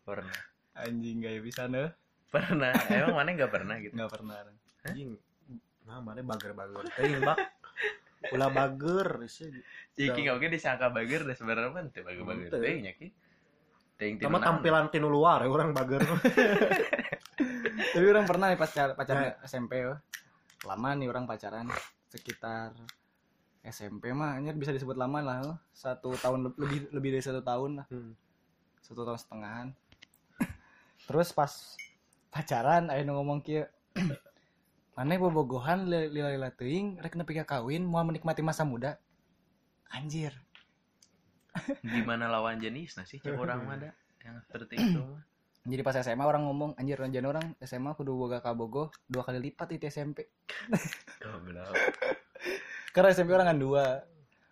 pernah. 0.01 0.39
Anjing 0.73 1.21
gak 1.21 1.37
bisa 1.45 1.69
nih 1.69 1.93
pernah. 2.33 2.73
Emang 2.89 3.15
mana 3.15 3.29
nggak 3.31 3.51
pernah 3.53 3.75
gitu? 3.77 3.93
Nggak 3.93 4.11
pernah 4.11 4.35
anjing 4.85 5.17
nah 5.85 6.01
mana 6.01 6.21
bager-bager? 6.25 6.85
Teh 6.97 7.21
bak 7.21 7.37
ulah 8.33 8.49
bager 8.49 9.21
sih 9.29 9.53
Ciki 9.93 10.25
oke 10.33 10.49
disangka 10.49 10.89
bager 10.89 11.29
dan 11.29 11.35
sebenarnya 11.37 11.69
kan 11.73 11.85
tuh 11.93 12.01
teh 12.57 12.75
nya 12.81 12.97
ki 12.97 13.13
Ting 13.95 14.19
sama 14.19 14.43
tampilan 14.43 14.91
tinu 14.91 15.07
luar 15.07 15.39
ya 15.39 15.47
orang 15.47 15.71
bager 15.71 16.03
tapi 17.95 18.05
orang 18.11 18.27
pernah 18.27 18.51
nih 18.51 18.59
pacar 18.59 18.91
pacaran 18.91 19.39
SMP 19.47 19.79
ya. 19.79 19.95
lama 20.67 20.89
nih 20.93 21.07
orang 21.07 21.23
pacaran 21.23 21.71
sekitar 22.11 22.75
SMP 23.63 24.11
mah 24.11 24.35
ini 24.37 24.51
bisa 24.51 24.75
disebut 24.75 24.99
lama 24.99 25.23
lah 25.23 25.37
oh. 25.41 25.57
satu 25.71 26.11
tahun 26.15 26.43
le- 26.45 26.57
lebih 26.59 26.79
lebih 26.91 27.09
dari 27.15 27.23
satu 27.23 27.39
tahun 27.39 27.79
lah 27.79 27.85
Hmm. 27.87 28.13
satu 28.83 29.01
tahun 29.01 29.15
setengahan 29.17 29.67
terus 31.07 31.31
pas 31.31 31.79
pacaran 32.29 32.91
ayo 32.91 33.07
ngomong 33.07 33.39
kia 33.39 33.71
mana 34.93 35.15
bobogohan 35.15 35.87
lila 35.87 36.29
lila 36.29 36.49
teuing 36.51 36.99
rek 36.99 37.15
nepi 37.15 37.31
ka 37.35 37.47
kawin 37.47 37.83
mau 37.83 38.03
menikmati 38.03 38.43
masa 38.43 38.67
muda 38.67 38.99
anjir 39.89 40.35
gimana 41.81 42.27
lawan 42.27 42.59
jenis 42.59 42.99
nah 42.99 43.05
sih 43.07 43.19
cek 43.19 43.35
orang 43.35 43.63
mah 43.63 43.75
ada 43.79 43.89
yang 44.25 44.41
seperti 44.43 44.75
itu 44.79 45.01
mah. 45.01 45.23
Jadi 45.65 45.81
pas 45.81 45.97
SMA 45.97 46.21
orang 46.21 46.45
ngomong 46.45 46.77
anjir 46.77 46.93
ranjan 46.93 47.25
orang 47.25 47.57
SMA 47.65 47.97
kudu 47.97 48.13
boga 48.13 48.37
kabogo 48.37 48.93
dua 49.09 49.25
kali 49.25 49.41
lipat 49.41 49.73
itu 49.73 49.89
SMP 49.89 50.29
karena 52.93 53.09
SMP 53.09 53.33
orang 53.33 53.49
kan 53.49 53.57
dua 53.57 54.05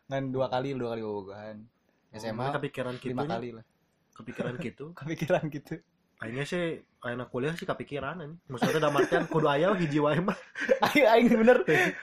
kan 0.10 0.24
dua 0.34 0.50
kali 0.50 0.74
dua 0.74 0.98
kali 0.98 1.02
bobogohan 1.06 1.70
SMA 2.14 2.38
Mana 2.38 2.54
kepikiran 2.58 2.94
gitu 3.02 3.10
lima 3.10 3.26
kali 3.26 3.50
lah. 3.58 3.66
Kepikiran 4.14 4.54
gitu? 4.62 4.86
Kepikiran 5.00 5.44
gitu 5.50 5.82
kayaknya 6.24 6.44
sih 6.48 6.64
anak 7.04 7.28
kuliah 7.28 7.52
sih 7.52 7.68
kepikiran 7.68 8.16
ini. 8.24 8.36
Maksudnya 8.48 8.80
dalam 8.80 8.96
artian 8.96 9.28
kudu 9.28 9.48
aya 9.52 9.76
hiji 9.76 10.00
wae 10.00 10.24
mah. 10.24 10.40
Aing 10.88 11.04
aing 11.04 11.28
bener. 11.36 11.58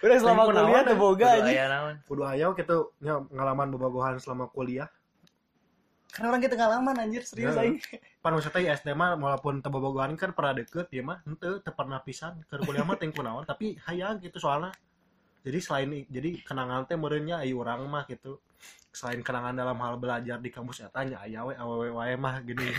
Udah 0.05 0.17
selama 0.21 0.45
Aing 0.45 0.53
kuliah 0.53 0.81
naon, 0.85 0.89
tuh 0.93 0.97
boga 1.01 1.25
Kudu 1.25 1.41
aja 1.41 1.49
aya 1.49 1.65
naon? 1.73 1.95
Kudu 2.05 2.23
aya 2.29 2.47
gitu 2.53 2.79
nya 3.01 3.15
ngalaman 3.33 3.67
bobogohan 3.73 4.21
selama 4.21 4.53
kuliah. 4.53 4.93
Karena 6.13 6.27
orang 6.35 6.43
kita 6.45 6.55
ngalaman 6.59 6.97
anjir 7.01 7.23
serius 7.25 7.57
Ya. 7.57 7.65
aing. 7.65 7.81
Pan 8.21 8.37
maksudnya 8.37 8.61
ya 8.61 8.73
SD 8.77 8.93
mah 8.93 9.17
walaupun 9.17 9.65
teu 9.65 9.73
bobogohan 9.73 10.13
kan 10.21 10.37
pernah 10.37 10.53
deket 10.53 10.93
dia 10.93 11.01
mah 11.01 11.25
henteu 11.25 11.65
teu 11.65 11.73
pernah 11.73 12.05
pisan. 12.05 12.45
Ke 12.45 12.61
kuliah 12.61 12.85
mah 12.85 13.01
teu 13.01 13.09
kunaon 13.09 13.49
tapi 13.49 13.81
hayang 13.89 14.21
gitu 14.21 14.37
soalnya. 14.37 14.77
Jadi 15.41 15.59
selain 15.65 15.89
jadi 16.13 16.45
kenangan 16.45 16.85
teh 16.85 17.01
meureunnya 17.01 17.41
ayu 17.41 17.57
urang 17.65 17.89
mah 17.89 18.05
gitu. 18.05 18.37
Selain 18.93 19.25
kenangan 19.25 19.57
dalam 19.57 19.81
hal 19.81 19.97
belajar 19.97 20.37
di 20.37 20.53
kampus 20.53 20.85
eta 20.85 21.01
nya 21.09 21.25
aya 21.25 21.41
we 21.49 21.57
awewe 21.57 21.89
wae 21.97 22.13
mah 22.21 22.43
gini 22.45 22.69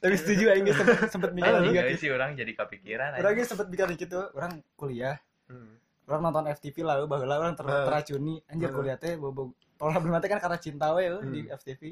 tapi 0.00 0.14
setuju 0.16 0.44
aing 0.48 0.64
sempet 0.66 0.96
sempet 1.08 1.30
mikir 1.30 1.52
juga 1.60 1.80
Enggak 1.84 1.96
sih 1.96 2.08
orang 2.08 2.30
jadi 2.32 2.52
kepikiran 2.54 3.08
orang 3.14 3.22
aja. 3.22 3.36
geus 3.36 3.48
sempet 3.48 3.66
mikir 3.68 3.86
gitu 3.96 4.20
orang 4.32 4.52
kuliah 4.74 5.16
Hmm. 5.44 5.76
orang 6.06 6.20
nonton 6.24 6.44
FTV 6.48 6.76
lah 6.80 7.04
baheula 7.04 7.36
orang 7.36 7.52
ter 7.52 7.64
Eh. 7.64 7.84
teracuni 7.84 8.40
anjir 8.46 8.66
Eh. 8.66 8.72
kuliah 8.72 8.96
teh 8.96 9.14
bobo 9.14 9.52
problem 9.76 10.16
teh 10.16 10.26
kan 10.26 10.38
karena 10.38 10.56
cinta 10.56 10.90
we 10.90 11.04
we, 11.04 11.20
di 11.28 11.40
Hmm. 11.42 11.52
FTV 11.52 11.82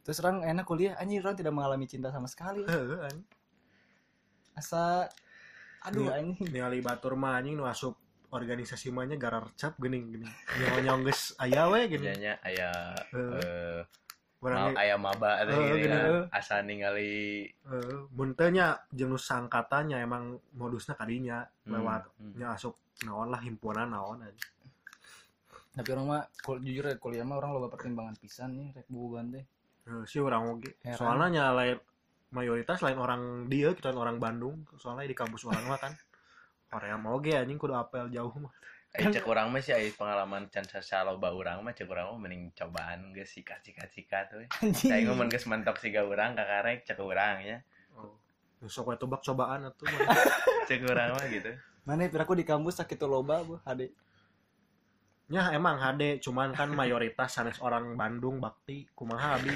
terus 0.00 0.18
orang 0.18 0.42
enak 0.42 0.64
kuliah 0.64 0.92
anjir 0.94 1.20
orang 1.20 1.34
tidak 1.34 1.52
mengalami 1.52 1.84
cinta 1.84 2.08
sama 2.08 2.26
sekali 2.26 2.62
asa 4.52 5.06
aduh 5.80 6.04
Iya. 6.04 6.18
anjing 6.18 6.50
ningali 6.50 6.80
batur 6.80 7.14
mah 7.14 7.38
anjing 7.38 7.54
nu 7.54 7.64
asup 7.64 7.94
organisasi 8.28 8.90
mah 8.90 9.06
nya 9.06 9.16
garar 9.16 9.46
cap 9.54 9.78
geuning 9.78 10.10
geuning 10.10 10.32
nyawa 10.82 11.00
geus 11.00 11.32
aya 11.38 11.64
we 11.66 11.80
gini 11.86 12.04
Jadinya 12.04 12.34
aya 12.42 12.70
Heeh. 13.08 13.32
eh 13.38 13.80
urang 14.38 14.70
mal 14.70 14.78
aya 14.78 14.94
maba 14.94 15.42
gini 15.42 15.82
gini, 15.82 15.90
kan. 15.90 16.06
eh. 16.06 16.24
asa 16.30 16.62
ningali 16.62 17.50
Heeh, 17.50 17.98
mun 18.14 18.30
teu 18.38 18.54
nya 18.54 18.78
jeung 18.94 19.10
nu 19.10 19.18
sangkatannya 19.18 19.98
emang 19.98 20.38
modusna 20.54 20.94
kadinya 20.94 21.42
hmm, 21.66 21.72
lewat. 21.74 22.02
hmm. 22.22 22.34
nya 22.38 22.54
asup 22.54 22.78
naon 23.02 23.34
lah 23.34 23.42
himpunan 23.42 23.90
naon 23.90 24.22
aja. 24.22 24.46
Tapi 25.74 25.88
orang 25.94 26.06
mah 26.06 26.22
kul- 26.42 26.62
jujur 26.62 26.86
ya 26.86 26.94
kuliah 26.98 27.26
mah 27.26 27.38
orang 27.42 27.50
loba 27.54 27.66
pertimbangan 27.70 28.14
pisan 28.18 28.54
nih 28.54 28.68
rek 28.78 28.86
bobogohan 28.86 29.34
teh. 29.34 29.44
Heeh, 29.90 30.04
sih 30.06 30.22
orang 30.22 30.54
oge. 30.54 30.70
Soalnya 30.94 31.26
nya 31.34 31.44
lain 31.54 31.78
mayoritas 32.30 32.78
lain 32.78 32.98
orang 32.98 33.22
dia 33.50 33.74
kita 33.74 33.90
orang 33.90 34.22
Bandung 34.22 34.62
soalnya 34.78 35.10
di 35.10 35.18
kampus 35.18 35.50
orang 35.50 35.66
mah 35.66 35.78
kan. 35.82 35.92
Korea 36.70 36.94
mau 36.94 37.18
oge 37.18 37.34
anjing 37.34 37.58
kudu 37.58 37.74
apel 37.74 38.06
jauh 38.14 38.34
mah 38.38 38.54
Ai 38.96 39.04
cek 39.12 39.28
urang 39.28 39.52
mah 39.52 39.60
sih 39.60 39.92
pengalaman 39.92 40.48
can 40.48 40.64
saloba 40.64 41.28
urang 41.28 41.60
mah 41.60 41.76
cek 41.76 41.84
urang 41.84 42.16
mah 42.16 42.18
mending 42.24 42.48
cobaan 42.56 43.12
geus 43.12 43.36
sikat-sikat-sikat 43.36 44.26
we. 44.40 44.44
anjing 44.64 44.88
Saya 44.88 45.04
ngomong 45.04 45.28
geus 45.28 45.44
mentok 45.44 45.76
siga 45.76 46.08
urang 46.08 46.32
kakarek 46.32 46.88
cek 46.88 46.96
urang 46.96 47.44
ya. 47.44 47.60
oh. 47.92 48.16
sok 48.64 48.90
we 48.90 48.96
tebak 48.96 49.20
cobaan 49.20 49.68
atuh 49.68 49.84
mah. 49.84 50.08
Cek 50.68 50.84
urang 50.88 51.14
mah 51.14 51.26
gitu. 51.28 51.52
mana 51.84 52.04
piraku 52.08 52.36
di 52.36 52.44
kampus 52.44 52.84
sakit 52.84 53.00
loba 53.08 53.40
bu 53.40 53.56
hade 53.64 53.92
nya 55.28 55.52
emang 55.52 55.76
HD 55.76 56.20
cuman 56.24 56.56
kan 56.56 56.72
mayoritas 56.72 57.36
sanes 57.36 57.60
orang 57.60 57.96
Bandung 57.96 58.40
bakti 58.40 58.88
kumaha 58.96 59.36
abi 59.36 59.52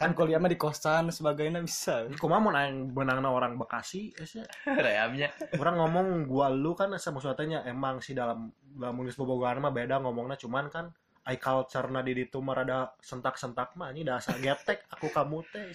kan 0.00 0.16
kuliah 0.16 0.40
mah 0.40 0.48
di 0.48 0.56
kosan 0.56 1.12
sebagainya 1.12 1.60
bisa. 1.60 2.08
Kumaha 2.16 2.40
mun 2.40 2.56
aing 2.56 2.96
benangna 2.96 3.28
orang 3.28 3.60
Bekasi 3.60 4.16
Reamnya 4.64 5.28
orang 5.60 5.76
ngomong 5.76 6.06
gua 6.24 6.48
lu 6.48 6.72
kan 6.72 6.96
asa 6.96 7.12
maksudnya 7.12 7.60
emang 7.68 8.00
sih 8.00 8.16
dalam 8.16 8.48
dalam 8.80 8.96
nulis 8.96 9.12
bobogohan 9.20 9.60
mah 9.60 9.68
beda 9.68 10.00
ngomongnya. 10.00 10.40
Cuman 10.40 10.72
kan 10.72 10.88
I 11.28 11.36
culture 11.36 11.84
na 11.92 12.00
di 12.00 12.16
ditu 12.16 12.40
mah 12.40 12.56
rada 12.56 12.96
sentak-sentak 12.96 13.76
mah. 13.76 13.92
Ini 13.92 14.08
dasar 14.08 14.40
getek 14.40 14.88
aku 14.88 15.12
kamu 15.12 15.44
teh 15.52 15.68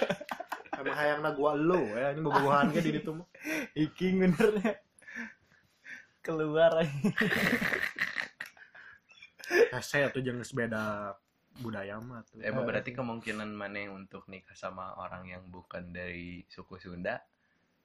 emang 0.80 0.96
hayangna 0.96 1.36
gua 1.36 1.52
lu 1.52 1.92
ya. 1.92 2.16
Ini 2.16 2.24
bobogohan 2.24 2.72
ge 2.72 2.80
di 2.80 2.96
ditu 2.96 3.12
mah. 3.12 3.28
Iking 3.84 4.32
benernya 4.32 4.80
keluar. 6.24 6.80
Anjing. 6.80 7.12
hese 9.52 10.08
atuh 10.08 10.20
jeung 10.24 10.40
geus 10.40 10.56
beda 10.56 11.12
budaya 11.60 12.00
mah 12.00 12.24
tuh. 12.24 12.40
Emang 12.40 12.64
berarti 12.64 12.96
kemungkinan 12.96 13.52
mana 13.52 13.92
untuk 13.92 14.24
nikah 14.30 14.56
sama 14.56 14.96
orang 14.96 15.28
yang 15.28 15.44
bukan 15.52 15.92
dari 15.92 16.46
suku 16.48 16.80
Sunda? 16.80 17.20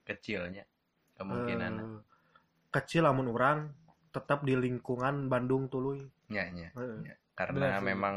Kecilnya? 0.06 0.64
Kemungkinan. 1.18 1.72
Eh, 1.76 2.00
kecil 2.72 3.04
lamun 3.04 3.28
orang 3.28 3.68
tetap 4.08 4.40
di 4.46 4.56
lingkungan 4.56 5.28
Bandung 5.28 5.68
tuluy. 5.68 6.00
nya 6.28 6.44
nya. 6.52 6.68
Heeh. 6.76 7.16
karena 7.38 7.78
Benar 7.78 7.86
memang 7.86 8.16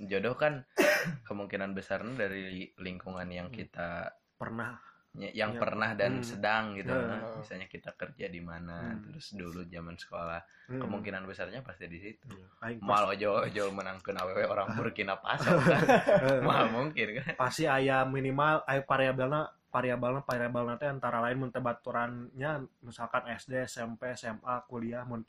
jodoh 0.00 0.32
kan 0.32 0.64
kemungkinan 1.28 1.76
besarnya 1.76 2.26
dari 2.26 2.72
lingkungan 2.80 3.28
yang 3.28 3.52
kita 3.52 4.16
pernah 4.40 4.80
yang 5.12 5.52
Ya. 5.52 5.58
pernah 5.58 5.90
dan 5.92 6.18
Hmm. 6.18 6.24
sedang 6.24 6.64
gitu 6.72 6.86
Ya. 6.88 7.02
nah. 7.02 7.34
misalnya 7.34 7.66
kita 7.66 7.90
kerja 7.92 8.26
di 8.26 8.38
mana 8.38 8.94
Hmm. 8.94 9.02
terus 9.02 9.34
dulu 9.34 9.66
zaman 9.66 9.94
sekolah 9.94 10.38
Hmm. 10.70 10.78
kemungkinan 10.78 11.26
besarnya 11.26 11.60
pasti 11.60 11.84
di 11.84 11.98
situ 11.98 12.30
pas- 12.56 12.78
mal 12.78 13.10
ojo 13.10 13.42
ojo 13.42 13.64
menangkan 13.70 14.14
awewe 14.16 14.46
orang 14.46 14.70
Burkina 14.72 15.18
Faso 15.18 15.50
kan 15.50 15.82
mal 16.46 16.70
mungkin 16.70 17.18
kan 17.18 17.34
pasti 17.34 17.66
aya 17.66 18.06
minimal 18.06 18.62
aya 18.64 18.86
variabelna 18.86 19.50
variabelna 19.66 20.22
variabelna 20.22 20.74
teh 20.76 20.86
antara 20.86 21.18
lain 21.20 21.38
mun 21.38 21.50
teh 21.50 21.58
baturannya 21.58 22.50
misalkan 22.80 23.26
SD 23.28 23.66
SMP 23.66 24.14
SMA 24.14 24.62
kuliah 24.64 25.02
mun 25.02 25.26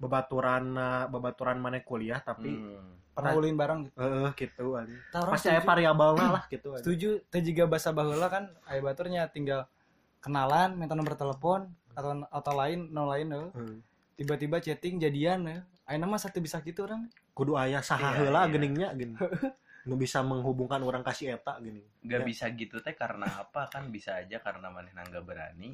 teu 0.00 0.08
babaturan 0.08 0.64
babaturan 1.06 1.56
mana 1.56 1.78
kuliah 1.78 2.18
tapi 2.18 2.50
Hmm. 2.50 2.96
pernah 3.12 3.36
ulin 3.36 3.52
bareng 3.54 3.80
gitu. 3.84 3.96
eh 3.98 4.30
gitu 4.34 4.64
orang 4.72 4.88
pasti 5.30 5.46
aya 5.46 5.60
variabelna 5.60 6.26
lah 6.30 6.44
gitu 6.48 6.68
anjing. 6.70 6.80
setuju 6.80 7.08
teh 7.28 7.42
juga 7.42 7.64
bahasa 7.66 7.90
baheula 7.90 8.26
kan 8.26 8.48
aya 8.64 8.80
baturnya 8.80 9.28
tinggal 9.28 9.68
kenalan 10.18 10.72
minta 10.74 10.94
nomor 10.94 11.12
telepon 11.14 11.68
atau 11.90 12.10
atau 12.24 12.52
lain 12.54 12.88
no 12.88 13.04
lain 13.06 13.28
euy. 13.30 13.48
Hmm. 13.50 13.76
tiba-tiba 14.14 14.56
chatting 14.58 14.96
jadian 14.96 15.44
ya 15.44 15.58
ayeuna 15.84 16.06
mah 16.06 16.18
satu 16.18 16.38
bisa 16.38 16.60
gitu 16.60 16.84
orang 16.84 17.04
kudu 17.32 17.54
aya 17.54 17.80
saha 17.80 18.14
Iya, 18.14 18.18
heula 18.20 18.40
iya. 18.42 18.48
geningnya 18.48 18.88
gini 18.92 19.14
nu 19.82 19.96
bisa 19.96 20.20
menghubungkan 20.20 20.80
orang 20.80 21.00
kasih 21.00 21.34
eta 21.34 21.56
gini 21.58 21.80
nggak 22.00 22.20
Ya. 22.20 22.26
bisa 22.26 22.44
gitu 22.50 22.78
teh 22.78 22.92
karena 22.92 23.26
apa 23.38 23.66
kan 23.66 23.88
bisa 23.88 24.12
aja 24.14 24.38
karena 24.38 24.68
maneh 24.68 24.92
nggak 24.92 25.24
berani 25.24 25.72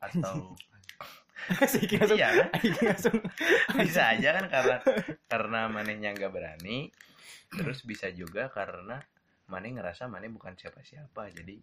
atau 0.00 0.54
sih 1.72 1.84
langsung 1.90 2.16
iya 2.16 2.28
kan 2.38 2.48
langsung 2.82 3.16
bisa 3.84 4.02
aja 4.10 4.28
kan 4.36 4.46
karena 4.48 4.76
karena 5.26 5.60
manehnya 5.66 6.10
nggak 6.12 6.30
berani 6.30 6.90
terus 7.50 7.82
bisa 7.82 8.08
juga 8.10 8.46
karena 8.48 9.02
maneh 9.46 9.74
ngerasa 9.74 10.06
maneh 10.06 10.28
bukan 10.28 10.54
siapa-siapa 10.54 11.34
jadi 11.34 11.58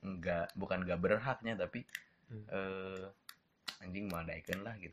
nggak 0.00 0.54
bukan 0.54 0.82
nggak 0.82 1.00
berhaknya 1.00 1.54
tapi 1.54 1.82
Hmm. 2.28 2.44
eh 2.46 3.04
anjing 3.80 4.04
mau 4.04 4.20
daikeun 4.20 4.60
lah 4.60 4.76
gitu 4.76 4.92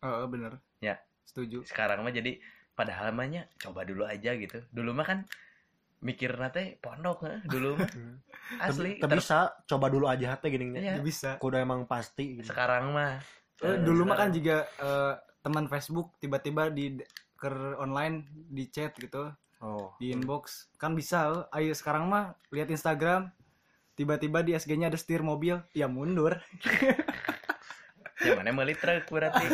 oh 0.00 0.30
bener 0.30 0.54
Ya. 0.78 1.02
setuju 1.26 1.66
sekarang 1.66 2.06
mah 2.06 2.14
jadi 2.14 2.38
padahal 2.70 3.10
mahnya 3.10 3.50
coba 3.58 3.82
dulu 3.82 4.06
aja 4.06 4.38
gitu 4.38 4.62
dulu 4.70 4.94
mah 4.94 5.02
kan 5.02 5.18
mikir 5.98 6.36
nate 6.36 6.78
pondok 6.78 7.26
heh, 7.26 7.42
dulu 7.42 7.74
mah 7.74 7.90
Hmm. 7.90 8.22
asli 8.60 9.00
tapi 9.00 9.18
bisa 9.18 9.50
coba 9.64 9.90
dulu 9.90 10.06
aja 10.06 10.36
teh 10.36 10.46
gini 10.46 10.78
Iya. 10.78 11.02
bisa 11.02 11.40
kudu 11.40 11.58
emang 11.58 11.90
pasti 11.90 12.38
gitu. 12.38 12.54
sekarang 12.54 12.94
mah 12.94 13.18
Eh, 13.62 13.78
dulu 13.84 14.08
mah 14.08 14.18
kan 14.18 14.34
juga 14.34 14.66
eh, 14.66 15.14
teman 15.44 15.70
Facebook 15.70 16.18
tiba-tiba 16.18 16.72
di 16.72 16.98
ke 17.38 17.48
online 17.78 18.26
di 18.50 18.66
chat 18.72 18.96
gitu. 18.98 19.30
Oh. 19.62 19.94
Di 20.00 20.10
inbox. 20.10 20.74
Kan 20.80 20.98
bisa 20.98 21.46
ayo 21.54 21.70
sekarang 21.76 22.10
mah 22.10 22.34
lihat 22.50 22.72
Instagram. 22.72 23.30
Tiba-tiba 23.94 24.42
di 24.42 24.58
SG-nya 24.58 24.90
ada 24.90 24.98
setir 24.98 25.22
mobil. 25.22 25.60
Ya 25.76 25.86
mundur. 25.86 26.40
Ya 28.24 28.40
mana 28.40 28.56
meuli 28.56 28.72
truk 28.72 29.04
berarti? 29.12 29.44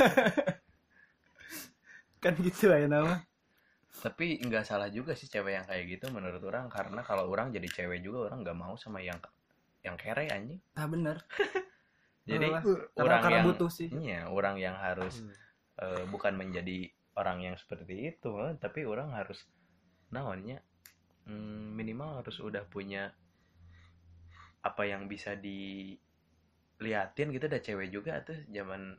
Kan 2.23 2.39
gitu 2.39 2.71
aja 2.71 2.87
nama. 2.87 3.19
Tapi 4.05 4.39
nggak 4.47 4.63
salah 4.63 4.87
juga 4.93 5.19
sih 5.19 5.27
cewek 5.27 5.59
yang 5.59 5.67
kayak 5.67 5.91
gitu 5.91 6.07
menurut 6.15 6.39
orang. 6.47 6.71
Karena 6.71 7.03
kalau 7.03 7.27
orang 7.27 7.51
jadi 7.51 7.67
cewek 7.67 7.99
juga 8.05 8.31
orang 8.31 8.47
nggak 8.47 8.55
mau 8.55 8.79
sama 8.79 9.03
yang 9.03 9.19
yang 9.83 9.97
kere 9.97 10.29
anjing. 10.31 10.61
Nah 10.77 10.87
bener 10.87 11.17
jadi 12.31 12.47
Alah, 12.47 12.63
orang 13.01 13.21
karena, 13.23 13.35
yang 13.35 13.47
butuh 13.51 13.71
sih. 13.73 13.89
iya 13.91 14.21
orang 14.31 14.57
yang 14.61 14.77
harus 14.79 15.15
Hmm. 15.21 15.33
eh, 15.83 16.05
bukan 16.13 16.33
menjadi 16.39 16.79
orang 17.19 17.39
yang 17.43 17.57
seperti 17.59 18.15
itu 18.15 18.31
eh, 18.45 18.55
tapi 18.61 18.87
orang 18.87 19.11
harus 19.17 19.45
naonnya 20.15 20.63
mm, 21.27 21.75
minimal 21.79 22.23
harus 22.23 22.37
udah 22.41 22.63
punya 22.69 23.11
apa 24.61 24.83
yang 24.85 25.09
bisa 25.09 25.33
diliatin 25.41 26.13
gitu. 27.33 27.45
Ada 27.49 27.61
cewek 27.65 27.89
juga 27.93 28.21
tuh 28.25 28.37
zaman 28.51 28.97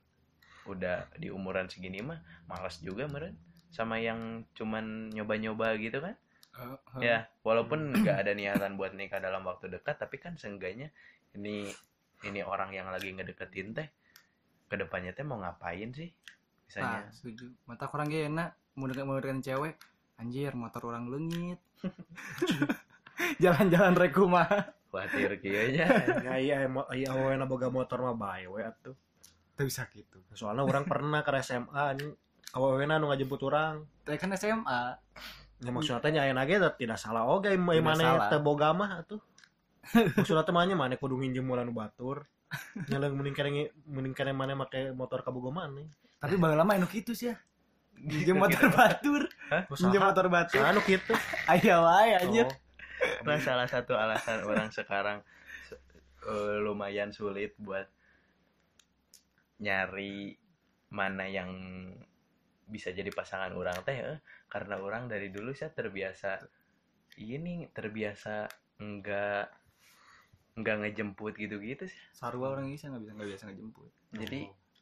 udah 0.69 1.09
di 1.17 1.33
umuran 1.33 1.65
segini 1.73 2.05
mah 2.05 2.21
malas 2.45 2.77
juga 2.85 3.09
meren 3.09 3.33
sama 3.73 3.97
yang 3.97 4.45
cuman 4.53 5.09
nyoba-nyoba 5.13 5.77
gitu 5.81 6.01
kan. 6.01 6.15
Ya 6.99 7.31
walaupun 7.47 7.95
nggak 8.03 8.17
ada 8.27 8.31
niatan 8.35 8.75
buat 8.77 8.91
nikah 8.93 9.21
dalam 9.23 9.41
waktu 9.47 9.71
dekat 9.71 9.97
tapi 9.97 10.19
kan 10.19 10.35
seenggaknya 10.37 10.91
ini 11.37 11.71
ini 12.25 12.41
orang 12.45 12.69
yang 12.71 12.87
lagi 12.89 13.11
ngedeketin 13.13 13.73
teh 13.73 13.87
ke 14.69 14.75
depannya 14.77 15.11
teh 15.11 15.25
mau 15.25 15.41
ngapain 15.41 15.89
sih? 15.91 16.09
Nah 16.79 17.01
misalnya 17.01 17.01
setuju. 17.11 17.45
Mata 17.67 17.85
kurang 17.91 18.07
gak 18.07 18.31
enak 18.31 18.49
mau 18.79 18.85
deket 18.87 19.03
mau 19.03 19.17
deketin 19.19 19.43
cewek 19.43 19.75
anjir 20.21 20.53
motor 20.55 20.81
orang 20.87 21.09
lengit. 21.09 21.59
Jalan-jalan 23.43 23.93
reku 23.97 24.25
mah 24.25 24.47
khawatir 24.91 25.39
kayaknya 25.39 25.87
ya 26.19 26.35
iya 26.35 26.55
emo- 26.67 26.89
iya 26.91 27.15
awalnya 27.15 27.47
boga 27.47 27.71
motor 27.71 28.03
mah 28.03 28.15
bae 28.15 28.45
we 28.47 28.61
atuh. 28.63 28.95
Tuh 29.55 29.63
bisa 29.67 29.87
gitu. 29.91 30.19
Soalnya 30.35 30.67
orang 30.67 30.83
pernah 30.83 31.23
ke 31.23 31.31
SMA 31.39 31.83
anjing. 31.95 32.11
Awalnya 32.51 32.99
nu 32.99 33.07
ngajemput 33.07 33.41
orang. 33.47 33.87
Tapi 34.03 34.19
kan 34.19 34.35
SMA 34.35 34.99
ya 35.61 35.69
maksudnya 35.69 36.01
teh 36.01 36.09
nyain 36.09 36.33
lagi 36.33 36.57
tidak 36.57 36.97
salah 36.97 37.29
oge 37.29 37.53
Tidak 37.53 37.85
mana 37.85 38.33
teh 38.33 38.41
boga 38.41 38.73
mah 38.73 39.05
atuh 39.05 39.21
maksudnya 40.17 40.45
teh 40.45 40.53
mana? 40.53 40.95
Kudu 40.95 41.17
nginjem 41.17 41.45
mulan 41.45 41.65
nu 41.67 41.73
batur. 41.73 42.25
Kene 42.87 43.09
mending 43.11 44.15
kene 44.15 44.31
mana 44.35 44.53
make 44.53 44.91
motor 44.91 45.23
kabogo 45.23 45.55
mana 45.55 45.87
tapi 46.21 46.37
bang 46.37 46.53
lama 46.53 46.77
enak 46.77 46.93
gitu 46.93 47.17
sih 47.17 47.33
ya. 47.33 47.35
Minjem 47.97 48.37
motor 48.37 48.69
batur. 48.69 49.25
Minjem 49.81 50.01
motor 50.05 50.25
batur. 50.29 50.61
Anu 50.61 50.85
kitu 50.85 51.17
ayo 51.49 51.81
wae 51.81 52.13
anjir. 52.21 52.45
Oh. 52.45 53.25
Nah, 53.25 53.41
salah 53.41 53.65
satu 53.65 53.97
alasan 53.97 54.45
orang 54.45 54.69
sekarang 54.69 55.25
eh, 56.29 56.57
lumayan 56.61 57.09
sulit 57.09 57.57
buat 57.57 57.89
nyari 59.57 60.37
mana 60.93 61.25
yang 61.25 61.49
bisa 62.69 62.93
jadi 62.93 63.09
pasangan 63.09 63.57
orang 63.57 63.81
teh 63.81 63.97
eh, 63.97 64.21
karena 64.45 64.77
orang 64.77 65.09
dari 65.09 65.33
dulu 65.33 65.49
saya 65.57 65.73
terbiasa 65.73 66.37
ini 67.17 67.65
terbiasa 67.73 68.45
enggak 68.77 69.49
enggak 70.61 70.77
ngejemput 70.79 71.33
gitu-gitu 71.35 71.89
sih. 71.89 72.01
Sarua 72.13 72.53
orang 72.53 72.69
bisa 72.69 72.87
nggak 72.87 73.01
bisa 73.01 73.11
nggak 73.17 73.29
biasa 73.33 73.43
ngejemput. 73.49 73.89
Jadi 74.13 74.41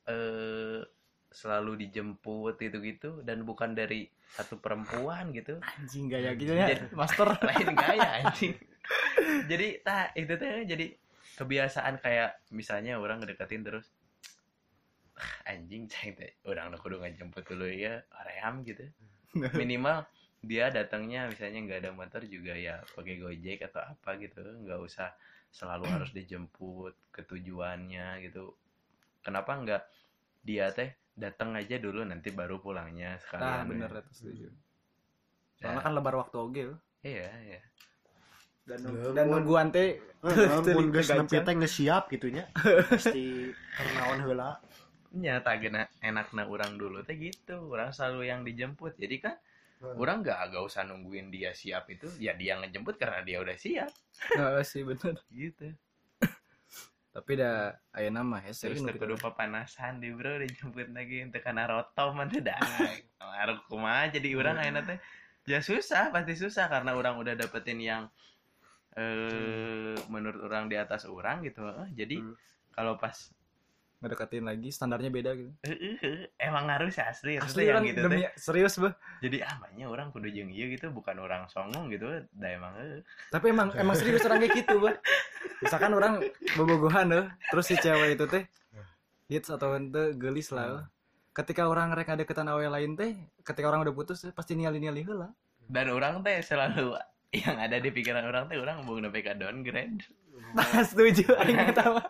eh 0.09 0.81
selalu 1.29 1.85
dijemput 1.85 2.57
gitu-gitu 2.57 3.21
dan 3.21 3.45
bukan 3.45 3.73
dari 3.73 4.09
satu 4.33 4.57
perempuan 4.57 5.29
gitu. 5.31 5.61
Anjing 5.61 6.09
gaya 6.09 6.33
gitu 6.33 6.53
ya 6.53 6.67
Jadi- 6.73 6.93
master. 6.93 7.27
Lain 7.47 7.69
gaya 7.73 8.07
anjing. 8.25 8.53
Jadi 9.45 9.67
tak 9.85 10.17
itu 10.17 10.33
teh 10.35 10.65
jadi 10.65 10.85
kebiasaan 11.37 12.01
kayak 12.01 12.41
misalnya 12.49 12.97
orang 12.97 13.21
ngedeketin 13.21 13.61
terus 13.61 13.85
"Ah, 15.15 15.53
anjing 15.53 15.85
ceng 15.85 16.17
teh 16.17 16.31
orang 16.47 16.73
kudu 16.75 16.97
ngejemput 16.97 17.45
dulu 17.45 17.69
ya 17.69 18.01
ream 18.25 18.65
gitu. 18.65 18.89
Minimal 19.59 20.09
dia 20.39 20.71
datangnya 20.71 21.27
misalnya 21.27 21.59
nggak 21.61 21.79
ada 21.83 21.91
motor 21.91 22.23
juga 22.23 22.55
ya 22.55 22.79
pakai 22.95 23.19
gojek 23.19 23.59
atau 23.69 23.83
apa 23.83 24.15
gitu 24.17 24.39
nggak 24.39 24.79
usah 24.79 25.11
selalu 25.51 25.85
harus 25.93 26.11
dijemput 26.13 26.93
ke 27.13 27.21
tujuannya 27.25 28.21
gitu. 28.25 28.53
Kenapa 29.25 29.51
nggak 29.59 29.83
dia 30.45 30.71
teh 30.71 30.89
datang 31.19 31.51
aja 31.59 31.75
dulu 31.75 32.07
nanti 32.07 32.31
baru 32.31 32.63
pulangnya 32.63 33.19
nah 33.19 33.19
sekalian 33.19 33.67
bener 33.67 33.91
itu 33.91 34.11
setuju. 34.15 34.47
Ya. 35.59 35.67
soalnya 35.67 35.81
kan 35.83 35.91
lebar 35.91 36.15
waktu 36.23 36.35
oge 36.39 36.63
iya 37.03 37.27
iya. 37.43 37.61
Dan 38.63 38.79
Ya, 38.87 39.11
dan 39.11 39.25
mun- 39.27 39.43
nungguan 39.43 39.67
teh 39.75 39.99
mun 40.77 40.87
geus 40.95 41.11
nepi 41.11 41.37
teh 41.43 41.53
geus 41.59 41.73
siap 41.75 42.07
gitunya 42.07 42.47
pasti 42.89 43.51
kernaon 43.75 44.19
heula. 44.23 44.63
Nyata 45.09 45.51
gena 45.59 45.89
enakna 45.99 46.45
orang 46.47 46.77
dulu 46.79 47.01
teh 47.03 47.17
gitu. 47.19 47.67
Orang 47.67 47.91
selalu 47.91 48.29
yang 48.31 48.41
dijemput. 48.47 48.95
Jadi 48.95 49.15
kan 49.19 49.35
orang 49.79 50.19
nggak 50.23 50.39
agak 50.49 50.61
usah 50.63 50.83
nungguin 50.83 51.31
dia 51.31 51.55
siap 51.55 51.87
itu 51.87 52.11
ya 52.19 52.35
dia 52.35 52.59
ngejemput 52.59 52.99
karena 52.99 53.23
dia 53.23 53.39
udah 53.39 53.55
siap. 53.55 53.91
Sih 54.67 54.83
bener. 54.83 55.15
Gitu. 55.31 55.71
Tapi 57.15 57.31
dah 57.39 57.73
aya 57.95 58.11
nama 58.11 58.43
ya 58.43 58.51
terus 58.51 58.83
teu 58.83 58.95
kudu 58.95 59.15
papanasan 59.15 60.03
di 60.03 60.11
bro 60.11 60.39
dijemput 60.43 60.91
lagi 60.91 61.23
untuk 61.23 61.41
karena 61.41 61.63
rotom 61.67 62.19
mah 62.19 62.27
teh 62.27 62.43
dah. 62.43 62.59
Ngaruh 63.19 63.59
kumaha 63.71 64.11
jadi 64.11 64.35
orang 64.35 64.59
ayeuna 64.59 64.83
teh. 64.83 64.99
Ya 65.47 65.63
susah 65.63 66.11
pasti 66.11 66.35
susah 66.35 66.67
karena 66.67 66.93
orang 66.93 67.15
udah 67.17 67.33
dapetin 67.39 67.79
yang 67.79 68.11
eh 68.99 69.95
menurut 70.11 70.43
orang 70.43 70.67
di 70.67 70.75
atas 70.75 71.05
orang 71.07 71.45
gitu 71.45 71.61
jadi 71.93 72.19
Hmm. 72.19 72.35
kalau 72.73 72.97
pas 72.97 73.31
ngedeketin 73.99 74.47
lagi 74.47 74.69
standarnya 74.71 75.11
beda 75.11 75.31
gitu. 75.35 75.51
Eh, 75.67 75.75
eh, 75.75 75.95
eh, 75.99 76.17
emang 76.39 76.71
ngaruh 76.71 76.87
sih 76.87 77.03
asli 77.03 77.35
asli 77.35 77.67
yang 77.67 77.79
orang 77.79 77.83
gitu 77.91 77.99
demi 78.07 78.23
teh 78.23 78.31
serius 78.39 78.79
bah 78.79 78.95
jadi 79.19 79.37
ah 79.43 79.55
banyak 79.59 79.87
orang 79.91 80.07
kudu 80.15 80.31
jeung 80.31 80.51
ieu 80.55 80.71
gitu 80.71 80.87
bukan 80.95 81.19
orang 81.19 81.43
songong 81.51 81.91
gitu 81.91 82.07
da 82.31 82.47
emang 82.47 82.71
eh. 82.79 83.03
tapi 83.27 83.51
emang 83.51 83.75
emang 83.75 83.95
serius 83.99 84.23
orang 84.23 84.39
kayak 84.39 84.63
gitu 84.63 84.79
bah 84.79 84.95
misalkan 85.59 85.91
orang 85.91 86.23
bobogohan 86.55 87.11
loh 87.11 87.27
terus 87.51 87.67
si 87.67 87.75
cewek 87.75 88.15
itu 88.15 88.25
teh 88.31 88.47
hits 89.27 89.51
atau 89.51 89.75
ente 89.75 90.15
gelis 90.15 90.49
lah 90.55 90.87
ketika 91.39 91.69
orang 91.71 91.93
mereka 91.93 92.19
deketan 92.19 92.51
awe 92.51 92.65
lain 92.67 92.99
teh 92.99 93.15
ketika 93.47 93.71
orang 93.71 93.87
udah 93.87 93.95
putus 93.95 94.27
eh, 94.27 94.33
pasti 94.35 94.59
niali 94.59 94.81
niali 94.83 95.07
heula. 95.07 95.31
Dan 95.69 95.93
orang 95.93 96.19
teh 96.25 96.41
selalu 96.43 96.97
yang 97.31 97.55
ada 97.61 97.77
di 97.77 97.89
pikiran 97.93 98.25
orang 98.27 98.49
teh 98.51 98.57
orang 98.59 98.83
mau 98.83 98.97
ka 98.99 99.33
downgrade 99.37 100.03
setuju 100.89 101.37
aing 101.39 101.61
eta 101.61 101.85
mah. 101.93 102.05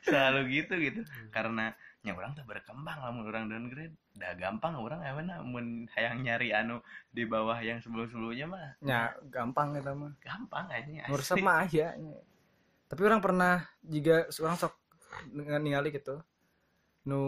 Selalu 0.00 0.40
gitu 0.54 0.74
gitu 0.76 1.00
karena 1.28 1.72
nya 2.00 2.14
orang 2.14 2.30
tuh 2.32 2.46
berkembang 2.46 2.98
lamun 2.98 3.26
orang 3.26 3.50
downgrade 3.50 3.92
dah 4.14 4.32
gampang 4.34 4.74
orang 4.74 5.02
emang 5.02 5.26
mun 5.42 5.66
hayang 5.92 6.22
nyari 6.22 6.50
anu 6.50 6.78
di 7.10 7.26
bawah 7.26 7.58
yang 7.58 7.78
sebelum 7.78 8.06
sebelumnya 8.06 8.46
mah 8.46 8.70
Ya, 8.80 9.00
gampang 9.28 9.74
eta 9.74 9.92
mah. 9.92 10.14
gampang 10.18 10.70
aja 10.70 11.06
Nur 11.06 11.20
sama 11.20 11.62
aja. 11.62 11.98
Tapi 12.88 13.00
orang 13.02 13.20
pernah 13.20 13.66
juga 13.82 14.24
orang 14.38 14.56
sok 14.56 14.74
ng- 15.28 15.58
ningali 15.58 15.90
gitu. 15.90 16.22
Nu 17.04 17.20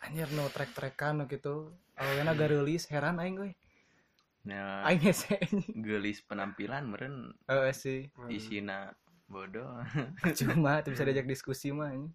anjir 0.00 0.32
nu 0.32 0.48
trek-trekan 0.48 1.20
nu 1.20 1.24
gitu. 1.26 1.70
Awalnya 1.94 2.34
garelis 2.34 2.88
heran 2.88 3.20
aing 3.20 3.38
euy. 3.38 3.52
nah 4.44 4.84
Aing 4.84 5.00
gelis 5.80 6.20
penampilan 6.20 6.84
meren 6.84 7.32
Heeh 7.48 7.72
sih. 7.72 8.00
isina 8.28 8.92
bodoh 9.34 9.82
Cuma 10.38 10.78
tuh 10.86 10.94
bisa 10.94 11.02
diajak 11.02 11.26
diskusi 11.26 11.74
mah 11.74 11.90
ini. 11.90 12.06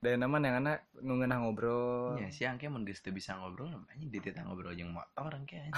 Dan 0.00 0.20
nama 0.20 0.36
yang 0.40 0.64
anak 0.64 0.88
nu 1.00 1.16
ngeunah 1.20 1.38
ngobrol. 1.40 2.20
ya 2.20 2.28
siang 2.28 2.60
kayak 2.60 2.76
geus 2.84 3.00
teu 3.00 3.12
bisa 3.12 3.36
ngobrol 3.40 3.72
anjing 3.72 4.12
dititah 4.12 4.44
ngobrol 4.44 4.76
jeung 4.76 4.92
motor 4.92 5.32
engke 5.32 5.60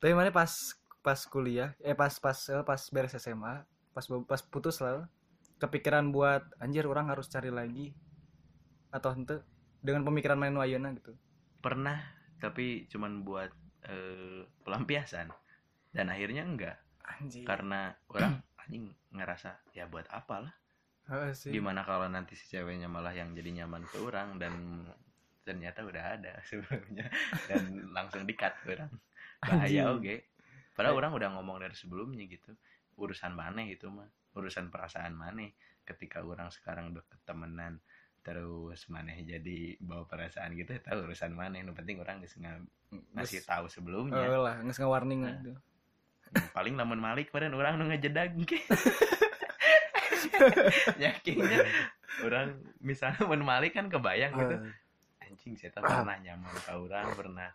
Tapi 0.00 0.12
mana 0.16 0.32
pas 0.32 0.52
pas 1.04 1.20
kuliah, 1.28 1.76
eh 1.84 1.92
pas 1.92 2.12
pas 2.16 2.38
eh, 2.48 2.64
pas 2.64 2.80
beres 2.90 3.12
SMA, 3.16 3.64
pas 3.92 4.04
pas 4.24 4.40
putus 4.40 4.80
lah, 4.80 5.04
kepikiran 5.62 6.10
buat 6.10 6.42
anjir 6.58 6.90
orang 6.90 7.06
harus 7.06 7.30
cari 7.30 7.54
lagi 7.54 7.94
atau 8.90 9.14
ente 9.14 9.46
dengan 9.78 10.02
pemikiran 10.02 10.34
main 10.34 10.54
wayana 10.58 10.90
gitu. 10.98 11.14
pernah 11.62 12.02
tapi 12.42 12.90
cuman 12.90 13.22
buat 13.22 13.54
eh, 13.86 14.42
pelampiasan 14.66 15.30
dan 15.92 16.08
akhirnya 16.08 16.42
enggak. 16.42 16.76
Anjir. 17.02 17.42
karena 17.42 17.92
orang 18.08 18.38
anjing 18.62 18.86
ngerasa 19.10 19.58
ya 19.70 19.84
buat 19.84 20.06
apa 20.08 20.46
lah 20.46 20.54
sih. 21.34 21.50
gimana 21.50 21.82
kalau 21.82 22.06
nanti 22.06 22.38
si 22.38 22.46
ceweknya 22.46 22.86
malah 22.86 23.10
yang 23.10 23.34
jadi 23.34 23.62
nyaman 23.62 23.82
ke 23.84 23.98
orang 23.98 24.38
dan 24.38 24.86
ternyata 25.42 25.82
udah 25.82 26.14
ada 26.16 26.38
sebelumnya 26.48 27.10
dan 27.46 27.90
langsung 27.90 28.22
dikat 28.22 28.54
orang. 28.64 28.88
Bahaya 29.42 29.90
Anjing. 29.90 29.98
oke. 29.98 30.14
Padahal 30.72 30.94
orang 30.96 31.12
udah 31.12 31.28
ngomong 31.36 31.58
dari 31.58 31.74
sebelumnya 31.74 32.22
gitu. 32.24 32.54
Urusan 32.96 33.34
maneh 33.34 33.66
itu 33.68 33.90
mah. 33.90 34.06
Urusan 34.32 34.70
perasaan 34.70 35.12
maneh. 35.12 35.52
Ketika 35.82 36.22
orang 36.22 36.48
sekarang 36.48 36.94
deket 36.94 37.18
temenan 37.26 37.82
terus 38.22 38.86
maneh 38.86 39.26
jadi 39.26 39.74
bawa 39.82 40.06
perasaan 40.06 40.54
gitu 40.54 40.78
tahu 40.78 41.10
urusan 41.10 41.34
maneh. 41.34 41.60
Yang 41.60 41.74
penting 41.74 41.98
orang 41.98 42.22
nga- 42.22 42.62
ngasih 43.18 43.42
tahu 43.42 43.66
sebelumnya. 43.66 44.22
Heeh 44.22 44.38
lah, 44.38 44.56
nggak 44.62 44.78
warning 44.80 45.26
Nah. 45.26 45.34
gitu. 45.34 45.52
Paling 46.56 46.74
lamun 46.76 47.00
malik 47.00 47.28
kemarin 47.28 47.52
orang 47.52 47.76
nu 47.76 47.88
ngejedag 47.92 48.32
yakinnya 51.02 51.66
orang 52.24 52.56
misalnya 52.80 53.22
mun 53.24 53.42
malik 53.42 53.76
kan 53.76 53.88
kebayang 53.88 54.32
gitu. 54.36 54.56
Anjing 55.22 55.54
saya 55.56 55.72
pernah 55.74 56.16
nyaman 56.18 56.52
ke 56.52 56.72
orang 56.72 57.06
pernah 57.16 57.48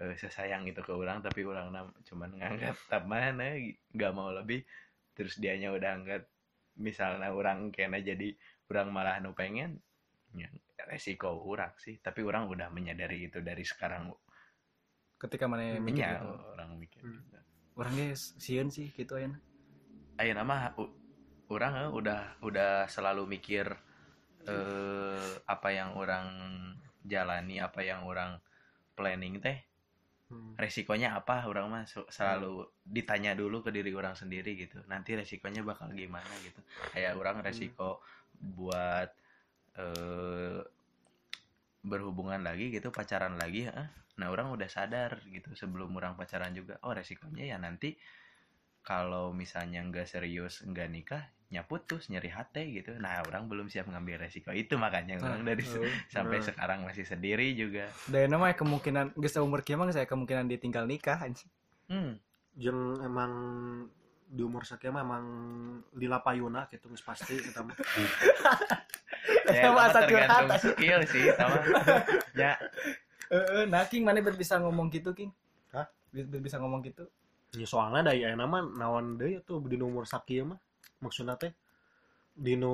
eh, 0.00 0.14
sesayang 0.16 0.68
itu 0.68 0.80
ke 0.84 0.92
orang 0.92 1.24
tapi 1.24 1.44
orang 1.44 1.72
nam 1.72 1.86
cuman 2.04 2.36
nganggap 2.36 2.76
teman 2.88 3.40
eh, 3.40 3.76
nggak 3.92 4.12
mau 4.12 4.30
lebih. 4.32 4.62
Terus 5.12 5.36
dianya 5.40 5.72
udah 5.72 5.90
angkat 6.00 6.22
misalnya 6.80 7.32
orang 7.32 7.68
kena 7.68 8.00
jadi 8.00 8.32
orang 8.72 8.88
malah 8.88 9.20
nu 9.20 9.36
pengen 9.36 9.80
ya, 10.32 10.48
resiko 10.88 11.32
orang 11.44 11.72
sih. 11.80 12.00
Tapi 12.00 12.20
orang 12.24 12.48
udah 12.48 12.68
menyadari 12.72 13.28
itu 13.28 13.40
dari 13.40 13.64
sekarang. 13.64 14.12
Ketika 15.20 15.46
mana 15.46 15.78
mikir 15.78 16.02
ya 16.02 16.18
gitu. 16.18 16.34
orang 16.56 16.70
mikir. 16.80 17.02
Hmm. 17.04 17.31
Orang 17.72 17.96
guys, 17.96 18.36
sieun 18.36 18.68
sih 18.68 18.92
gitu 18.92 19.16
ayeuna. 19.16 19.40
ayo 20.20 20.32
nama 20.36 20.76
orang 21.48 21.88
eh, 21.88 21.90
udah 21.90 22.20
udah 22.44 22.86
selalu 22.86 23.24
mikir 23.26 23.64
eh 24.44 25.30
apa 25.48 25.68
yang 25.72 25.96
orang 25.96 26.26
jalani 27.02 27.62
apa 27.62 27.80
yang 27.82 28.04
orang 28.04 28.38
planning 28.94 29.40
teh 29.40 29.58
Hmm. 30.32 30.56
resikonya 30.56 31.12
apa 31.12 31.44
orang 31.44 31.68
mah 31.68 31.84
selalu 31.84 32.64
ditanya 32.88 33.36
dulu 33.36 33.60
ke 33.60 33.68
diri 33.68 33.92
orang 33.92 34.16
sendiri 34.16 34.56
gitu 34.56 34.80
nanti 34.88 35.12
resikonya 35.12 35.60
bakal 35.60 35.92
gimana 35.92 36.32
gitu 36.40 36.56
kayak 36.96 37.20
orang 37.20 37.44
resiko 37.44 38.00
buat 38.40 39.12
eh 39.76 40.64
berhubungan 41.84 42.40
lagi 42.40 42.72
gitu 42.72 42.88
pacaran 42.88 43.36
lagi 43.36 43.68
ah. 43.68 43.92
Nah 44.22 44.30
orang 44.30 44.54
udah 44.54 44.70
sadar 44.70 45.18
gitu 45.34 45.50
sebelum 45.58 45.90
orang 45.98 46.14
pacaran 46.14 46.54
juga 46.54 46.78
oh 46.86 46.94
resikonya 46.94 47.42
ya 47.50 47.58
nanti 47.58 47.98
kalau 48.86 49.34
misalnya 49.34 49.82
nggak 49.82 50.06
serius 50.06 50.62
nggak 50.62 50.88
nikah 50.94 51.26
nyaput 51.50 51.84
putus 51.84 52.06
nyeri 52.08 52.30
hati 52.30 52.80
gitu 52.80 52.94
nah 53.02 53.18
orang 53.26 53.50
belum 53.50 53.66
siap 53.66 53.90
ngambil 53.90 54.22
resiko 54.24 54.54
itu 54.54 54.78
makanya 54.78 55.18
orang 55.20 55.42
dari 55.42 55.66
se- 55.66 55.76
Heeh. 55.76 55.90
sampai 56.14 56.38
Nah. 56.38 56.46
sekarang 56.48 56.78
masih 56.86 57.02
sendiri 57.04 57.50
juga 57.58 57.90
Dan 58.06 58.30
nama 58.30 58.54
kemungkinan 58.54 59.18
geus 59.18 59.34
umur 59.36 59.60
mah 59.60 59.90
saya 59.90 60.06
kemungkinan 60.06 60.46
ditinggal 60.46 60.86
nikah 60.86 61.18
anjing. 61.18 61.50
hmm. 61.90 62.14
Jeung 62.56 63.02
emang 63.04 63.32
di 64.32 64.40
umur 64.40 64.64
sekian 64.64 64.96
mah 64.96 65.04
emang 65.04 65.24
di 65.92 66.06
lapayuna 66.08 66.64
gitu 66.72 66.88
geus 66.88 67.04
pasti 67.04 67.36
kita 67.36 67.60
mah. 67.60 67.76
ya, 69.52 69.70
asal 69.76 70.02
tergantung 70.08 70.48
skill 70.56 71.00
sih 71.04 71.24
sama 71.36 71.60
ya 72.40 72.56
Heeh, 73.32 73.64
nah 73.64 73.88
King 73.88 74.04
mana 74.04 74.20
bisa 74.20 74.60
ngomong 74.60 74.92
gitu 74.92 75.16
King? 75.16 75.32
Hah? 75.72 75.88
Bisa 76.12 76.60
ngomong 76.60 76.84
gitu? 76.84 77.08
Ya 77.56 77.64
soalnya 77.64 78.08
da 78.08 78.12
ya 78.12 78.32
nama 78.36 78.60
naon 78.64 79.16
deui 79.16 79.40
tuh 79.44 79.60
di 79.64 79.76
umur 79.76 80.08
sakieu 80.08 80.48
mah 80.48 80.60
maksudna 81.04 81.36
teh 81.36 81.52
dinu 82.32 82.72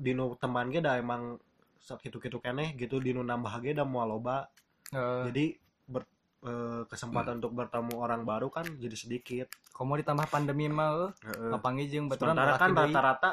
dinu 0.00 0.32
teman 0.40 0.72
ge 0.72 0.80
da 0.80 0.96
emang 0.96 1.36
sakitu-kitu 1.80 2.40
keneh 2.40 2.72
gitu 2.80 2.96
dinu 2.96 3.20
nambah 3.20 3.60
ge 3.64 3.72
da 3.76 3.84
moal 3.84 4.16
loba. 4.16 4.48
Heeh. 4.92 5.32
Jadi 5.32 5.44
ber- 5.88 6.08
eh, 6.44 6.82
kesempatan 6.88 7.40
untuk 7.40 7.56
bertemu 7.56 7.92
orang 7.96 8.24
baru 8.24 8.48
kan 8.52 8.64
jadi 8.76 8.96
sedikit. 8.96 9.48
Komo 9.72 9.96
ditambah 9.96 10.28
pandemi 10.28 10.68
mah 10.68 11.12
Heeh. 11.24 11.52
kapangi 11.56 11.88
jeung 11.88 12.08
baturan 12.08 12.36
Sementara 12.36 12.56
kan 12.56 12.72
rata-rata 12.72 13.30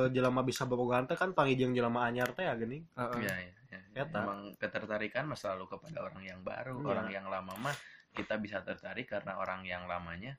eh, 0.00 0.08
jelema 0.12 0.40
bisa 0.44 0.64
bobogohan 0.64 1.08
teh 1.08 1.16
kan 1.16 1.32
pangijeng 1.32 1.72
jelema 1.72 2.08
anyar 2.08 2.32
teh 2.36 2.44
ya 2.44 2.56
geuning. 2.56 2.84
Heeh. 2.96 3.20
ya, 3.24 3.34
ya, 3.36 3.59
ya. 3.70 3.80
Eta. 3.96 4.20
emang 4.20 4.40
ketertarikan 4.54 5.24
mah 5.24 5.34
selalu 5.34 5.64
kepada 5.68 6.02
orang 6.02 6.22
yang 6.22 6.40
baru 6.40 6.76
Iya. 6.76 6.86
orang 6.86 7.08
yang 7.08 7.26
lama 7.26 7.54
mah 7.56 7.76
kita 8.10 8.34
bisa 8.36 8.60
tertarik 8.60 9.06
karena 9.06 9.36
orang 9.36 9.62
yang 9.62 9.86
lamanya 9.86 10.34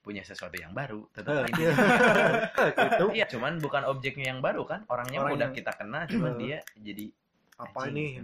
punya 0.00 0.20
sesuatu 0.20 0.56
yang 0.56 0.72
baru 0.72 1.04
tetap 1.10 1.28
Eh, 1.36 1.46
aja. 1.46 1.60
iya. 1.60 1.70
Gitu. 2.80 3.04
Iya, 3.12 3.26
cuman 3.28 3.52
bukan 3.58 3.84
objeknya 3.84 4.26
yang 4.28 4.40
baru 4.40 4.64
kan 4.64 4.80
orangnya 4.86 5.20
Orang 5.20 5.36
udah 5.36 5.46
yang- 5.46 5.54
kita 5.54 5.72
kenal 5.72 6.02
cuman 6.06 6.32
Eh. 6.32 6.38
dia 6.38 6.58
jadi 6.74 7.06
Apa 7.54 7.86
ini? 7.86 8.16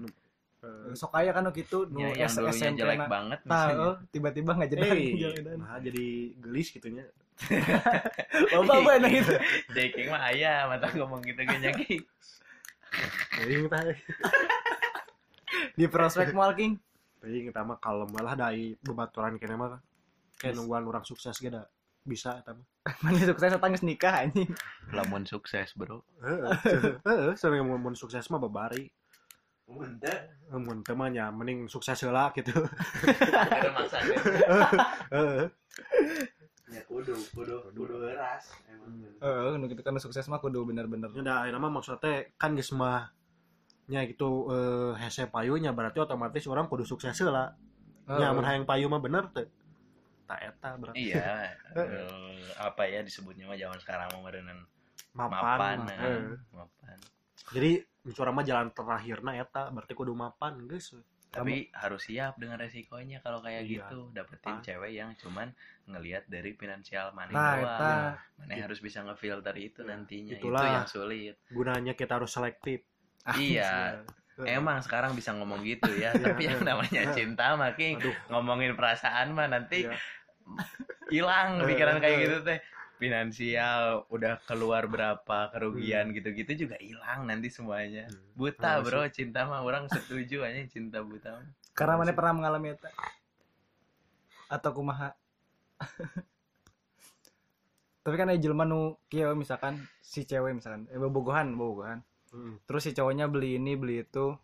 Eh, 0.57 0.91
Sok 0.91 1.13
aya 1.15 1.31
kan 1.31 1.45
nu 1.45 1.53
kitu 1.53 1.85
nu 1.87 2.01
ya, 2.01 2.25
yang 2.25 2.27
S- 2.27 2.41
dulunya 2.41 2.73
jelek 2.75 3.05
banget 3.07 3.39
heuh, 3.45 3.95
tiba-tiba 4.09 4.51
nggak 4.51 4.71
jadi 4.73 4.89
nah 5.55 5.77
jadi 5.79 6.07
gelis 6.35 6.73
gitunya. 6.73 7.05
Loba 8.51 8.73
apa 8.81 8.91
enak 8.97 9.13
itu. 9.13 9.35
Deking 9.71 10.09
mah 10.09 10.33
ayah 10.33 10.65
mata 10.65 10.89
ngomong 10.91 11.21
gitu 11.21 11.37
kayaknya 11.39 11.77
Ki. 11.77 12.01
Jadi 13.37 13.55
Di 15.77 15.85
prospek 15.93 16.33
mall 16.33 16.57
King. 16.57 16.81
Tapi 17.21 17.53
kita 17.53 17.61
mah 17.61 17.77
kalau 17.77 18.09
malah 18.09 18.33
dari 18.33 18.73
bebaturan 18.81 19.37
kena 19.37 19.61
mah 19.61 19.77
kayak 20.41 20.57
nungguan 20.57 20.89
orang 20.89 21.05
sukses 21.05 21.37
gitu 21.37 21.61
bisa 22.07 22.39
eta 22.41 22.57
mah. 22.57 22.67
Mana 23.03 23.19
sukses 23.21 23.51
atau 23.53 23.69
geus 23.69 23.85
nikah 23.85 24.25
anjing. 24.25 24.49
lamun 24.95 25.27
sukses 25.27 25.75
bro 25.75 26.01
Heeh. 26.23 26.55
Heeh, 27.03 27.31
sering 27.37 27.67
mun 27.67 27.83
mun 27.83 27.95
sukses 27.99 28.25
mah 28.33 28.41
babari. 28.41 28.89
Mun 29.67 29.99
teu 30.87 30.95
mah 30.95 31.11
nya 31.11 31.29
mending 31.35 31.67
sukses 31.67 31.99
heula 32.07 32.31
gitu. 32.33 32.55
ada 32.55 33.71
maksa 33.75 33.99
Heeh. 35.11 35.45
ya 36.67 36.83
kudu 36.87 37.15
kudu 37.35 37.55
kudu 37.75 37.95
keras 38.07 38.55
Heeh, 39.19 39.59
nu 39.59 39.67
kitu 39.67 39.83
kan 39.83 39.93
nu 39.93 40.01
sukses 40.01 40.31
mah 40.31 40.39
kudu 40.39 40.63
bener-bener. 40.63 41.11
Da 41.21 41.43
ayeuna 41.43 41.59
mah 41.59 41.71
maksudnya 41.75 41.99
teh 41.99 42.17
kan 42.39 42.55
geus 42.55 42.71
mah 42.71 43.11
nya 43.87 44.03
gitu 44.03 44.51
eh 44.51 44.93
hese 44.99 45.27
payunya 45.27 45.71
berarti 45.71 45.99
otomatis 45.99 46.43
orang 46.47 46.67
kudu 46.67 46.83
sukses 46.83 47.15
heula. 47.15 47.55
Nya 48.07 48.31
mun 48.31 48.43
hayang 48.43 48.63
payu 48.63 48.87
mah 48.87 48.99
bener 48.99 49.31
teh. 49.31 49.47
Tak 50.27 50.41
eta 50.45 50.71
berarti 50.75 50.99
iya 51.07 51.55
eh, 51.79 52.43
apa 52.59 52.83
ya 52.85 52.99
disebutnya 53.01 53.47
mah 53.47 53.55
zaman 53.55 53.79
sekarang 53.79 54.11
mah 54.11 54.21
meureunan 54.21 54.59
mapan. 55.13 55.39
mapan 55.39 55.79
Heeh. 55.89 56.21
mapan 56.51 56.99
Jadi 57.47 57.71
curang 58.11 58.35
mah 58.35 58.43
jalan 58.43 58.69
terakhirna 58.71 59.33
eta 59.37 59.71
berarti 59.71 59.93
kudu 59.93 60.13
mapan 60.13 60.67
geus. 60.67 60.99
tapi 61.29 61.69
harus 61.71 62.01
siap 62.03 62.41
dengan 62.41 62.57
resikonya 62.57 63.21
kalau 63.21 63.39
kayak 63.39 63.61
Iya. 63.63 63.85
gitu 63.85 64.09
dapetin 64.11 64.57
Ah. 64.57 64.63
cewek 64.65 64.93
yang 64.95 65.13
cuman 65.15 65.53
ngelihat 65.85 66.25
dari 66.25 66.57
finansial 66.57 67.13
mana 67.13 67.29
Nah, 67.29 67.43
doang 67.53 67.61
eta 67.61 67.93
mana 68.41 68.53
harus 68.57 68.81
bisa 68.81 69.05
ngefilter 69.05 69.53
itu 69.55 69.85
nantinya 69.85 70.33
Itulah. 70.33 70.59
itu 70.59 70.67
yang 70.73 70.87
sulit 70.89 71.35
Gunanya 71.47 71.93
kita 71.93 72.17
harus 72.17 72.33
selektif. 72.33 72.81
Iya. 73.35 73.99
Heeh. 74.37 74.61
emang 74.61 74.85
sekarang 74.85 75.17
bisa 75.17 75.33
ngomong 75.33 75.65
gitu 75.65 75.89
ya. 75.97 76.13
Tapi 76.25 76.45
yang 76.45 76.61
namanya 76.61 77.09
cinta 77.17 77.57
makin 77.57 77.97
ngomongin 78.29 78.77
perasaan 78.77 79.33
mah 79.33 79.49
nanti 79.49 79.89
Iya. 79.89 79.97
hilang 81.11 81.65
pikiran 81.65 81.99
kayak 81.99 82.17
gitu 82.23 82.39
teh. 82.45 82.61
Finansial 82.97 84.09
udah 84.09 84.41
keluar 84.49 84.89
berapa 84.89 85.53
kerugian 85.53 86.17
gitu-gitu 86.17 86.69
juga 86.69 86.77
hilang 86.81 87.29
nanti 87.29 87.49
semuanya. 87.53 88.09
Buta 88.33 88.81
Harus 88.81 88.89
bro 88.89 89.05
cinta 89.13 89.45
mah. 89.45 89.61
Orang 89.65 89.89
setuju 89.89 90.45
aja 90.45 90.65
cinta 90.69 91.01
buta 91.05 91.41
mah. 91.41 91.49
Karena 91.77 92.01
mana 92.01 92.13
pernah 92.17 92.33
mengalami 92.41 92.73
itu? 92.73 92.89
Atau 94.49 94.71
kumaha? 94.77 95.13
Tapi 98.07 98.15
kan 98.15 98.31
ada 98.31 98.39
jelema 98.39 98.63
nu 98.63 98.95
kieu 99.11 99.35
misalkan 99.35 99.83
si 99.99 100.23
cewek 100.23 100.55
misalkan. 100.55 100.87
Eh 100.95 101.01
bobogohan 101.01 101.59
bobogohan. 101.59 102.06
Hmm. 102.33 102.59
Terus 102.67 102.83
si 102.87 102.91
cowoknya 102.97 103.27
beli 103.31 103.59
ini 103.59 103.79
beli 103.79 104.03
itu. 104.03 104.35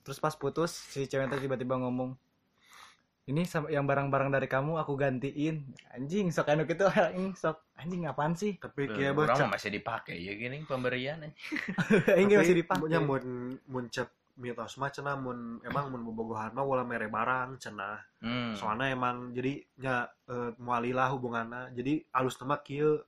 Terus 0.00 0.18
pas 0.18 0.32
putus 0.36 0.72
si 0.72 1.04
ceweknya 1.04 1.36
tiba-tiba 1.36 1.76
ngomong 1.76 2.16
ini 3.30 3.46
sama 3.46 3.70
yang 3.70 3.86
barang-barang 3.86 4.34
dari 4.34 4.48
kamu 4.50 4.80
aku 4.80 4.98
gantiin. 4.98 5.70
Anjing 5.94 6.34
sok 6.34 6.50
anu 6.50 6.66
gitu 6.66 6.90
anjing 6.90 7.36
sok. 7.42 7.62
Anjing 7.78 8.10
apaan 8.10 8.34
sih? 8.34 8.58
Tapi 8.58 8.90
baca 8.90 9.46
mah 9.46 9.54
masih 9.54 9.70
dipakai 9.70 10.18
ya 10.18 10.34
gini 10.34 10.66
pemberian 10.66 11.22
anjing. 11.22 12.38
Masih 12.42 12.58
dipakai. 12.58 12.90
nya 12.90 12.98
mun 12.98 13.56
mun 13.70 13.86
cep 13.86 14.10
mitos 14.40 14.80
mah 14.80 14.88
cenah 14.88 15.20
mun 15.20 15.60
emang 15.62 15.92
mun 15.92 16.00
bobogohan 16.00 16.56
mah 16.56 16.64
wala 16.64 16.82
mere 16.82 17.12
barang 17.12 17.60
cenah. 17.60 18.00
Hmm. 18.20 18.52
soalnya 18.52 18.92
emang 18.92 19.32
jadi 19.32 19.64
nya 19.80 20.08
eh, 20.28 20.52
mualilah 20.60 21.08
hubunganna 21.12 21.72
jadi 21.72 22.04
alus 22.12 22.36
tema 22.36 22.60
kieu 22.60 23.00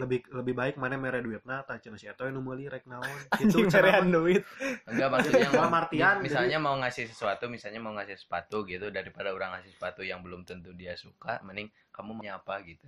lebih 0.00 0.24
lebih 0.32 0.54
baik 0.56 0.74
mana 0.80 0.96
mere 0.96 1.20
duitna 1.20 1.60
tah 1.68 1.76
cenah 1.76 2.00
si 2.00 2.08
eta 2.08 2.24
nu 2.32 2.40
meuli 2.40 2.66
rek 2.66 2.88
naon? 2.88 3.04
Cenah 3.52 3.68
merean 3.68 4.06
duit. 4.08 4.42
Enggak 4.88 5.08
maksudnya 5.12 5.48
mau- 5.52 5.70
artian, 5.70 6.16
misalnya 6.24 6.58
mau 6.58 6.74
ngasih 6.80 7.04
sesuatu, 7.06 7.46
misalnya 7.52 7.80
mau 7.84 7.92
ngasih 7.94 8.16
sepatu 8.16 8.64
gitu 8.64 8.88
daripada 8.88 9.30
orang 9.30 9.60
ngasih 9.60 9.76
sepatu 9.76 10.00
yang 10.00 10.24
belum 10.24 10.48
tentu 10.48 10.72
dia 10.72 10.96
suka, 10.96 11.38
mending 11.44 11.68
kamu 11.92 12.10
mau 12.16 12.26
apa 12.26 12.54
gitu. 12.64 12.84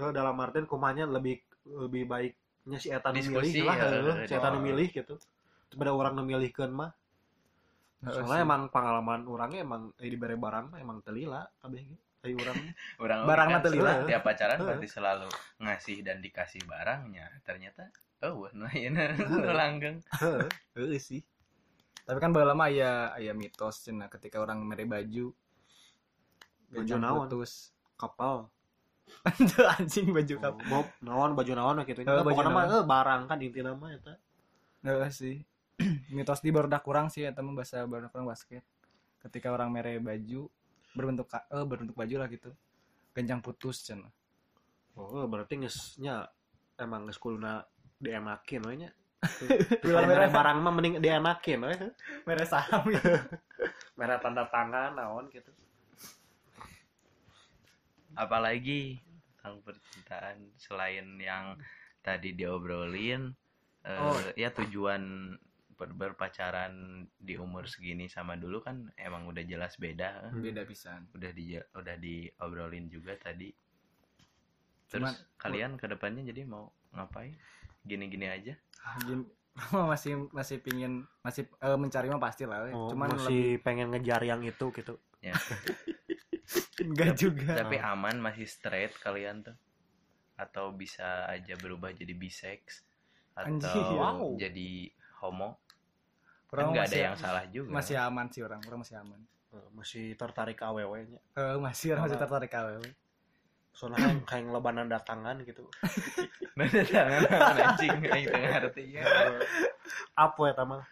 Eh, 0.00 0.10
dalam 0.10 0.34
artian 0.40 0.64
kumanya 0.64 1.04
lebih 1.04 1.38
lebih 1.64 2.08
baiknya 2.08 2.78
si 2.80 2.88
eta 2.88 3.12
nu 3.12 3.20
milih 3.20 3.52
lah 3.64 3.76
ya, 3.76 3.86
heuh, 4.00 4.16
si 4.24 4.32
eta 4.32 4.48
nu 4.50 4.58
milih 4.64 4.88
gitu. 4.90 5.14
Daripada 5.68 5.92
orang 5.92 6.12
nu 6.16 6.22
milihkeun 6.24 6.72
mah. 6.72 6.90
Soalnya 8.04 8.44
emang 8.44 8.68
pengalaman 8.68 9.24
orangnya 9.24 9.64
emang 9.64 9.92
eh, 10.00 10.08
dibere 10.08 10.36
barang 10.36 10.72
mah 10.72 10.78
emang 10.80 11.00
telila 11.00 11.44
kabeh. 11.60 11.80
ge 11.84 11.96
ai 12.24 12.32
urang 12.32 12.56
Orang 12.96 13.18
Barang 13.24 13.48
kan 13.52 13.60
lila. 13.68 14.08
tiap 14.08 14.22
pacaran 14.22 14.56
Heeh. 14.56 14.68
pasti 14.72 14.88
selalu 14.88 15.28
ngasih 15.60 15.96
dan 16.00 16.18
dikasih 16.18 16.64
barangnya. 16.64 17.28
Ternyata 17.44 17.92
oh 18.24 18.48
nah 18.52 18.68
ini 18.76 18.96
langgeng. 19.52 20.00
Heeh. 20.18 20.96
Sih. 20.96 21.20
Tapi 22.02 22.18
kan 22.18 22.32
baheula 22.32 22.52
mah 22.52 22.68
aya 22.68 23.12
aya 23.12 23.32
mitos 23.32 23.80
cenah 23.80 24.08
ketika 24.08 24.36
orang 24.38 24.60
mere 24.60 24.84
baju 24.84 25.32
Baju 26.68 26.94
naon? 26.96 27.28
putus. 27.28 27.70
kapal 27.94 28.48
Anjing 29.78 30.10
baju 30.10 30.34
kap. 30.40 30.54
Oh, 30.54 30.64
Bob, 30.66 30.86
naon 30.98 31.36
baju 31.36 31.52
naon 31.52 31.76
lah 31.76 31.84
gitu. 31.84 32.00
Nah, 32.02 32.24
baju 32.24 32.40
naon. 32.40 32.66
eh, 32.72 32.84
barang 32.84 33.22
kan 33.28 33.38
intinya 33.38 33.72
mah 33.72 33.92
eta. 33.92 34.16
Heeh 34.80 35.10
sih. 35.12 35.36
mitos 36.16 36.40
di 36.40 36.48
baru 36.48 36.72
kurang 36.80 37.12
sih 37.12 37.22
eta 37.22 37.44
mah 37.44 37.52
bahasa 37.52 37.84
baru 37.84 38.08
kurang 38.08 38.26
basket. 38.26 38.64
Ketika 39.20 39.52
orang 39.52 39.68
mere 39.68 40.00
baju 40.00 40.48
berbentuk 40.94 41.26
ka- 41.26 41.46
eh 41.46 41.62
berbentuk 41.62 41.92
baju 41.92 42.16
lah 42.16 42.28
gitu. 42.28 42.50
Ganjang 43.12 43.38
putus 43.38 43.82
cenah. 43.82 44.10
Oh, 44.94 45.26
berarti 45.26 45.58
geus 45.58 45.98
nya 45.98 46.26
emang 46.74 47.04
geus 47.04 47.18
kuluna 47.22 47.66
dienakin 47.98 48.62
we 48.62 48.74
nya. 48.78 48.90
Bilang 49.80 50.04
Mere 50.04 50.20
mere 50.20 50.28
barang 50.28 50.58
mah 50.58 50.72
mending 50.72 50.94
dienakin 50.98 51.60
we. 51.60 51.74
mere 52.22 52.44
saham 52.44 52.86
gitu. 52.92 53.10
Mere 53.94 54.16
tanda 54.18 54.46
tangan 54.46 54.94
naon 54.94 55.26
gitu. 55.28 55.50
Apalagi 58.14 59.02
tentang 59.34 59.58
percintaan 59.60 60.36
selain 60.56 61.18
yang 61.18 61.58
tadi 62.00 62.32
diobrolin 62.32 63.34
eh, 63.82 63.98
Oh. 63.98 64.16
ya 64.34 64.48
tujuan 64.50 65.34
berpacaran 65.76 67.04
di 67.18 67.34
umur 67.36 67.66
segini 67.66 68.06
sama 68.06 68.38
dulu 68.38 68.62
kan 68.62 68.88
emang 68.96 69.26
udah 69.28 69.42
jelas 69.44 69.76
beda. 69.76 70.30
eh. 70.30 70.32
Beda 70.32 70.62
pisan. 70.64 71.10
Udah 71.12 71.30
di 71.34 71.58
udah 71.58 71.96
diobrolin 71.98 72.86
juga 72.88 73.18
tadi. 73.18 73.50
Terus 74.88 75.10
Cuman- 75.10 75.18
kalian 75.36 75.72
ke 75.74 75.90
depannya 75.90 76.22
jadi 76.30 76.46
mau 76.46 76.70
ngapain? 76.94 77.34
Gini-gini 77.82 78.30
aja? 78.30 78.54
Gin- 79.04 79.30
masih 79.90 80.30
masih 80.34 80.58
pingin 80.58 81.06
masih 81.22 81.46
eh, 81.62 81.78
mencari 81.78 82.10
mah 82.10 82.22
pasti 82.22 82.46
lah. 82.46 82.66
we. 82.66 82.70
Oh, 82.74 82.90
Cuman 82.90 83.10
lebih 83.14 83.22
masih 83.22 83.44
pengen 83.62 83.90
ngejar 83.94 84.22
yang 84.26 84.42
itu 84.42 84.70
gitu. 84.74 84.98
enggak 86.84 87.16
juga. 87.16 87.64
Tapi 87.64 87.76
aman 87.80 88.20
masih 88.20 88.44
straight 88.44 88.92
kalian 89.00 89.46
tuh? 89.46 89.56
Atau 90.34 90.74
bisa 90.74 91.24
aja 91.30 91.54
berubah 91.56 91.94
jadi 91.94 92.12
bisex? 92.12 92.82
Atau 93.34 93.98
wow. 93.98 94.38
jadi 94.38 94.90
homo? 95.22 95.63
Orang 96.50 96.64
kan 96.64 96.72
nggak 96.72 96.84
ada 96.84 96.90
masih- 96.90 97.04
yang 97.04 97.16
salah 97.16 97.44
juga. 97.48 97.68
masih 97.70 97.96
aman 97.96 98.26
sih 98.28 98.40
orang 98.40 98.60
orang 98.62 98.80
masih 98.80 98.96
aman 98.98 99.20
Eh, 99.54 99.68
Masih 99.70 100.04
tertarik 100.14 100.58
ke 100.58 100.66
awewe 100.66 100.98
nya. 101.06 101.20
Eh, 101.38 101.56
masih 101.56 101.94
orang 101.94 102.04
masih 102.04 102.18
tertarik 102.18 102.50
awewe 102.50 102.90
Soalnya 103.70 103.98
kayak 103.98 104.18
kayak 104.24 104.42
ngelebanan 104.44 104.86
datangan 104.88 105.36
gitu. 105.42 105.62
Mana 106.58 106.82
tangan 106.82 107.20
tangan 107.24 107.56
anjing 107.64 107.90
aing 108.04 108.26
teu 108.28 108.38
ngarti 108.40 108.82
ya. 108.92 109.02
Apa 110.16 110.42
ya 110.48 110.62
mah? 110.66 110.82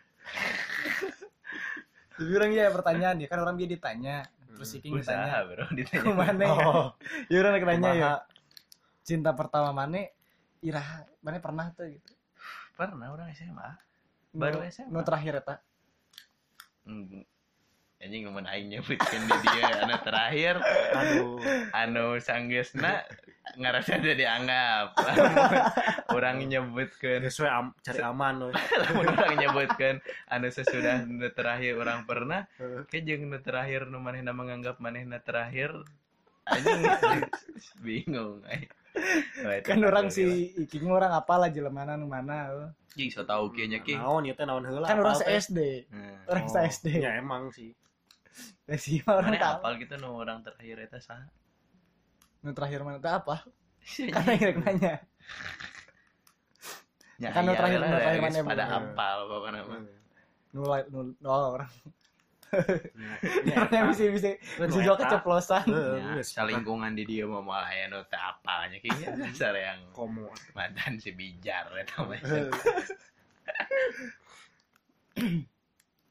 tapi 2.12 2.30
orang 2.32 2.52
ya 2.52 2.68
pertanyaan 2.68 3.16
ya 3.18 3.26
kan 3.26 3.40
orang 3.40 3.56
dia 3.56 3.66
ditanya 3.66 4.22
terus 4.46 4.68
si 4.68 4.78
King 4.78 4.94
Usaha 4.94 5.16
ditanya 5.16 5.38
bro 5.42 5.66
ditanya. 5.72 6.02
ke 6.04 6.10
mana 6.12 6.42
ya 6.44 6.54
Oh, 6.60 6.86
ya 7.26 7.36
orang 7.40 7.52
nanya 7.58 7.90
ya 7.92 8.12
cinta 9.02 9.32
pertama 9.32 9.72
mana 9.72 10.06
iraha 10.60 11.02
mana 11.18 11.40
pernah 11.40 11.66
tuh 11.72 11.88
gitu 11.88 12.12
Pernah 12.72 13.08
orang 13.08 13.32
SMA. 13.32 13.68
Baru 14.32 14.64
SMA. 14.66 14.88
nu 14.88 15.00
terakhir 15.02 15.34
eta 15.38 15.56
Hmm. 16.82 17.22
Anjing 18.02 18.26
ngomong 18.26 18.42
aing 18.42 18.66
nyebutkeun 18.66 19.22
di 19.22 19.36
dia 19.46 19.86
anu 19.86 19.94
terakhir 20.02 20.58
Aduh. 20.90 21.38
anu 21.70 22.18
sanggeusna 22.18 23.06
ngarasa 23.54 24.02
udah 24.02 24.16
dianggap. 24.18 24.86
orang 26.18 26.42
nyebutkeun 26.42 27.22
Geus 27.22 27.38
we 27.38 27.46
am, 27.46 27.70
cari 27.78 28.02
aman 28.02 28.50
lamun 28.82 29.06
orang 29.06 29.38
nyebutkan 29.38 29.94
anu 30.26 30.50
sesudah 30.50 31.06
nu 31.06 31.30
terakhir 31.30 31.78
orang 31.78 32.02
pernah 32.02 32.50
ke 32.90 32.98
jeung 33.06 33.30
nu 33.30 33.38
terakhir 33.38 33.86
nu 33.86 34.02
manehna 34.02 34.34
menganggap 34.34 34.82
manehna 34.82 35.22
terakhir 35.22 35.70
bingung 37.84 38.42
kan 39.62 39.78
orang 39.80 40.06
si 40.08 40.24
Iking 40.58 40.84
orang 40.86 41.12
apalah 41.12 41.48
jelemana 41.48 41.94
nu 41.94 42.04
mana 42.04 42.50
eh. 42.50 42.70
Jing 42.92 43.08
so 43.08 43.24
tau 43.24 43.48
kieu 43.48 43.64
nya 43.64 43.80
ki. 43.80 43.96
Naon 43.96 44.28
ieu 44.28 44.36
teh 44.36 44.44
naon 44.44 44.68
heula? 44.68 44.84
kan 44.84 45.00
orang 45.00 45.16
teh? 45.16 45.32
SD 45.32 45.58
Nah, 45.88 46.28
orang 46.28 46.44
Oh, 46.44 46.52
se 46.52 46.58
SD 46.68 46.86
Ya 47.00 47.16
emang 47.16 47.48
sih. 47.48 47.72
ya 48.64 48.76
sih 48.76 49.00
orang 49.04 49.32
mana 49.32 49.40
tahu 49.40 49.54
apal 49.60 49.72
gitu 49.76 49.94
nu 49.96 50.08
orang 50.14 50.40
terakhir 50.40 50.76
eta 50.82 50.98
saha? 50.98 51.24
nu 52.42 52.52
terakhir 52.52 52.80
mana 52.82 52.98
tuh 52.98 53.12
apa 53.12 53.36
karena 54.08 54.32
yang 54.34 54.56
nanya 54.60 54.94
Kan 57.22 57.42
nu 57.44 57.52
aya 57.52 57.58
terakhir- 57.60 57.80
lah, 57.80 57.88
nu 57.88 57.96
terakhir 57.96 58.18
geus 58.18 58.34
mana, 58.34 58.50
pada 58.50 58.64
apal 58.68 59.18
pokokna 59.26 59.58
mah. 59.62 59.80
nu 60.52 60.60
nu 60.92 60.98
oh, 61.24 61.48
orang 61.54 61.70
Ya, 63.48 63.64
yang 63.64 63.88
bisa 63.88 64.12
bisa 64.12 64.28
bisa 64.36 64.80
eta. 64.84 64.96
keceplosan 65.00 65.64
Ya, 65.72 66.20
geus. 66.20 66.36
salingkungan 66.36 66.92
di 66.92 67.08
dia 67.08 67.24
mau 67.24 67.40
malah 67.40 67.72
aya 67.72 67.88
nu 67.88 68.04
teu 68.12 68.20
apalnya 68.20 68.76
kayaknya 68.76 69.16
dasar 69.16 69.56
yang 69.56 69.80
komo. 69.96 70.28
mantan 70.52 71.00
si 71.00 71.16
bijar 71.16 71.72
eta 71.72 72.04
mah. 72.04 72.20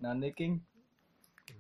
nanti 0.02 0.28
King 0.34 0.66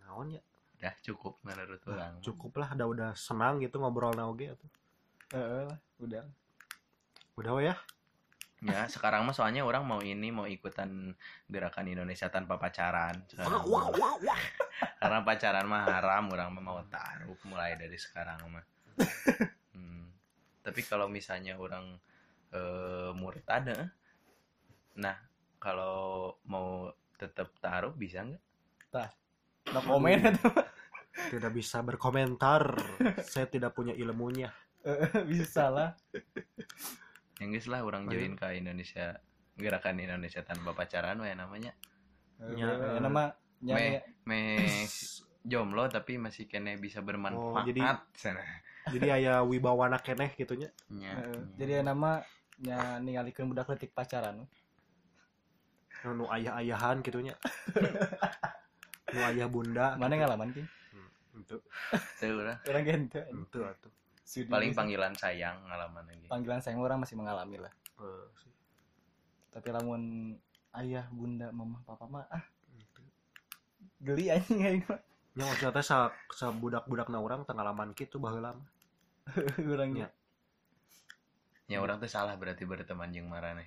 Naon 0.02 0.34
ya? 0.36 0.42
Udah 0.82 0.94
cukup 1.06 1.38
menurut 1.46 1.82
orang. 1.86 2.18
Cukup 2.26 2.58
lah, 2.58 2.74
udah 2.74 2.88
udah 2.90 3.10
senang 3.14 3.62
gitu 3.62 3.78
ngobrol 3.78 4.18
na 4.18 4.26
oge 4.26 4.50
atuh. 4.50 4.72
Eh, 5.38 5.64
lah, 5.70 5.80
udah 6.02 6.26
Udah 7.38 7.54
ya. 7.62 7.76
Ya, 8.62 8.86
sekarang 8.86 9.26
mah 9.26 9.34
soalnya 9.34 9.66
orang 9.66 9.82
mau 9.90 10.06
ini 10.06 10.30
mau 10.30 10.46
ikutan 10.46 11.18
gerakan 11.50 11.90
Indonesia 11.90 12.30
tanpa 12.30 12.62
pacaran. 12.62 13.26
Sekarang. 13.26 13.66
Karena 15.02 15.26
pacaran 15.26 15.66
mah 15.66 15.84
haram, 15.90 16.30
orang 16.30 16.50
mah 16.54 16.62
mau 16.62 16.80
taruh 16.86 17.34
mulai 17.50 17.74
dari 17.74 17.98
sekarang 17.98 18.38
mah. 18.50 18.66
Hmm. 19.72 20.12
Tapi 20.62 20.84
kalau 20.84 21.08
misalnya 21.08 21.58
orang 21.58 21.96
eh, 22.54 23.10
murtad, 23.16 23.72
eh, 23.72 23.90
nah 25.00 25.16
kalau 25.58 26.36
mau 26.46 26.92
tetap 27.18 27.56
taruh 27.58 27.96
bisa 27.98 28.22
nggak? 28.22 28.44
no 29.72 29.80
komen 29.86 30.36
itu 30.36 30.50
Tidak 31.32 31.52
bisa 31.52 31.84
berkomentar. 31.84 32.80
Saya 33.28 33.46
tidak 33.52 33.76
punya 33.76 33.92
ilmunya. 33.92 34.48
bisa 35.30 35.70
lah 35.70 35.94
Yang 37.38 37.50
guys 37.54 37.68
lah 37.70 37.82
orang 37.86 38.10
join 38.10 38.34
ke 38.34 38.58
Indonesia 38.58 39.22
gerakan 39.60 40.02
Indonesia 40.02 40.42
tanpa 40.42 40.74
pacaran, 40.74 41.20
ya 41.22 41.36
namanya. 41.36 41.76
Ya, 42.42 42.98
Eh, 42.98 42.98
eh. 43.64 43.68
nama 43.68 43.78
Me, 43.78 44.02
me 44.26 44.40
jomblo 45.42 45.86
tapi 45.88 46.18
masih 46.18 46.46
kena 46.46 46.76
bisa 46.76 47.00
bermanfaat. 47.00 47.42
Oh, 47.56 47.64
jadi- 47.64 47.82
sana. 48.14 48.42
jadi 48.88 49.08
aya 49.16 49.34
wibawana 49.42 49.98
keneh 49.98 50.30
gitunya 50.32 50.70
Nya. 50.88 51.14
Heeh. 51.16 51.42
jadi 51.56 51.72
nama 51.82 52.22
nya 52.58 52.98
ningalikeun 52.98 53.46
budak 53.48 53.68
leutik 53.68 53.90
pacaran 53.90 54.46
nu 56.04 56.26
ayah-ayahan 56.28 57.00
gitunya 57.00 57.34
nu 59.08 59.20
ayah 59.24 59.46
bunda 59.46 59.94
mana 59.96 60.14
ngalaman 60.16 60.50
ki 60.52 60.64
itu 61.34 61.58
Teu 62.18 62.38
urang. 62.38 62.58
orang 62.64 62.84
gitu 62.84 63.18
itu 63.22 63.60
atuh 63.62 63.94
paling 64.48 64.72
panggilan 64.72 65.14
sayang 65.14 65.58
ngalaman 65.64 66.04
lagi 66.04 66.26
panggilan 66.28 66.58
sayang 66.60 66.80
orang 66.80 66.98
masih 66.98 67.16
mengalami 67.16 67.58
lah 67.58 67.74
Eh, 67.98 68.26
sih. 68.36 68.50
tapi 69.50 69.70
lamun 69.70 70.34
ayah 70.76 71.06
bunda 71.10 71.50
mama 71.50 71.82
papa 71.84 72.06
mah 72.06 72.26
ah. 72.28 72.42
Geli 74.02 74.26
anjing 74.34 74.62
aing 74.68 74.84
mah 74.90 75.02
nya 75.38 75.44
maksudnya 75.48 75.72
teh 75.72 75.86
sa, 75.86 75.98
sa 76.36 76.52
budak-budak 76.52 77.08
na 77.08 77.24
urang 77.24 77.48
pengalaman 77.48 77.96
gitu 77.96 78.18
baheula 78.20 78.52
mah 78.58 78.68
urang 79.74 79.92
Nya. 79.96 80.08
nya 81.70 81.78
orang 81.80 81.98
tuh 82.04 82.12
salah 82.12 82.36
berarti 82.36 82.64
berteman 82.68 83.14
jeung 83.16 83.30
marane 83.32 83.66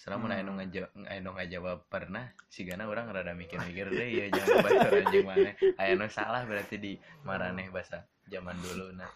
Selama 0.00 0.32
Hmm. 0.32 0.32
hmm. 0.32 0.40
anu 0.40 0.52
ngajawab 0.56 0.90
anu 1.12 1.30
ngajawab 1.36 1.78
pernah 1.92 2.24
si 2.48 2.64
gana 2.64 2.88
orang 2.88 3.12
rada 3.12 3.36
mikir-mikir 3.36 3.92
deh 3.92 4.08
ya 4.08 4.26
jangan 4.32 4.64
baturan 4.64 5.04
jeung 5.12 5.28
maneh 5.28 5.54
aya 5.76 5.92
nu 5.92 6.08
salah 6.08 6.42
berarti 6.48 6.76
di 6.80 6.92
marane 7.28 7.68
bahasa 7.68 8.08
zaman 8.24 8.56
dulu 8.64 8.96
nah 8.96 9.10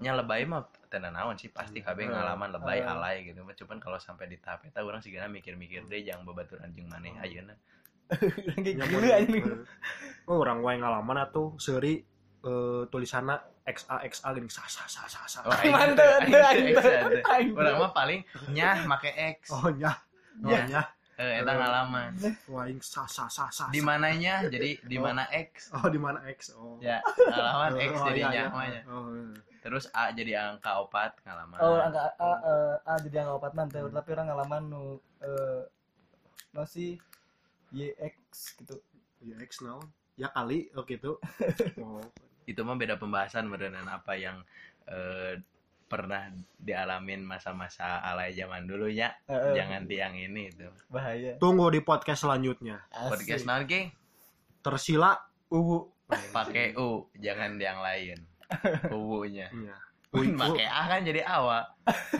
nya 0.00 0.16
lebay 0.16 0.48
mah 0.48 0.64
tenan 0.88 1.12
naon 1.12 1.36
sih 1.36 1.52
pasti 1.52 1.84
kabeh 1.84 2.08
Hmm. 2.08 2.16
ngalaman 2.16 2.48
lebay 2.56 2.80
Hmm. 2.80 2.92
alay 2.96 3.16
gitu 3.28 3.44
cuman 3.44 3.76
kalau 3.76 4.00
sampai 4.00 4.24
di 4.32 4.40
tahap 4.40 4.64
eta 4.64 4.80
urang 4.80 5.04
sigana 5.04 5.28
mikir-mikir 5.28 5.84
deh 5.84 6.00
jangan 6.00 6.24
babaturan 6.24 6.72
jeung 6.72 6.88
maneh 6.88 7.12
ayeuna 7.20 7.52
urang 8.42 8.60
kayak 8.60 9.18
anjing. 9.24 9.44
eh, 9.46 9.58
oh 10.28 10.38
orang 10.40 10.58
wae 10.60 10.76
ngalaman 10.76 11.18
atuh 11.22 11.56
seuri 11.56 12.02
eh, 12.42 12.82
tulisanna 12.88 13.40
XA 13.62 14.02
XA 14.10 14.34
gini 14.34 14.50
sa 14.50 14.66
sa 14.66 14.82
sa 14.90 15.06
sa 15.06 15.22
sa. 15.24 15.38
Oh, 15.46 15.54
teu, 15.54 15.70
ada. 15.70 16.50
aing 16.50 16.74
teu. 16.74 17.54
Urang 17.54 17.78
mah 17.78 17.92
paling 17.94 18.20
nyah 18.50 18.82
make 18.84 19.10
X. 19.38 19.54
Oh 19.54 19.70
nya 19.70 19.94
oh 20.42 20.50
Ya. 20.50 20.66
nya 20.66 20.82
eh 21.20 21.44
eta 21.44 21.52
ngalaman. 21.54 22.16
waing 22.48 22.80
sa 22.82 23.04
sa 23.06 23.28
sa 23.30 23.46
sa 23.52 23.68
di 23.70 23.78
mananya? 23.78 24.42
Jadi 24.48 24.80
di 24.82 24.96
Oh. 24.98 25.04
mana 25.04 25.28
X? 25.30 25.70
Oh 25.70 25.86
di 25.86 26.00
mana 26.00 26.24
X? 26.26 26.50
Oh. 26.56 26.80
Ya 26.82 26.98
ngalaman 27.04 27.72
X 27.78 27.92
Oh, 27.94 28.06
jadi 28.10 28.18
iya, 28.18 28.26
iya. 28.26 28.34
nyahmanya 28.48 28.80
oh 28.90 29.04
iya. 29.14 29.38
terus 29.62 29.84
A 29.94 30.10
jadi 30.10 30.32
angka 30.42 30.82
opat 30.82 31.14
ngalaman. 31.22 31.56
Oh 31.62 31.78
angka 31.78 32.02
a, 32.18 32.30
eh, 32.42 32.74
a 32.82 32.92
jadi 32.98 33.16
angka 33.22 33.32
opat 33.38 33.52
nanti 33.54 33.78
tapi 33.78 34.08
orang 34.10 34.26
ngalaman 34.26 34.62
nu 34.66 34.82
eh 35.22 35.62
masih 36.50 36.98
YX 37.72 38.60
gitu. 38.62 38.76
Ya 39.22 39.36
X 39.42 39.64
naon 39.64 39.84
ya 40.16 40.28
kali 40.30 40.68
oh 40.76 40.84
gitu. 40.84 41.18
Oh. 41.82 42.04
Itu 42.44 42.66
mah 42.66 42.74
beda 42.74 42.98
pembahasan 42.98 43.48
beneran 43.48 43.86
apa 43.86 44.18
yang 44.18 44.42
eh, 44.90 45.38
pernah 45.86 46.32
dialamin 46.56 47.22
masa-masa 47.22 48.00
alay 48.00 48.32
zaman 48.32 48.64
dulu 48.64 48.88
ya 48.88 49.12
eh, 49.28 49.56
jangan 49.56 49.88
tiang 49.88 50.14
ini 50.16 50.52
itu. 50.52 50.68
Bahaya. 50.92 51.38
Tunggu 51.40 51.72
di 51.72 51.80
podcast 51.80 52.28
selanjutnya. 52.28 52.82
Podcast 52.90 53.48
naon 53.48 53.64
Ki? 53.66 53.88
tersila 54.62 55.18
uwu 55.50 55.90
pakai 56.30 56.78
U 56.78 57.10
jangan 57.18 57.58
yang 57.58 57.82
lain. 57.82 58.18
Uwunya 58.92 59.48
iya 59.48 59.76
Mun 60.12 60.36
make 60.36 60.68
A 60.68 60.82
kan 60.92 61.08
jadi 61.08 61.24
awa 61.24 61.64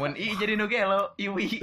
mun 0.01 0.17
I 0.17 0.33
jadi 0.41 0.57
nugelo 0.57 1.13
iwi 1.21 1.61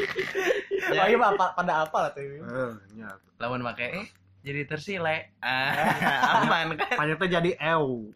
oh 0.92 1.06
iya 1.08 1.16
mah 1.16 1.32
apa- 1.32 1.56
pada 1.56 1.88
apa 1.88 1.96
lah 2.04 2.10
tuh 2.12 2.20
eh 2.20 2.72
nya 2.92 3.16
lamun 3.40 3.64
make 3.64 3.80
E 3.82 4.02
jadi 4.38 4.64
tersile. 4.64 5.34
Ah, 5.42 6.40
aman 6.46 6.78
kan? 6.78 6.94
Panyetnya 6.96 7.40
jadi 7.40 7.50
ew 7.76 8.08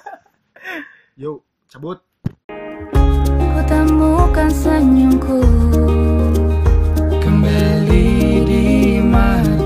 yuk 1.20 1.42
cabut. 1.68 2.00
Ku 3.36 3.60
temukan 3.66 4.48
senyumku. 4.48 5.42
Kembali 7.20 8.08
di 8.46 8.64
matamu 9.02 9.59